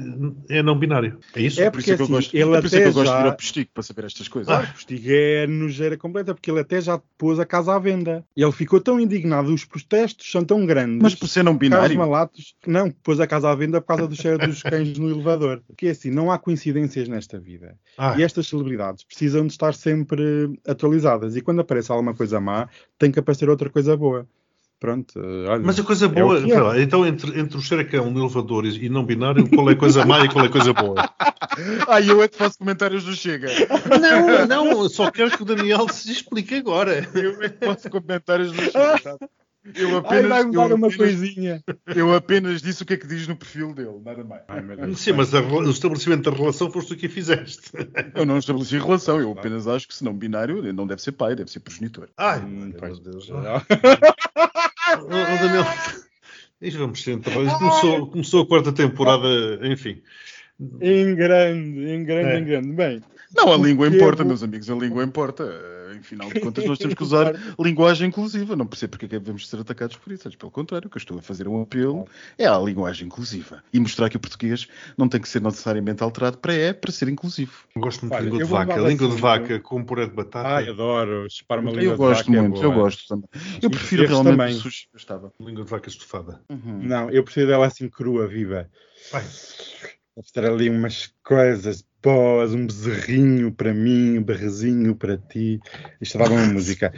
é 0.50 0.62
não 0.62 0.78
binário. 0.78 1.18
É 1.36 1.42
isso? 1.42 1.60
É 1.62 1.70
Por 1.72 1.80
isso 1.80 1.92
é 1.92 1.96
que 1.96 2.02
eu 2.02 2.04
assim, 2.06 2.14
gosto, 2.14 2.34
ele 2.36 2.44
é 2.44 2.60
por 2.60 2.66
isso 2.66 2.76
é 2.76 2.80
que 2.80 2.86
eu 2.86 2.90
até 2.90 3.00
gosto 3.00 3.12
de 3.12 3.18
ir 3.18 3.24
já- 3.24 3.30
ao 3.30 3.36
postigo 3.38 3.70
para 3.74 3.84
saber 3.84 4.06
estas 4.06 4.28
coisas. 4.28 4.48
Claro, 4.54 4.70
o 4.70 4.74
Postigo 4.74 5.08
é 5.10 5.48
nojeira 5.48 5.98
completa, 5.98 6.34
porque 6.36 6.52
ele 6.52 6.60
até 6.60 6.80
já 6.82 7.02
pôs 7.18 7.40
a 7.40 7.46
casa 7.46 7.74
à 7.74 7.80
venda. 7.80 8.24
Ele 8.36 8.52
ficou 8.52 8.80
tão 8.80 9.00
indignado, 9.00 9.52
os 9.54 9.66
protestos 9.66 10.30
são 10.30 10.44
tão 10.46 10.66
grandes. 10.66 11.00
Mas 11.02 11.16
por 11.16 11.28
ser 11.28 11.44
não 11.44 11.58
binário. 11.58 11.98
Malatos, 11.98 12.54
não, 12.68 12.92
pôs 12.92 13.20
a 13.20 13.26
casa 13.26 13.50
à 13.50 13.56
venda 13.56 13.82
por 13.82 13.88
causa 13.88 14.08
do 14.08 14.16
cheiro 14.16 14.38
dos 14.46 14.62
cães 14.64 14.98
no 14.98 15.10
elevador. 15.10 15.64
Porque 15.66 15.88
é 15.88 15.92
assim, 15.92 16.12
não 16.12 16.32
há 16.32 16.38
coincidências 16.38 17.08
nesta 17.08 17.40
vida. 17.40 17.76
Ah, 17.98 18.16
E 18.18 18.22
estas 18.24 18.48
celebridades 18.48 19.04
precisam 19.04 19.46
de 19.48 19.54
estar 19.54 19.74
sempre 19.74 20.22
atualizadas. 20.68 21.36
E 21.36 21.42
quando 21.42 21.62
aparece 21.62 21.92
alguma 21.92 22.14
coisa 22.14 22.40
má, 22.40 22.68
tem 23.00 23.12
que 23.12 23.20
aparecer 23.20 23.50
outra 23.50 23.70
coisa 23.70 23.96
boa. 23.98 24.28
Pronto, 24.82 25.14
olha. 25.20 25.62
mas 25.64 25.80
a 25.80 25.84
coisa 25.84 26.06
é 26.06 26.08
boa, 26.08 26.40
o 26.40 26.52
é. 26.52 26.60
lá, 26.60 26.82
então 26.82 27.06
entre, 27.06 27.40
entre 27.40 27.56
o 27.56 28.10
no 28.10 28.20
elevador 28.20 28.66
e 28.66 28.90
não 28.90 29.06
binário, 29.06 29.48
qual 29.48 29.70
é 29.70 29.74
a 29.74 29.76
coisa 29.76 30.04
má 30.04 30.26
e 30.26 30.28
qual 30.28 30.44
é 30.44 30.48
a 30.48 30.52
coisa 30.52 30.74
boa? 30.74 30.96
Ah, 31.88 32.00
eu 32.02 32.24
é 32.24 32.28
que 32.28 32.38
faço 32.38 32.58
comentários 32.58 33.04
do 33.04 33.14
Chega. 33.14 33.50
Não, 34.00 34.48
não, 34.48 34.90
só 34.90 35.12
quero 35.12 35.30
que 35.32 35.44
o 35.44 35.46
Daniel 35.46 35.88
se 35.90 36.10
explique 36.12 36.56
agora. 36.56 37.08
Eu 37.14 37.44
é 37.44 37.50
que 37.50 37.66
faço 37.66 37.90
comentários 37.90 38.52
do 38.54 38.62
Chega. 38.62 38.98
sabe? 39.04 39.28
Eu 39.76 39.90
Ai, 39.90 39.96
apenas, 39.98 40.30
vai-me 40.30 40.56
eu, 40.56 40.62
uma 40.62 40.88
apenas, 40.88 40.96
coisinha. 40.96 41.64
eu 41.96 42.16
apenas 42.16 42.62
disse 42.64 42.82
o 42.82 42.86
que 42.86 42.94
é 42.94 42.98
que 42.98 43.06
diz 43.06 43.28
no 43.28 43.36
perfil 43.36 43.74
dele, 43.76 44.00
nada 44.04 44.24
mais. 44.24 44.42
Ai, 44.48 44.62
Deus. 44.62 45.00
Sim, 45.00 45.12
mas 45.12 45.36
a 45.36 45.42
o 45.42 45.70
estabelecimento 45.70 46.32
da 46.32 46.36
relação 46.36 46.72
foste 46.72 46.96
tu 46.96 46.96
que 46.96 47.08
fizeste. 47.08 47.70
Eu 48.16 48.26
não 48.26 48.40
estabeleci 48.40 48.80
relação, 48.80 49.20
eu 49.20 49.32
apenas 49.32 49.68
acho 49.68 49.88
que 49.88 49.94
se 49.94 50.04
não 50.04 50.14
binário, 50.16 50.60
ele 50.60 50.74
não 50.74 50.88
deve 50.88 51.02
ser 51.02 51.12
pai, 51.12 51.36
deve 51.36 51.52
ser 51.52 51.60
progenitor. 51.60 52.10
Ai, 52.18 52.40
Hum, 52.40 52.70
meu 52.70 52.80
pois. 52.80 52.98
Deus. 53.00 53.30
Ô, 55.00 55.08
Daniel, 55.08 55.66
isto 56.62 56.80
vamos 56.80 57.02
ser 57.04 57.14
enterrados. 57.14 57.54
Começou, 57.54 58.08
começou 58.08 58.44
a 58.44 58.48
quarta 58.48 58.72
temporada, 58.72 59.28
enfim. 59.64 60.02
Em 60.80 61.16
grande, 61.16 61.90
em 61.90 62.04
grande, 62.04 62.30
É. 62.30 62.40
em 62.40 62.46
grande. 62.46 62.72
Bem, 62.74 63.02
Não, 63.36 63.52
a 63.54 63.58
língua 63.58 63.88
importa, 63.88 64.22
é 64.22 64.24
bo- 64.24 64.28
meus 64.30 64.44
amigos, 64.44 64.70
a 64.70 64.76
língua 64.76 65.04
importa. 65.04 65.44
Eh, 65.92 65.96
Em 65.98 66.02
final 66.02 66.30
de 66.30 66.40
contas, 66.40 66.66
nós 66.66 66.78
temos 66.78 66.94
que 66.96 67.04
usar 67.04 67.34
linguagem 67.60 68.08
inclusiva. 68.08 68.56
Não 68.56 68.66
percebo 68.66 68.92
porque 68.92 69.06
é 69.06 69.10
que 69.10 69.20
devemos 69.20 69.48
ser 69.48 69.60
atacados 69.60 69.98
por 69.98 70.12
isso. 70.12 70.28
Antes, 70.28 70.38
pelo 70.38 70.52
contrário, 70.52 70.88
o 70.88 70.90
que 70.90 70.98
eu 70.98 71.00
estou 71.00 71.18
a 71.20 71.22
fazer 71.22 71.48
um 71.48 71.62
apelo 71.62 72.08
é 72.38 72.46
à 72.48 72.58
linguagem 72.58 73.08
inclusiva. 73.08 73.64
E 73.74 73.80
mostrar 73.80 74.10
que 74.10 74.18
o 74.18 74.20
português 74.20 74.68
não 74.98 75.08
tem 75.10 75.20
que 75.22 75.28
ser 75.30 75.42
necessariamente 75.42 76.04
alterado 76.04 76.38
para 76.38 76.54
é, 76.54 76.74
para 76.74 76.92
ser 76.92 77.08
inclusivo. 77.10 77.54
Eu 77.76 77.82
Gosto 77.82 78.02
muito 78.02 78.14
Olha, 78.14 78.24
de 78.24 78.30
língua 78.30 78.42
eu 78.42 78.46
de 78.46 78.50
vou 78.52 78.60
vaca. 78.60 78.82
Língua 78.82 79.08
de 79.10 79.22
vaca 79.22 79.60
com 79.60 79.84
puré 79.84 80.06
de 80.08 80.14
batata. 80.14 80.48
ai, 80.50 80.70
adoro 80.70 81.28
chupar 81.30 81.60
uma 81.60 81.72
língua 81.72 81.84
Eu 81.86 81.92
de 81.92 81.98
gosto 81.98 82.26
vaca, 82.26 82.38
é 82.38 82.42
muito, 82.42 82.64
eu 82.64 82.72
gosto 82.72 83.08
também. 83.08 83.30
Eu 83.62 83.70
E 83.70 83.70
prefiro 83.70 84.08
realmente 84.08 84.38
também. 84.38 84.54
sushi. 84.56 84.88
Gostava. 84.94 85.34
Língua 85.40 85.64
de 85.64 85.70
vaca 85.72 85.90
estufada. 85.90 86.42
Uhum. 86.50 86.80
Não, 86.84 87.10
eu 87.10 87.24
preciso 87.24 87.48
dela 87.48 87.66
assim 87.68 87.90
crua, 87.90 88.28
viva. 88.28 88.70
Vai. 89.12 89.24
Vou 90.16 90.24
ter 90.34 90.46
ali 90.46 90.70
umas 90.70 91.14
coisas 91.24 91.84
boas, 92.02 92.54
um 92.54 92.66
bezerrinho 92.66 93.52
para 93.52 93.74
mim, 93.74 94.18
um 94.18 94.24
berrezinho 94.24 94.96
para 94.96 95.18
ti. 95.18 95.60
Isto 96.00 96.18
dava 96.18 96.34
uma 96.34 96.48
música. 96.48 96.94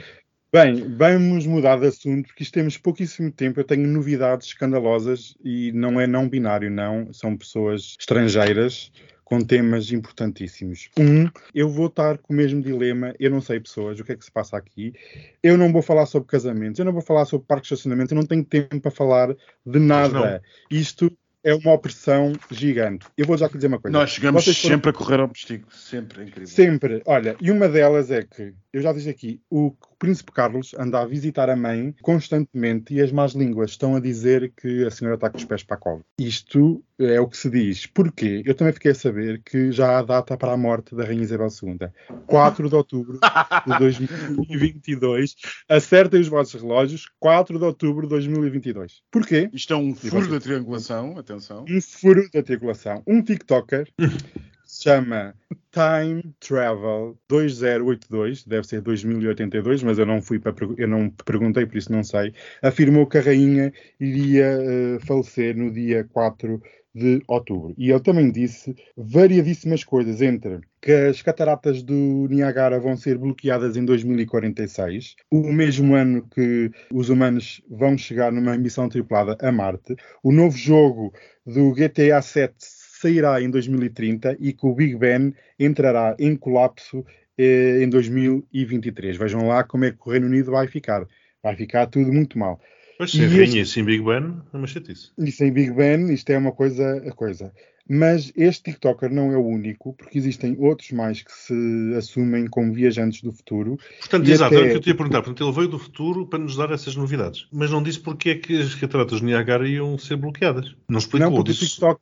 Bem, 0.51 0.95
vamos 0.95 1.47
mudar 1.47 1.79
de 1.79 1.87
assunto, 1.87 2.27
porque 2.27 2.43
isto 2.43 2.53
temos 2.53 2.77
pouquíssimo 2.77 3.31
tempo. 3.31 3.59
Eu 3.59 3.63
tenho 3.63 3.87
novidades 3.87 4.47
escandalosas 4.47 5.35
e 5.43 5.71
não 5.71 5.99
é 5.99 6.05
não 6.05 6.29
binário, 6.29 6.69
não. 6.69 7.11
São 7.11 7.35
pessoas 7.35 7.95
estrangeiras 7.99 8.91
com 9.23 9.41
temas 9.41 9.91
importantíssimos. 9.91 10.89
Um, 10.95 11.27
eu 11.55 11.67
vou 11.67 11.87
estar 11.87 12.19
com 12.19 12.33
o 12.33 12.35
mesmo 12.35 12.61
dilema. 12.61 13.15
Eu 13.19 13.31
não 13.31 13.41
sei, 13.41 13.59
pessoas, 13.59 13.99
o 13.99 14.03
que 14.03 14.11
é 14.11 14.15
que 14.15 14.25
se 14.25 14.31
passa 14.31 14.55
aqui. 14.55 14.93
Eu 15.41 15.57
não 15.57 15.71
vou 15.71 15.81
falar 15.81 16.05
sobre 16.05 16.29
casamentos, 16.29 16.77
eu 16.77 16.85
não 16.85 16.93
vou 16.93 17.01
falar 17.01 17.25
sobre 17.25 17.47
parques 17.47 17.69
de 17.69 17.73
estacionamento, 17.73 18.13
eu 18.13 18.17
não 18.17 18.25
tenho 18.25 18.45
tempo 18.45 18.79
para 18.79 18.91
falar 18.91 19.35
de 19.65 19.79
nada. 19.79 20.39
Isto 20.69 21.11
é 21.43 21.53
uma 21.53 21.73
opressão 21.73 22.33
gigante. 22.49 23.05
Eu 23.17 23.25
vou 23.25 23.37
já 23.37 23.47
te 23.49 23.55
dizer 23.55 23.67
uma 23.67 23.79
coisa. 23.79 23.97
Nós 23.97 24.09
chegamos 24.11 24.43
Vocês 24.43 24.57
foram- 24.59 24.75
sempre 24.75 24.89
a 24.89 24.93
correr 24.93 25.19
ao 25.19 25.27
postigo. 25.27 25.67
Sempre, 25.71 26.21
é 26.21 26.23
incrível. 26.25 26.47
Sempre. 26.47 27.01
Olha, 27.05 27.35
e 27.41 27.51
uma 27.51 27.67
delas 27.67 28.09
é 28.11 28.21
que, 28.23 28.53
eu 28.71 28.81
já 28.81 28.93
disse 28.93 29.09
aqui, 29.09 29.41
o 29.49 29.75
Príncipe 30.03 30.33
Carlos 30.33 30.75
anda 30.77 30.99
a 30.99 31.05
visitar 31.05 31.49
a 31.49 31.55
mãe 31.55 31.95
constantemente 32.01 32.93
e 32.93 32.99
as 32.99 33.09
más 33.09 33.31
línguas 33.31 33.71
estão 33.71 33.95
a 33.95 34.01
dizer 34.01 34.51
que 34.51 34.83
a 34.83 34.91
senhora 34.91 35.15
está 35.15 35.29
com 35.29 35.37
os 35.37 35.45
pés 35.45 35.63
para 35.63 35.77
a 35.77 35.79
cova. 35.79 36.03
Isto 36.19 36.83
é 36.99 37.21
o 37.21 37.27
que 37.29 37.37
se 37.37 37.49
diz. 37.49 37.85
Porquê? 37.85 38.43
Eu 38.45 38.53
também 38.53 38.73
fiquei 38.73 38.91
a 38.91 38.95
saber 38.95 39.41
que 39.45 39.71
já 39.71 39.97
há 39.97 40.01
data 40.01 40.35
para 40.35 40.51
a 40.51 40.57
morte 40.57 40.93
da 40.93 41.05
Rainha 41.05 41.23
Isabel 41.23 41.47
II. 41.47 41.87
4 42.27 42.67
de 42.67 42.75
outubro 42.75 43.17
de 43.65 43.79
2022. 43.79 45.35
Acertem 45.69 46.19
os 46.19 46.27
vossos 46.27 46.61
relógios. 46.61 47.05
4 47.17 47.57
de 47.57 47.63
outubro 47.63 48.01
de 48.01 48.09
2022. 48.09 49.01
Porquê? 49.09 49.49
Isto 49.53 49.73
é 49.73 49.77
um 49.77 49.95
furo 49.95 50.29
da 50.29 50.39
triangulação, 50.41 51.17
atenção. 51.17 51.63
um 51.69 51.79
furo 51.79 52.29
da 52.33 52.43
tripulação. 52.43 53.01
Um 53.07 53.23
TikToker 53.23 53.87
se 54.73 54.83
chama 54.83 55.35
Time 55.71 56.23
Travel 56.39 57.15
2082, 57.29 58.43
deve 58.45 58.65
ser 58.65 58.81
2082, 58.81 59.83
mas 59.83 59.99
eu 59.99 60.05
não 60.05 60.21
fui 60.21 60.39
para 60.39 60.53
eu 60.77 60.87
não 60.87 61.09
perguntei, 61.09 61.65
por 61.65 61.77
isso 61.77 61.91
não 61.91 62.03
sei. 62.03 62.33
Afirmou 62.61 63.05
que 63.05 63.19
a 63.19 63.21
rainha 63.21 63.71
iria 63.99 64.45
eh, 64.45 64.99
falecer 65.05 65.55
no 65.55 65.71
dia 65.71 66.03
4 66.11 66.59
de 66.95 67.21
outubro. 67.27 67.73
E 67.77 67.91
ele 67.91 67.99
também 67.99 68.31
disse 68.31 68.75
variadíssimas 68.97 69.83
coisas 69.83 70.21
entre 70.21 70.61
que 70.81 70.91
as 70.91 71.21
cataratas 71.21 71.81
do 71.83 72.27
Niagara 72.29 72.79
vão 72.79 72.95
ser 72.97 73.17
bloqueadas 73.17 73.77
em 73.77 73.85
2046, 73.85 75.15
o 75.31 75.51
mesmo 75.51 75.95
ano 75.95 76.27
que 76.29 76.71
os 76.91 77.09
humanos 77.09 77.61
vão 77.69 77.97
chegar 77.97 78.31
numa 78.31 78.57
missão 78.57 78.89
tripulada 78.89 79.37
a 79.39 79.51
Marte, 79.51 79.95
o 80.23 80.31
novo 80.31 80.57
jogo 80.57 81.13
do 81.45 81.73
GTA 81.73 82.21
7 82.21 82.82
sairá 83.03 83.41
em 83.41 83.49
2030 83.49 84.37
e 84.39 84.53
que 84.53 84.65
o 84.65 84.73
Big 84.73 84.95
Ben 84.95 85.33
entrará 85.59 86.15
em 86.17 86.35
colapso 86.35 87.05
eh, 87.37 87.81
em 87.83 87.89
2023. 87.89 89.17
Vejam 89.17 89.47
lá 89.47 89.63
como 89.63 89.85
é 89.85 89.91
que 89.91 89.97
o 90.05 90.09
Reino 90.11 90.27
Unido 90.27 90.51
vai 90.51 90.67
ficar. 90.67 91.05
Vai 91.41 91.55
ficar 91.55 91.87
tudo 91.87 92.11
muito 92.11 92.37
mal. 92.37 92.59
Pois 92.97 93.11
sem 93.11 93.23
E 93.23 93.27
rainha 93.27 93.61
este- 93.61 93.73
sem 93.73 93.83
Big 93.83 94.03
Ben, 94.03 94.41
é 94.53 94.57
uma 94.57 94.67
chatice. 94.67 95.11
E 95.17 95.31
sem 95.31 95.51
Big 95.51 95.71
Ben, 95.71 96.13
isto 96.13 96.29
é 96.29 96.37
uma 96.37 96.51
coisa, 96.51 97.01
coisa. 97.15 97.51
Mas 97.89 98.31
este 98.35 98.71
TikToker 98.71 99.11
não 99.11 99.31
é 99.33 99.37
o 99.37 99.45
único, 99.45 99.93
porque 99.93 100.17
existem 100.17 100.55
outros 100.57 100.91
mais 100.91 101.21
que 101.21 101.31
se 101.31 101.93
assumem 101.97 102.47
como 102.47 102.73
viajantes 102.73 103.21
do 103.21 103.31
futuro. 103.31 103.77
Portanto, 103.99 104.29
exato, 104.29 104.55
até- 104.55 104.55
era 104.57 104.65
o 104.67 104.69
que 104.71 104.77
eu 104.77 104.81
te 104.81 104.89
ia 104.89 104.95
perguntar. 104.95 105.21
Portanto, 105.21 105.43
ele 105.43 105.51
veio 105.55 105.67
do 105.67 105.77
futuro 105.79 106.25
para 106.25 106.39
nos 106.39 106.55
dar 106.55 106.71
essas 106.71 106.95
novidades. 106.95 107.45
Mas 107.51 107.69
não 107.71 107.83
disse 107.83 107.99
porque 107.99 108.29
é 108.29 108.35
que 108.35 108.61
as 108.61 108.73
cataratas 108.75 109.19
de 109.19 109.25
Niagara 109.25 109.67
iam 109.67 109.97
ser 109.97 110.15
bloqueadas. 110.15 110.73
Não 110.87 110.97
explicou. 110.99 111.29
não, 111.29 111.35
porque 111.35 111.51
o 111.51 111.53
disse... 111.53 111.65
TikTok, 111.71 112.01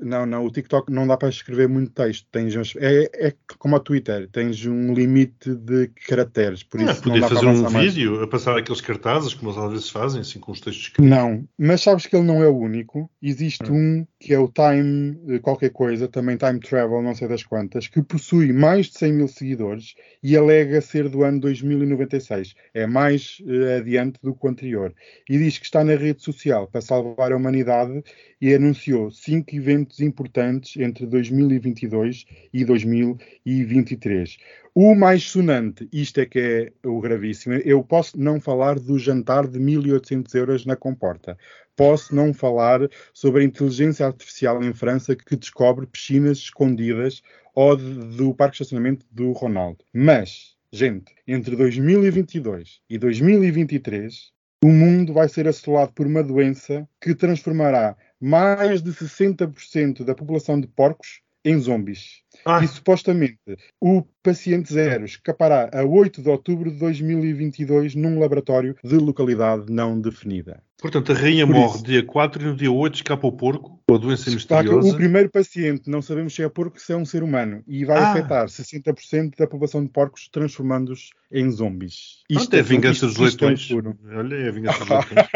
não, 0.00 0.26
não, 0.26 0.44
o 0.44 0.50
TikTok 0.50 0.92
não 0.92 1.06
dá 1.06 1.16
para 1.16 1.28
escrever 1.28 1.68
muito 1.68 1.92
texto. 1.92 2.26
Tens, 2.32 2.74
é, 2.76 3.08
é 3.28 3.32
como 3.58 3.76
o 3.76 3.80
Twitter, 3.80 4.28
tens 4.32 4.66
um 4.66 4.92
limite 4.92 5.54
de 5.54 5.88
caracteres, 6.08 6.62
por 6.64 6.80
Ah, 6.80 6.84
isso 6.84 6.94
não 6.94 7.02
podia 7.02 7.20
dá 7.20 7.26
para 7.28 7.36
fazer 7.36 7.46
um 7.46 7.50
avançar 7.50 7.70
mais. 7.70 7.94
vídeo 7.94 8.22
a 8.22 8.26
passar 8.26 8.58
aqueles 8.58 8.80
cartazes, 8.80 9.34
como 9.34 9.50
eles 9.52 9.62
às 9.62 9.70
vezes 9.70 9.88
fazem, 9.90 10.20
assim, 10.20 10.40
com 10.40 10.50
os 10.52 10.60
textos 10.60 10.84
escritos. 10.86 11.08
Não, 11.10 11.44
mas 11.56 11.80
sabes 11.80 12.06
que 12.06 12.16
ele 12.16 12.24
não 12.26 12.42
é 12.42 12.48
o 12.48 12.56
único. 12.58 13.08
Existe 13.22 13.70
Hum. 13.70 14.00
um 14.00 14.06
que 14.18 14.32
é 14.34 14.38
o 14.38 14.48
Time 14.48 15.11
eh, 15.28 15.38
qualquer 15.38 15.70
coisa, 15.70 16.08
também 16.08 16.36
Time 16.36 16.60
Travel, 16.60 17.02
não 17.02 17.14
sei 17.14 17.28
das 17.28 17.42
quantas, 17.42 17.88
que 17.88 18.02
possui 18.02 18.52
mais 18.52 18.86
de 18.86 18.98
100 18.98 19.12
mil 19.12 19.28
seguidores 19.28 19.94
e 20.22 20.36
alega 20.36 20.80
ser 20.80 21.08
do 21.08 21.22
ano 21.22 21.40
2096. 21.40 22.54
É 22.74 22.86
mais 22.86 23.42
eh, 23.46 23.76
adiante 23.78 24.18
do 24.22 24.34
que 24.34 24.46
o 24.46 24.50
anterior. 24.50 24.94
E 25.28 25.38
diz 25.38 25.58
que 25.58 25.64
está 25.64 25.82
na 25.84 25.94
rede 25.94 26.22
social 26.22 26.66
para 26.66 26.80
salvar 26.80 27.32
a 27.32 27.36
humanidade 27.36 28.02
e 28.40 28.54
anunciou 28.54 29.10
cinco 29.10 29.54
eventos 29.54 30.00
importantes 30.00 30.76
entre 30.76 31.06
2022 31.06 32.26
e 32.52 32.64
2023. 32.64 34.36
O 34.74 34.94
mais 34.94 35.24
sonante, 35.24 35.86
isto 35.92 36.18
é 36.18 36.24
que 36.24 36.38
é 36.82 36.88
o 36.88 36.98
gravíssimo, 36.98 37.56
eu 37.56 37.84
posso 37.84 38.18
não 38.18 38.40
falar 38.40 38.78
do 38.78 38.98
jantar 38.98 39.46
de 39.46 39.60
1800 39.60 40.34
euros 40.34 40.64
na 40.64 40.74
comporta. 40.74 41.36
Posso 41.76 42.14
não 42.14 42.34
falar 42.34 42.80
sobre 43.14 43.42
a 43.42 43.44
inteligência 43.44 44.06
artificial 44.06 44.62
em 44.62 44.74
França 44.74 45.16
que 45.16 45.36
descobre 45.36 45.86
piscinas 45.86 46.38
escondidas 46.38 47.22
ou 47.54 47.76
de- 47.76 48.16
do 48.16 48.34
parque 48.34 48.56
de 48.56 48.62
estacionamento 48.62 49.06
do 49.10 49.32
Ronaldo. 49.32 49.84
Mas, 49.92 50.56
gente, 50.70 51.14
entre 51.26 51.56
2022 51.56 52.80
e 52.88 52.98
2023, 52.98 54.32
o 54.64 54.68
mundo 54.68 55.12
vai 55.12 55.28
ser 55.28 55.48
assolado 55.48 55.92
por 55.92 56.06
uma 56.06 56.22
doença 56.22 56.88
que 57.00 57.14
transformará 57.14 57.96
mais 58.20 58.82
de 58.82 58.92
60% 58.92 60.04
da 60.04 60.14
população 60.14 60.60
de 60.60 60.68
porcos 60.68 61.20
em 61.44 61.58
zombies. 61.58 62.22
Ah, 62.44 62.62
E 62.64 62.68
supostamente 62.68 63.38
o 63.80 64.02
paciente 64.22 64.72
zero 64.72 65.04
escapará 65.04 65.70
a 65.72 65.84
8 65.84 66.22
de 66.22 66.28
outubro 66.28 66.70
de 66.70 66.78
2022 66.78 67.94
num 67.94 68.18
laboratório 68.18 68.74
de 68.82 68.96
localidade 68.96 69.64
não 69.70 70.00
definida. 70.00 70.62
portanto, 70.80 71.12
a 71.12 71.14
rainha 71.14 71.46
Por 71.46 71.54
morre 71.54 71.74
isso. 71.76 71.84
dia 71.84 72.02
4 72.04 72.42
e 72.42 72.46
no 72.46 72.56
dia 72.56 72.70
8 72.72 72.94
escapa 72.96 73.26
o 73.26 73.32
porco, 73.32 73.80
com 73.86 73.94
a 73.94 73.98
doença 73.98 74.30
misteriosa. 74.30 74.88
o 74.92 74.96
primeiro 74.96 75.30
paciente, 75.30 75.88
não 75.90 76.00
sabemos 76.02 76.34
se 76.34 76.42
é 76.42 76.48
porco, 76.48 76.80
se 76.80 76.92
é 76.92 76.96
um 76.96 77.04
ser 77.04 77.22
humano, 77.22 77.62
e 77.68 77.84
vai 77.84 77.98
Ah. 77.98 78.10
afetar 78.12 78.48
60% 78.48 79.36
da 79.38 79.46
população 79.46 79.84
de 79.84 79.90
porcos, 79.90 80.28
transformando-os 80.28 81.10
em 81.30 81.48
zombies. 81.50 82.22
Pronto, 82.32 82.54
é 82.54 82.58
a 82.60 82.62
vingança 82.62 83.06
dos 83.06 83.14
isto- 83.18 83.24
isto 83.26 83.44
é 83.44 83.46
um 83.46 83.50
leitões. 83.50 84.16
Olha, 84.16 84.34
é 84.36 84.48
a 84.48 84.52
vingança 84.52 84.78
dos 84.80 84.88
leitões. 84.90 85.26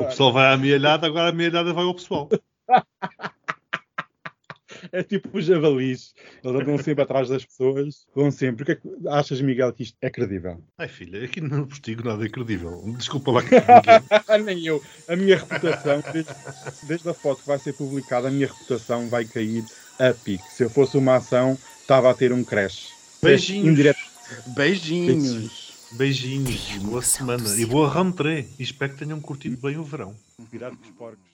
O 0.00 0.04
pessoal 0.06 0.32
vai 0.32 0.52
à 0.52 0.56
mealhada, 0.56 1.06
agora 1.06 1.28
a 1.28 1.32
mealhada 1.32 1.72
vai 1.72 1.84
ao 1.84 1.94
pessoal. 1.94 2.28
É 4.94 5.02
tipo 5.02 5.38
os 5.38 5.46
javalis. 5.46 6.12
Eles 6.44 6.60
andam 6.60 6.76
sempre 6.76 7.02
atrás 7.02 7.28
das 7.28 7.44
pessoas. 7.44 8.06
Vão 8.14 8.30
sempre. 8.30 8.62
O 8.62 8.66
que 8.66 8.72
é 8.72 8.74
que 8.76 9.08
achas, 9.08 9.40
Miguel, 9.40 9.72
que 9.72 9.84
isto 9.84 9.96
é 10.02 10.10
credível? 10.10 10.62
Ai 10.76 10.86
filha, 10.86 11.24
aqui 11.24 11.40
no 11.40 11.66
postigo 11.66 12.04
nada 12.04 12.24
é 12.26 12.28
credível. 12.28 12.82
Desculpa 12.98 13.32
lá 13.32 13.42
que 13.42 13.54
Ah, 14.28 14.36
nem 14.44 14.66
eu. 14.66 14.82
A 15.08 15.16
minha 15.16 15.38
reputação, 15.38 16.02
desde, 16.12 16.34
desde 16.86 17.08
a 17.08 17.14
foto 17.14 17.40
que 17.40 17.46
vai 17.46 17.58
ser 17.58 17.72
publicada, 17.72 18.28
a 18.28 18.30
minha 18.30 18.46
reputação 18.46 19.08
vai 19.08 19.24
cair 19.24 19.64
a 19.98 20.12
pique. 20.12 20.44
Se 20.52 20.62
eu 20.64 20.68
fosse 20.68 20.98
uma 20.98 21.16
ação, 21.16 21.56
estava 21.80 22.10
a 22.10 22.14
ter 22.14 22.30
um 22.30 22.44
crash. 22.44 22.90
Beijinhos. 23.22 23.68
Indireto. 23.68 24.00
Beijinhos. 24.48 25.72
Beijinhos, 25.92 26.78
boa 26.78 27.02
semana 27.02 27.44
e 27.56 27.64
boa 27.66 27.92
rentrée. 27.92 28.46
E 28.58 28.62
espero 28.62 28.92
que 28.92 28.98
tenham 28.98 29.20
curtido 29.20 29.56
bem 29.56 29.76
o 29.76 29.84
verão. 29.84 30.14
Virar 30.50 30.70
dos 30.70 30.90
porcos. 30.90 31.31